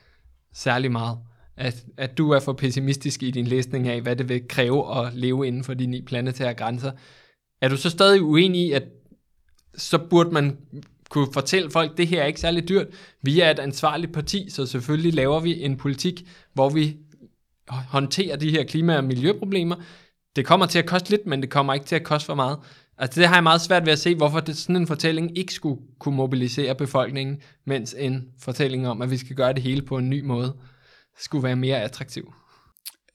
[0.54, 1.18] særlig meget,
[1.60, 5.14] at, at du er for pessimistisk i din læsning af, hvad det vil kræve at
[5.14, 6.92] leve inden for de ni planetære grænser.
[7.60, 8.82] Er du så stadig uenig i, at
[9.76, 10.56] så burde man
[11.08, 12.86] kunne fortælle folk, at det her er ikke særlig dyrt.
[13.22, 16.96] Vi er et ansvarligt parti, så selvfølgelig laver vi en politik, hvor vi
[17.68, 19.76] håndterer de her klima- og miljøproblemer.
[20.36, 22.58] Det kommer til at koste lidt, men det kommer ikke til at koste for meget.
[22.98, 25.54] Altså det har jeg meget svært ved at se, hvorfor det, sådan en fortælling ikke
[25.54, 29.98] skulle kunne mobilisere befolkningen, mens en fortælling om, at vi skal gøre det hele på
[29.98, 30.54] en ny måde,
[31.20, 32.32] skulle være mere attraktiv?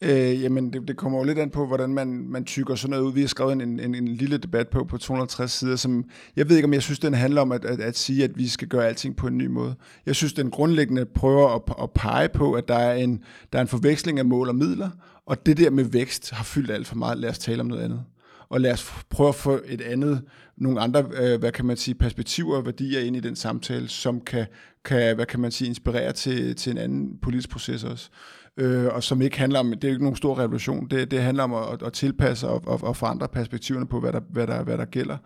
[0.01, 3.03] Øh, jamen, det, det kommer jo lidt an på, hvordan man, man tykker sådan noget
[3.03, 3.13] ud.
[3.13, 6.55] Vi har skrevet en, en, en lille debat på på 260 sider, som jeg ved
[6.55, 8.87] ikke, om jeg synes, den handler om at, at, at sige, at vi skal gøre
[8.87, 9.75] alting på en ny måde.
[10.05, 13.61] Jeg synes, den grundlæggende prøver at, at pege på, at der er, en, der er
[13.61, 14.89] en forveksling af mål og midler,
[15.25, 17.17] og det der med vækst har fyldt alt for meget.
[17.17, 18.03] Lad os tale om noget andet.
[18.49, 20.21] Og lad os prøve at få et andet,
[20.57, 24.21] nogle andre, øh, hvad kan man sige, perspektiver og værdier ind i den samtale, som
[24.21, 24.45] kan,
[24.85, 28.09] kan hvad kan man sige, inspirere til, til en anden politisk proces også
[28.57, 31.43] øh, og som ikke handler om, det er ikke nogen stor revolution, det, det handler
[31.43, 34.77] om at, at tilpasse og, og, og forandre perspektiverne på, hvad der, hvad der, hvad
[34.77, 35.17] der gælder.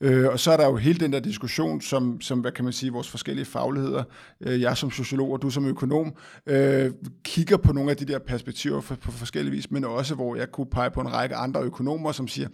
[0.00, 2.72] Øh, og så er der jo hele den der diskussion, som, som hvad kan man
[2.72, 4.04] sige, vores forskellige fagligheder,
[4.40, 6.14] øh, jeg som sociolog og du som økonom,
[6.46, 6.90] øh,
[7.24, 10.52] kigger på nogle af de der perspektiver for, på forskellige vis, men også hvor jeg
[10.52, 12.48] kunne pege på en række andre økonomer, som siger,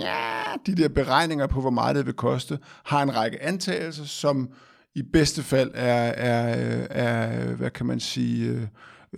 [0.00, 0.16] ja,
[0.66, 4.48] de der beregninger på, hvor meget det vil koste, har en række antagelser, som
[4.94, 8.62] i bedste fald er, er, øh, er hvad kan man sige, øh,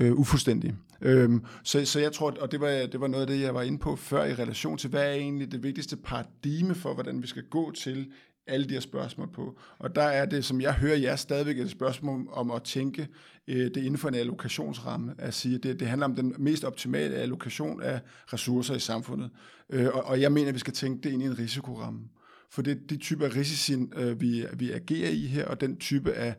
[0.00, 0.74] øh, ufuldstændig.
[1.02, 3.62] Øhm, så, så jeg tror, og det var, det var noget af det, jeg var
[3.62, 7.26] inde på før i relation til, hvad er egentlig det vigtigste paradigme for, hvordan vi
[7.26, 8.12] skal gå til
[8.46, 9.58] alle de her spørgsmål på.
[9.78, 13.08] Og der er det, som jeg hører jer, stadigvæk et spørgsmål om at tænke
[13.48, 15.14] øh, det inden for en allokationsramme.
[15.18, 18.00] At sige, at det, det handler om den mest optimale allokation af
[18.32, 19.30] ressourcer i samfundet.
[19.70, 22.00] Øh, og, og jeg mener, at vi skal tænke det ind i en risikoramme.
[22.50, 25.76] For det er de typer af risici, øh, vi, vi agerer i her, og den
[25.76, 26.34] type af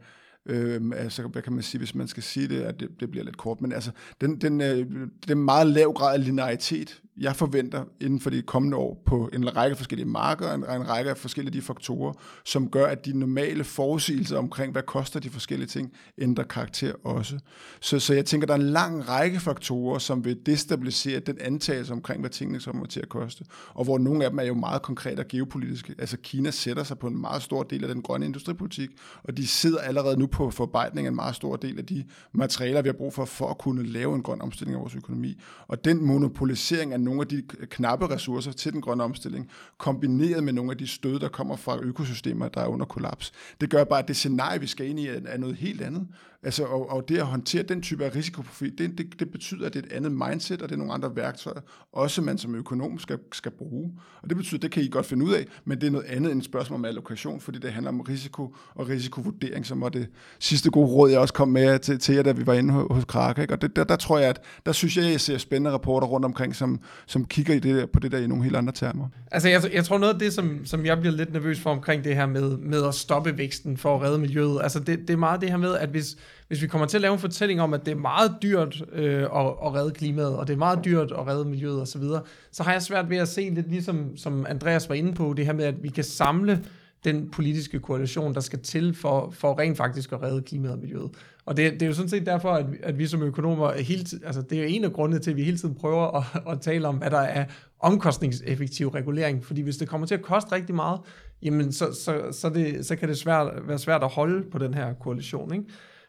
[0.46, 3.24] Øh, altså, hvad kan man sige, hvis man skal sige det, at det, det bliver
[3.24, 4.88] lidt kort, men altså, den, den, øh,
[5.28, 9.55] den meget lav grad af linearitet, jeg forventer inden for de kommende år på en
[9.55, 12.13] række forskellige markeder, en, en række af forskellige de faktorer,
[12.45, 17.39] som gør, at de normale forudsigelser omkring, hvad koster de forskellige ting, ændrer karakter også.
[17.82, 21.93] Så, så jeg tænker, der er en lang række faktorer, som vil destabilisere den antagelse
[21.93, 24.82] omkring, hvad tingene kommer til at koste, og hvor nogle af dem er jo meget
[24.82, 25.95] konkrete og geopolitiske.
[25.99, 28.89] Altså Kina sætter sig på en meget stor del af den grønne industripolitik,
[29.24, 32.03] og de sidder allerede nu på forarbejdning af en meget stor del af de
[32.34, 35.41] materialer, vi har brug for, for at kunne lave en grøn omstilling af vores økonomi.
[35.67, 40.53] Og den monopolisering af nogle af de knappe ressourcer til den grønne omstilling, kombineret med
[40.53, 43.32] nogle af de stød, der kommer fra økosystemer, der er under kollaps.
[43.62, 46.07] Det gør bare, at det scenarie, vi skal ind i, er noget helt andet.
[46.44, 49.74] Altså, og, og det at håndtere den type af risikoprofil, det, det, det betyder, at
[49.74, 51.60] det er et andet mindset, og det er nogle andre værktøjer,
[51.92, 53.92] også man som økonom skal, skal bruge.
[54.22, 56.32] Og det betyder, det kan I godt finde ud af, men det er noget andet
[56.32, 60.08] end et spørgsmål om allokation, fordi det handler om risiko og risikovurdering, som var det
[60.39, 63.05] sidste gode råd, jeg også kom med til, til jer, da vi var inde hos
[63.05, 63.42] Krake.
[63.42, 63.54] Ikke?
[63.54, 66.26] Og det, der, der, tror jeg, at der synes jeg, jeg ser spændende rapporter rundt
[66.26, 69.08] omkring, som, som kigger i det der, på det der i nogle helt andre termer.
[69.32, 72.04] Altså, jeg, jeg tror noget af det, som, som jeg bliver lidt nervøs for omkring
[72.04, 75.18] det her med, med at stoppe væksten for at redde miljøet, altså det, det er
[75.18, 76.16] meget det her med, at hvis,
[76.47, 79.22] hvis vi kommer til at lave en fortælling om, at det er meget dyrt øh,
[79.22, 82.64] at, at redde klimaet, og det er meget dyrt at redde miljøet osv., så, så
[82.64, 85.54] har jeg svært ved at se lidt ligesom, som Andreas var inde på, det her
[85.54, 86.64] med, at vi kan samle
[87.04, 91.12] den politiske koalition, der skal til for, for rent faktisk at redde klimaet og miljøet.
[91.46, 94.26] Og det, det er jo sådan set derfor, at, at vi som økonomer hele tiden,
[94.26, 96.62] altså det er jo en af grundene til, at vi hele tiden prøver at, at
[96.62, 97.46] tale om, hvad der er
[97.80, 99.46] omkostningseffektiv regulering.
[99.46, 101.00] Fordi hvis det kommer til at koste rigtig meget,
[101.42, 104.74] jamen så, så, så, det, så kan det svært, være svært at holde på den
[104.74, 105.54] her koalition.
[105.54, 105.66] Ikke?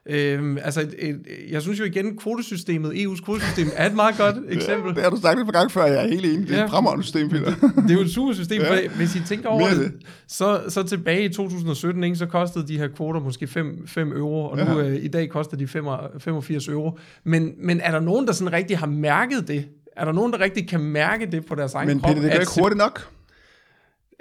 [0.08, 1.20] Øhm, altså, et, et,
[1.50, 4.94] jeg synes jo igen, kvotesystemet, EU's kvotesystem, er et meget godt eksempel.
[4.94, 6.48] Det har du sagt et par gange før, jeg er helt enig.
[6.48, 7.44] Det er et fremragende system, Peter.
[7.44, 8.74] Det, det er jo et super system, Ja.
[8.74, 8.88] ja.
[8.88, 9.92] hvis I tænker over det,
[10.28, 14.44] så, så tilbage i 2017, ikke, så kostede de her kvoter måske 5, 5 euro,
[14.44, 14.88] og nu Ja.
[14.88, 15.84] øh, i dag koster de 5
[16.18, 16.98] 85 euro.
[17.24, 19.64] Men, men er der nogen, der sådan rigtig har mærket det?
[19.96, 22.08] Er der nogen, der rigtig kan mærke det på deres egen Men krop?
[22.14, 23.08] Peter, det at ikke hurtigt nok.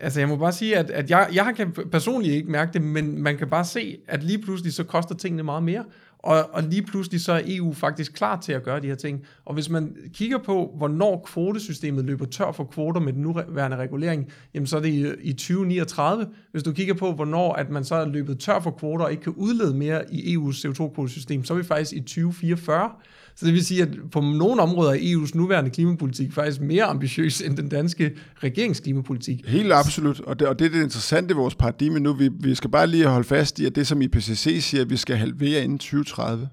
[0.01, 3.21] Altså, jeg må bare sige, at, at jeg, jeg kan personligt ikke mærke det, men
[3.21, 5.83] man kan bare se, at lige pludselig så koster tingene meget mere.
[6.19, 9.25] Og, og lige pludselig så er EU faktisk klar til at gøre de her ting.
[9.45, 14.27] Og hvis man kigger på, hvornår kvotesystemet løber tør for kvoter med den nuværende regulering,
[14.53, 16.27] jamen så er det i, i 2039.
[16.51, 19.23] Hvis du kigger på, hvornår at man så er løbet tør for kvoter og ikke
[19.23, 22.91] kan udlede mere i EU's CO2-kvotesystem, så er vi faktisk i 2044.
[23.39, 27.41] Så det vil sige, at på nogle områder er EU's nuværende klimapolitik faktisk mere ambitiøs
[27.41, 28.11] end den danske
[28.43, 29.47] regerings klimapolitik.
[29.47, 32.13] Helt absolut, og det, og det er det interessante i vores paradigme nu.
[32.13, 34.97] Vi, vi skal bare lige holde fast i, at det som IPCC siger, at vi
[34.97, 36.49] skal halvere inden 2030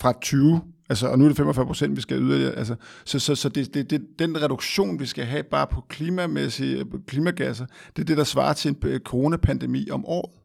[0.00, 2.52] fra 20, altså, og nu er det 45 procent, vi skal yderligere.
[2.52, 2.74] Altså,
[3.04, 7.66] så så, så det, det, det, den reduktion, vi skal have bare på klimamæssige klimagasser,
[7.96, 10.41] det er det, der svarer til en øh, coronapandemi om året.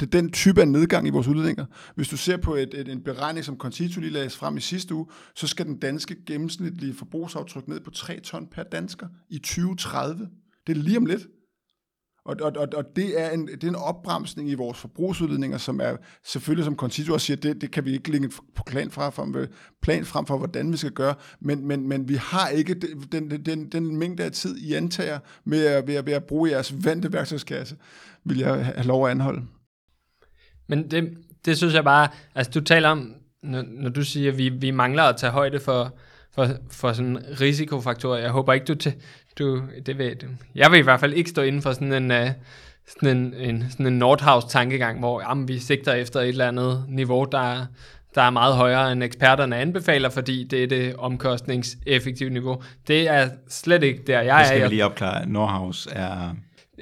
[0.00, 1.66] Det er den type af nedgang i vores udledninger.
[1.94, 4.94] Hvis du ser på et, et, en beregning, som Concito lige lagde frem i sidste
[4.94, 10.28] uge, så skal den danske gennemsnitlige forbrugsaftryk ned på 3 ton per dansker i 2030.
[10.66, 11.22] Det er lige om lidt.
[12.24, 15.80] Og, og, og, og det, er en, det er en opbremsning i vores forbrugsudledninger, som
[15.80, 19.10] er selvfølgelig, som Concito også siger, det, det kan vi ikke lægge på plan, fra,
[19.10, 19.46] for,
[19.82, 23.44] plan frem for, hvordan vi skal gøre, men, men, men vi har ikke den, den,
[23.46, 26.84] den, den mængde af tid, I antager med at, ved, at, ved at bruge jeres
[26.84, 27.76] vante værktøjskasse,
[28.24, 29.42] vil jeg have lov at anholde.
[30.66, 34.38] Men det, det synes jeg bare, altså du taler om, når, når du siger, at
[34.38, 35.94] vi, vi mangler at tage højde for,
[36.34, 38.18] for, for sådan risikofaktorer.
[38.18, 38.94] Jeg håber ikke, du, til,
[39.38, 40.26] du det ved du.
[40.54, 42.28] Jeg vil i hvert fald ikke stå inden for sådan en, uh,
[42.88, 47.24] sådan en, en, sådan en Nordhaus-tankegang, hvor jamen, vi sigter efter et eller andet niveau,
[47.32, 47.66] der,
[48.14, 52.62] der er meget højere end eksperterne anbefaler, fordi det er det omkostningseffektive niveau.
[52.88, 54.64] Det er slet ikke der, jeg Det skal er.
[54.64, 55.28] vi lige opklare.
[55.28, 56.34] Nordhaus er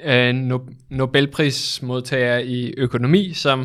[0.05, 3.59] øh, no- Nobelprismodtager i økonomi, som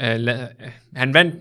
[0.00, 1.34] øh, la- han vandt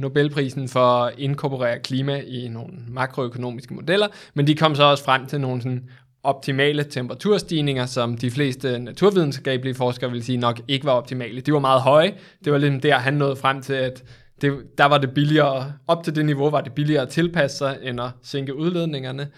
[0.00, 5.26] Nobelprisen for at inkorporere klima i nogle makroøkonomiske modeller, men de kom så også frem
[5.26, 5.88] til nogle sådan
[6.24, 11.40] optimale temperaturstigninger, som de fleste naturvidenskabelige forskere vil sige nok ikke var optimale.
[11.40, 12.12] De var meget høje.
[12.44, 14.04] Det var ligesom der, han nåede frem til, at
[14.40, 17.78] det, der var det billigere, op til det niveau var det billigere at tilpasse sig,
[17.82, 19.28] end at sænke udledningerne.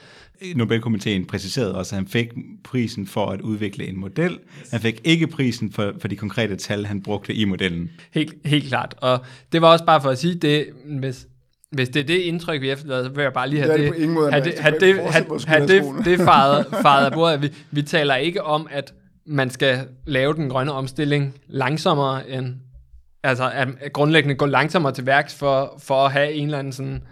[0.57, 2.29] Nobelkomiteen præciserede også, at han fik
[2.65, 4.39] prisen for at udvikle en model.
[4.71, 7.91] Han fik ikke prisen for, for de konkrete tal, han brugte i modellen.
[8.15, 8.95] Helt, helt klart.
[8.99, 11.27] Og det var også bare for at sige, det, hvis,
[11.71, 13.93] hvis det er det indtryk, vi efterlader, så vil jeg bare lige have Det er
[13.93, 17.43] det, det måde, have det, have Det det, have, have faret, faret af bordet.
[17.43, 18.95] Vi, vi taler ikke om, at
[19.27, 22.55] man skal lave den grønne omstilling langsommere end,
[23.23, 27.03] altså at grundlæggende gå langsommere til værks for, for at have en eller anden sådan,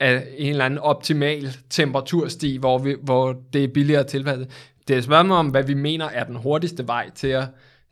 [0.00, 4.46] af en eller anden optimal temperaturstig, hvor, vi, hvor det er billigere at tilpasse.
[4.88, 7.44] Det er et spørgsmål om, hvad vi mener er den hurtigste vej til at,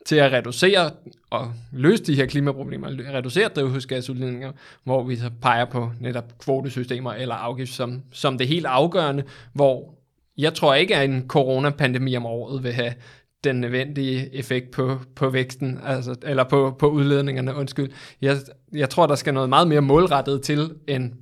[0.07, 0.91] til at reducere
[1.31, 4.53] og løse de her klimaproblemer, reducere drivhusgasudledninger,
[4.85, 9.95] hvor vi så peger på netop kvotesystemer eller afgift som, som det helt afgørende, hvor
[10.39, 12.95] jeg tror ikke, at en coronapandemi om året vil have
[13.45, 17.91] den nødvendige effekt på, på væksten, altså, eller på, på udledningerne, undskyld.
[18.23, 18.37] Jeg,
[18.73, 21.13] jeg tror, der skal noget meget mere målrettet til, end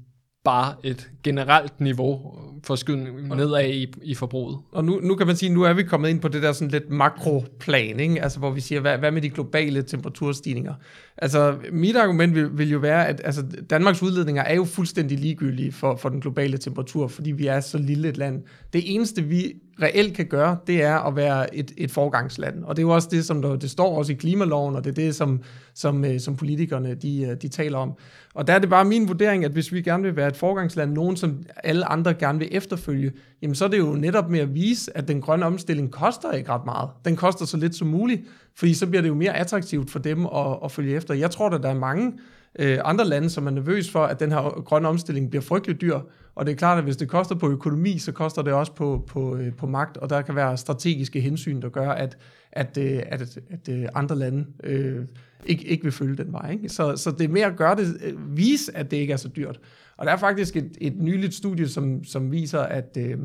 [0.45, 4.59] bare et generelt niveau forskydning nedad i, i forbruget.
[4.73, 6.71] Og nu, nu kan man sige, nu er vi kommet ind på det der sådan
[6.71, 8.23] lidt makroplan, ikke?
[8.23, 10.75] Altså, hvor vi siger, hvad, hvad med de globale temperaturstigninger?
[11.17, 15.73] Altså, mit argument vil, vil jo være, at altså, Danmarks udledninger er jo fuldstændig ligegyldige
[15.73, 18.43] for, for den globale temperatur, fordi vi er så lille et land.
[18.73, 22.65] Det eneste, vi reelt kan gøre, det er at være et, et forgangsland.
[22.65, 24.91] Og det er jo også det, som der, det står også i klimaloven, og det
[24.91, 25.41] er det, som,
[25.75, 27.93] som, øh, som politikerne de, øh, de taler om.
[28.35, 30.93] Og der er det bare min vurdering, at hvis vi gerne vil være et forgangsland,
[30.93, 33.13] nogen som alle andre gerne vil efterfølge,
[33.43, 36.51] jamen så er det jo netop med at vise, at den grønne omstilling koster ikke
[36.51, 36.91] ret meget.
[37.05, 38.23] Den koster så lidt som muligt,
[38.55, 41.15] fordi så bliver det jo mere attraktivt for dem at, at følge efter.
[41.15, 42.13] Jeg tror, at der er mange
[42.59, 45.99] øh, andre lande, som er nervøs for, at den her grønne omstilling bliver frygtelig dyr.
[46.35, 49.05] Og det er klart, at hvis det koster på økonomi, så koster det også på,
[49.07, 52.19] på, øh, på magt, og der kan være strategiske hensyn, der gør, at,
[52.53, 55.05] at, øh, at, at, øh, andre lande øh,
[55.47, 56.51] ikke, ikke vil følge den vej.
[56.53, 56.69] Ikke?
[56.69, 59.29] Så, så det er mere at gøre det, øh, vise, at det ikke er så
[59.29, 59.61] dyrt.
[60.01, 63.19] Og der er faktisk et, et nyligt studie, som, som viser, at, øh,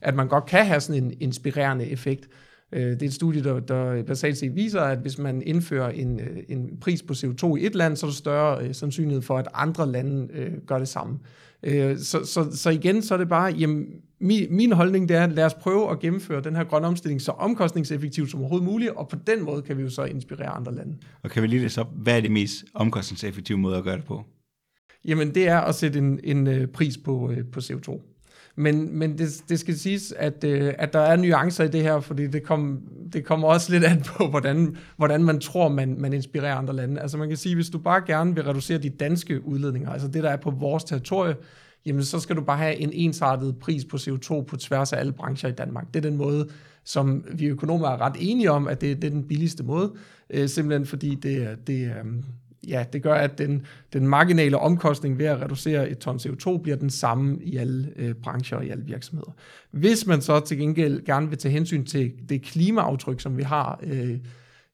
[0.00, 2.28] at man godt kan have sådan en inspirerende effekt.
[2.72, 6.20] Øh, det er et studie, der, der basalt set viser, at hvis man indfører en,
[6.20, 9.38] øh, en pris på CO2 i et land, så er der større øh, sandsynlighed for,
[9.38, 11.18] at andre lande øh, gør det samme.
[11.62, 13.86] Øh, så, så, så igen, så er det bare, jamen,
[14.20, 17.22] min, min holdning det er, at lad os prøve at gennemføre den her grønne omstilling
[17.22, 20.74] så omkostningseffektivt som overhovedet muligt, og på den måde kan vi jo så inspirere andre
[20.74, 20.96] lande.
[21.22, 24.04] Og kan vi lige læse op, hvad er det mest omkostningseffektive måde at gøre det
[24.04, 24.24] på?
[25.06, 28.00] Jamen, det er at sætte en, en øh, pris på, øh, på CO2.
[28.58, 32.00] Men, men det, det skal siges, at, øh, at der er nuancer i det her,
[32.00, 36.12] fordi det, kom, det kommer også lidt an på, hvordan, hvordan man tror, man, man
[36.12, 37.00] inspirerer andre lande.
[37.00, 40.22] Altså man kan sige, hvis du bare gerne vil reducere de danske udledninger, altså det,
[40.22, 41.36] der er på vores territorie,
[41.86, 45.12] jamen så skal du bare have en ensartet pris på CO2 på tværs af alle
[45.12, 45.86] brancher i Danmark.
[45.94, 46.48] Det er den måde,
[46.84, 49.92] som vi økonomer er ret enige om, at det, det er den billigste måde,
[50.30, 52.04] øh, simpelthen fordi det, det, øh,
[52.68, 56.76] ja, det gør, at den, den marginale omkostning ved at reducere et ton CO2 bliver
[56.76, 59.30] den samme i alle øh, brancher og i alle virksomheder.
[59.70, 63.80] Hvis man så til gengæld gerne vil tage hensyn til det klimaaftryk, som vi har,
[63.82, 64.18] øh,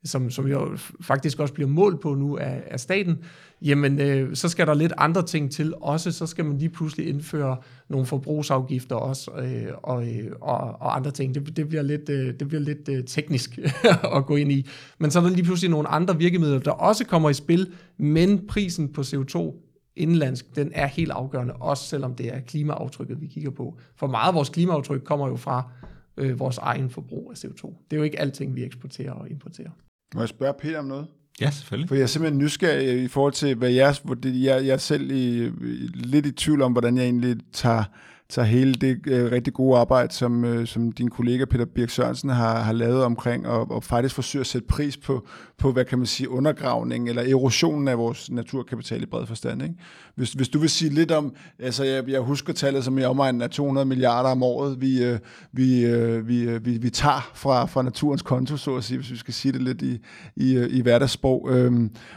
[0.04, 3.18] som, som jo faktisk også bliver målt på nu af, af staten,
[3.62, 6.12] jamen øh, så skal der lidt andre ting til også.
[6.12, 7.56] Så skal man lige pludselig indføre
[7.88, 11.34] nogle forbrugsafgifter også, øh, og, øh, og, og andre ting.
[11.34, 13.58] Det, det bliver lidt, øh, det bliver lidt øh, teknisk
[14.16, 14.66] at gå ind i.
[14.98, 18.46] Men så er der lige pludselig nogle andre virkemidler, der også kommer i spil, men
[18.46, 19.54] prisen på CO2
[19.96, 23.78] indlandsk, den er helt afgørende, også selvom det er klimaaftrykket, vi kigger på.
[23.96, 25.70] For meget af vores klimaaftryk kommer jo fra
[26.16, 27.66] øh, vores egen forbrug af CO2.
[27.90, 29.70] Det er jo ikke alting, vi eksporterer og importerer.
[30.14, 31.06] Må jeg spørge Peter om noget?
[31.40, 31.88] Ja, selvfølgelig.
[31.88, 33.70] For jeg er simpelthen nysgerrig i forhold til, hvad
[34.14, 35.50] det, jeg, jeg er selv i,
[35.94, 37.84] lidt i tvivl om, hvordan jeg egentlig tager
[38.32, 42.30] tager hele det øh, rigtig gode arbejde, som, øh, som din kollega Peter Birk Sørensen
[42.30, 45.26] har, har lavet omkring, og, og faktisk forsøger at sætte pris på,
[45.58, 49.62] på, hvad kan man sige, undergravning eller erosionen af vores naturkapital i bred forstand.
[49.62, 49.74] Ikke?
[50.14, 53.42] Hvis, hvis du vil sige lidt om, altså jeg, jeg husker tallet som i omegnen
[53.42, 55.18] af 200 milliarder om året, vi, øh,
[55.52, 59.10] vi, øh, vi, øh, vi, vi tager fra, fra naturens konto, så at sige, hvis
[59.10, 59.98] vi skal sige det lidt i,
[60.36, 61.48] i, øh, i hverdagssprog.
[61.50, 61.72] Øh,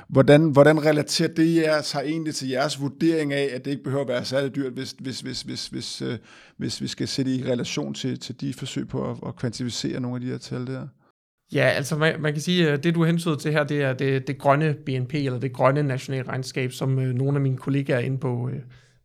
[0.09, 4.03] hvordan, hvordan relaterer det jer sig egentlig til jeres vurdering af, at det ikke behøver
[4.03, 6.17] at være særlig dyrt, hvis, hvis, hvis, hvis, hvis øh,
[6.57, 10.15] hvis vi skal sætte i relation til, til de forsøg på at, at kvantificere nogle
[10.15, 10.87] af de her tal der?
[11.53, 14.27] Ja, altså man, man kan sige, at det du hensyder til her, det er det,
[14.27, 18.17] det grønne BNP, eller det grønne nationale regnskab, som øh, nogle af mine kollegaer inde
[18.17, 18.59] på øh,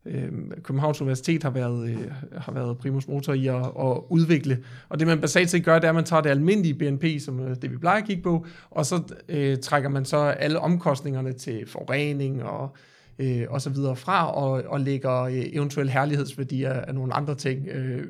[0.05, 0.31] øh,
[0.63, 4.63] Københavns Universitet har været, øh, har været primus motor i at, at udvikle.
[4.89, 7.39] Og det man basalt set gør, det er, at man tager det almindelige BNP, som
[7.39, 11.33] øh, det vi plejer at kigge på, og så øh, trækker man så alle omkostningerne
[11.33, 12.90] til forurening og øh,
[13.21, 17.67] Øh, og så videre fra, og, og lægger øh, eventuelle herlighedsværdier af nogle andre ting,
[17.67, 18.07] øh,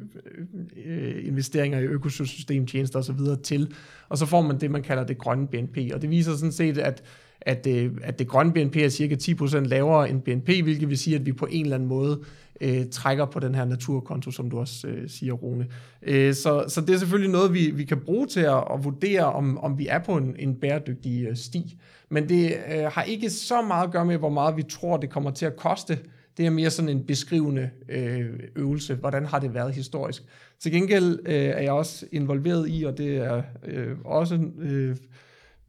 [0.86, 3.74] øh, investeringer i økosystemtjenester og så videre til,
[4.10, 6.78] og så får man det, man kalder det grønne BNP, og det viser sådan set,
[6.78, 7.04] at
[7.42, 11.16] at, øh, at det grønne BNP er cirka 10% lavere end BNP, hvilket vil sige,
[11.16, 12.20] at vi på en eller anden måde
[12.62, 15.68] øh, trækker på den her naturkonto, som du også øh, siger, Rune.
[16.02, 19.26] Øh, så, så det er selvfølgelig noget, vi, vi kan bruge til at, at vurdere,
[19.26, 21.78] om, om vi er på en, en bæredygtig øh, sti.
[22.12, 25.10] Men det øh, har ikke så meget at gøre med, hvor meget vi tror, det
[25.10, 26.00] kommer til at koste.
[26.38, 28.96] Det er mere sådan en beskrivende øh, øvelse.
[28.96, 30.24] Hvordan har det været historisk?
[30.60, 34.40] Til gengæld øh, er jeg også involveret i, og det er øh, også...
[34.60, 34.96] Øh,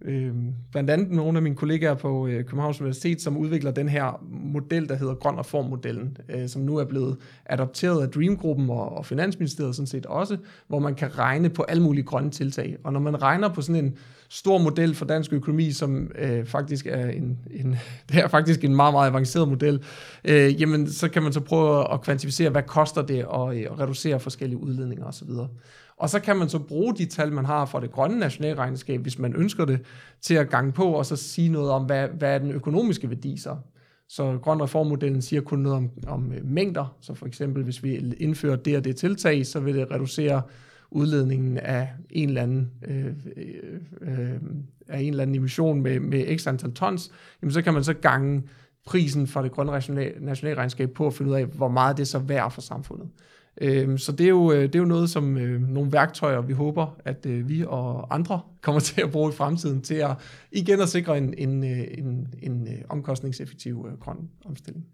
[0.04, 0.34] øh,
[0.72, 4.88] blandt andet nogle af mine kollegaer på øh, Københavns Universitet, som udvikler den her model,
[4.88, 7.16] der hedder Grøn Reformmodellen, øh, som nu er blevet
[7.46, 10.36] adopteret af Dreamgruppen og, og Finansministeriet sådan set også,
[10.68, 12.76] hvor man kan regne på alle mulige grønne tiltag.
[12.84, 13.94] Og når man regner på sådan en
[14.28, 17.76] stor model for dansk økonomi, som øh, faktisk er en, en,
[18.08, 19.82] det er faktisk en meget, meget avanceret model,
[20.24, 23.80] øh, jamen så kan man så prøve at kvantificere, hvad koster det at, øh, at
[23.80, 25.28] reducere forskellige udledninger osv.
[25.96, 29.18] Og så kan man så bruge de tal, man har fra det grønne nationalregnskab, hvis
[29.18, 29.80] man ønsker det,
[30.20, 33.36] til at gange på og så sige noget om, hvad, hvad er den økonomiske værdi
[33.36, 33.56] så.
[34.08, 36.96] Så grøn reformmodellen siger kun noget om, om øh, mængder.
[37.00, 40.42] Så for eksempel, hvis vi indfører det og det tiltag, så vil det reducere
[40.90, 43.06] udledningen af en eller anden, øh,
[43.36, 44.40] øh, øh
[44.88, 47.12] af en eller anden emission med, med x antal tons,
[47.42, 48.42] jamen så kan man så gange
[48.86, 49.72] prisen for det grønne
[50.20, 53.08] nationalregnskab på at finde ud af, hvor meget det er så værd for samfundet.
[53.60, 56.52] Øh, så det er, jo, øh, det er jo noget som øh, nogle værktøjer, vi
[56.52, 60.10] håber, at øh, vi og andre kommer til at bruge i fremtiden til at
[60.52, 64.86] igen at sikre en, en, øh, en, en øh, omkostningseffektiv øh, grøn omstilling.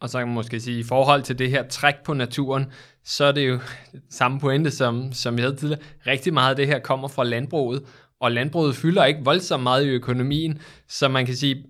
[0.00, 2.64] Og så kan man måske sige, at i forhold til det her træk på naturen,
[3.04, 3.58] så er det jo
[4.10, 5.82] samme pointe, som, som vi havde tidligere.
[6.06, 7.82] Rigtig meget af det her kommer fra landbruget,
[8.20, 10.58] og landbruget fylder ikke voldsomt meget i økonomien,
[10.88, 11.64] så man kan sige,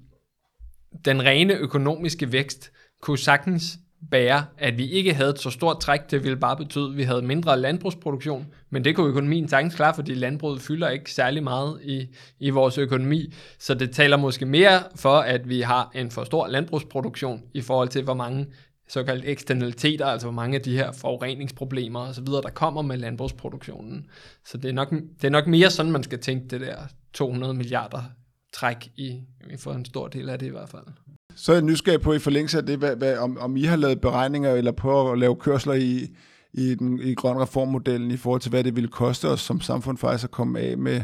[1.04, 2.72] den rene økonomiske vækst
[3.02, 3.78] kunne sagtens
[4.10, 7.02] bære, at vi ikke havde et så stort træk, det ville bare betyde, at vi
[7.02, 11.80] havde mindre landbrugsproduktion, men det kunne økonomien sagtens klare, fordi landbruget fylder ikke særlig meget
[11.82, 12.06] i,
[12.40, 16.46] i vores økonomi, så det taler måske mere for, at vi har en for stor
[16.46, 18.46] landbrugsproduktion i forhold til, hvor mange
[18.88, 22.96] såkaldte eksternaliteter, altså hvor mange af de her forureningsproblemer og så videre, der kommer med
[22.96, 24.06] landbrugsproduktionen.
[24.44, 26.76] Så det er nok, det er nok mere sådan, man skal tænke det der
[27.12, 28.02] 200 milliarder
[28.52, 29.20] træk i,
[29.58, 30.84] for en stor del af det i hvert fald.
[31.36, 33.76] Så er jeg nysgerrig på i forlængelse af det, hvad, hvad, om, om I har
[33.76, 36.10] lavet beregninger eller på at lave kørsler i,
[36.52, 39.98] i den i grøn reformmodellen i forhold til, hvad det ville koste os som samfund
[39.98, 41.02] faktisk at komme af med,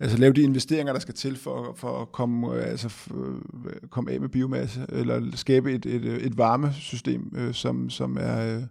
[0.00, 4.10] altså lave de investeringer, der skal til for, for at komme, øh, altså, øh, komme
[4.10, 8.62] af med biomasse, eller skabe et, et, et varmesystem, øh, som, som er øh,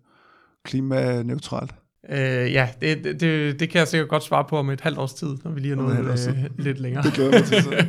[0.64, 1.76] klimaneutralt?
[2.10, 5.14] Øh, ja, det, det, det kan jeg sikkert godt svare på om et halvt års
[5.14, 7.04] tid, når vi lige er nået øh, lidt længere.
[7.04, 7.64] Det glæder mig til.
[7.64, 7.70] Så.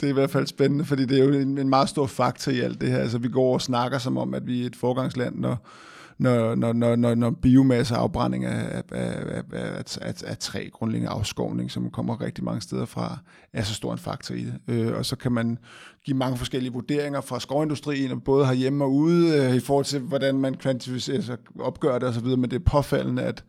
[0.00, 2.52] Det er i hvert fald spændende, fordi det er jo en, en meget stor faktor
[2.52, 2.98] i alt det her.
[2.98, 5.66] Altså, vi går og snakker som om, at vi er et forgangsland, når,
[6.18, 11.70] når, når, når, når, når biomasseafbrænding af, af, af, af, af, af træ, grundlæggende afskovning,
[11.70, 13.18] som kommer rigtig mange steder fra,
[13.52, 14.54] er så stor en faktor i det.
[14.68, 15.58] Øh, og så kan man
[16.04, 20.38] give mange forskellige vurderinger fra skovindustrien, både herhjemme og ude, øh, i forhold til, hvordan
[20.38, 23.44] man kvantificerer sig, opgør det osv., men det er påfaldende, at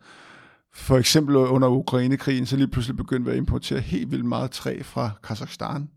[0.74, 4.82] for eksempel under Ukrainekrigen, så lige pludselig begyndte vi at importere helt vildt meget træ
[4.82, 5.88] fra Kazakhstan,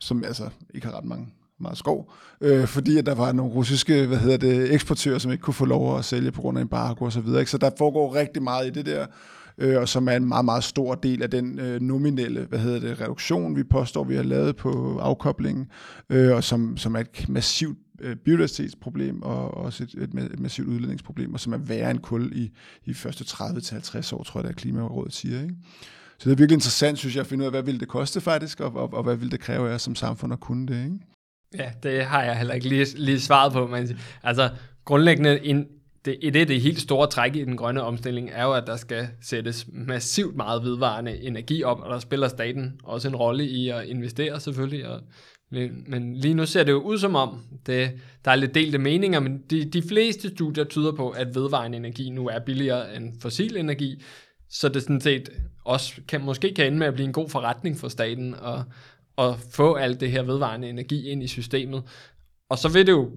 [0.00, 1.28] som altså ikke har ret mange
[1.62, 5.42] meget skov, øh, fordi at der var nogle russiske hvad hedder det, eksportører, som ikke
[5.42, 7.40] kunne få lov at sælge på grund af embargo og så videre.
[7.40, 7.50] Ikke?
[7.50, 9.06] Så der foregår rigtig meget i det der,
[9.58, 12.80] øh, og som er en meget, meget stor del af den øh, nominelle hvad hedder
[12.80, 15.66] det, reduktion, vi påstår, vi har lavet på afkoblingen,
[16.10, 20.68] øh, og som, som er et massivt øh, biodiversitetsproblem og også et, et, et massivt
[20.68, 22.50] udledningsproblem, og som er værre end kul i,
[22.84, 25.42] i første 30-50 år, tror jeg, det er Klimarådet siger.
[25.42, 25.54] Ikke?
[26.18, 28.20] Så det er virkelig interessant, synes jeg, at finde ud af, hvad vil det koste
[28.20, 30.84] faktisk, og, og, og hvad vil det kræve af os som samfund at kunne det,
[30.84, 30.98] ikke?
[31.58, 33.66] Ja, det har jeg heller ikke lige, lige svaret på.
[33.66, 34.50] Men, altså,
[34.84, 35.66] grundlæggende, en,
[36.04, 38.76] det, et af de helt store træk i den grønne omstilling er jo, at der
[38.76, 43.68] skal sættes massivt meget vedvarende energi op, og der spiller staten også en rolle i
[43.68, 44.88] at investere selvfølgelig.
[44.88, 45.00] Og,
[45.86, 47.90] men lige nu ser det jo ud som om, det,
[48.24, 52.10] der er lidt delte meninger, men de, de fleste studier tyder på, at vedvarende energi
[52.10, 54.02] nu er billigere end fossil energi,
[54.50, 55.28] så det sådan set
[55.64, 58.64] også kan, måske kan ende med at blive en god forretning for staten og
[59.18, 61.82] at få alt det her vedvarende energi ind i systemet.
[62.50, 63.10] Og så vil det jo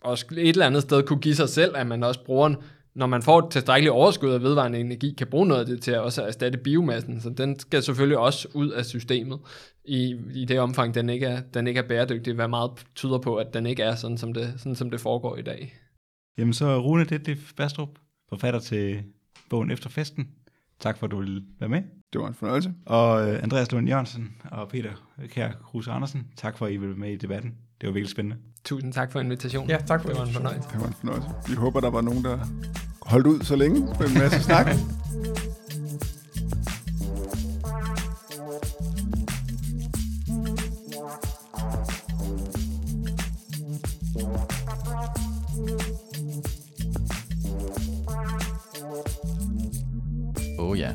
[0.00, 2.54] også et eller andet sted kunne give sig selv, at man også bruger,
[2.94, 5.90] når man får et tilstrækkeligt overskud af vedvarende energi, kan bruge noget af det til
[5.90, 7.20] at også erstatte biomassen.
[7.20, 9.40] Så den skal selvfølgelig også ud af systemet
[9.84, 13.36] i, i det omfang, den ikke, er, den ikke er bæredygtig, hvad meget tyder på,
[13.36, 15.74] at den ikke er sådan, som det, sådan, som det foregår i dag.
[16.38, 17.88] Jamen så Rune det Bastrup,
[18.28, 19.02] forfatter til
[19.50, 20.28] bogen Efter Festen.
[20.80, 21.82] Tak for, at du ville være med.
[22.12, 22.72] Det var en fornøjelse.
[22.86, 24.90] Og uh, Andreas Lund Jørgensen og Peter
[25.28, 27.54] Kjær Kruse Andersen, tak for, at I ville med i debatten.
[27.80, 28.36] Det var virkelig spændende.
[28.64, 29.70] Tusind tak for invitationen.
[29.70, 30.18] Ja, tak for det.
[30.18, 30.68] var en fornøjelse.
[30.72, 31.28] Det var en fornøjelse.
[31.48, 32.38] Vi håber, der var nogen, der
[33.02, 34.66] holdt ud så længe med en masse snak.
[50.58, 50.94] Oh ja.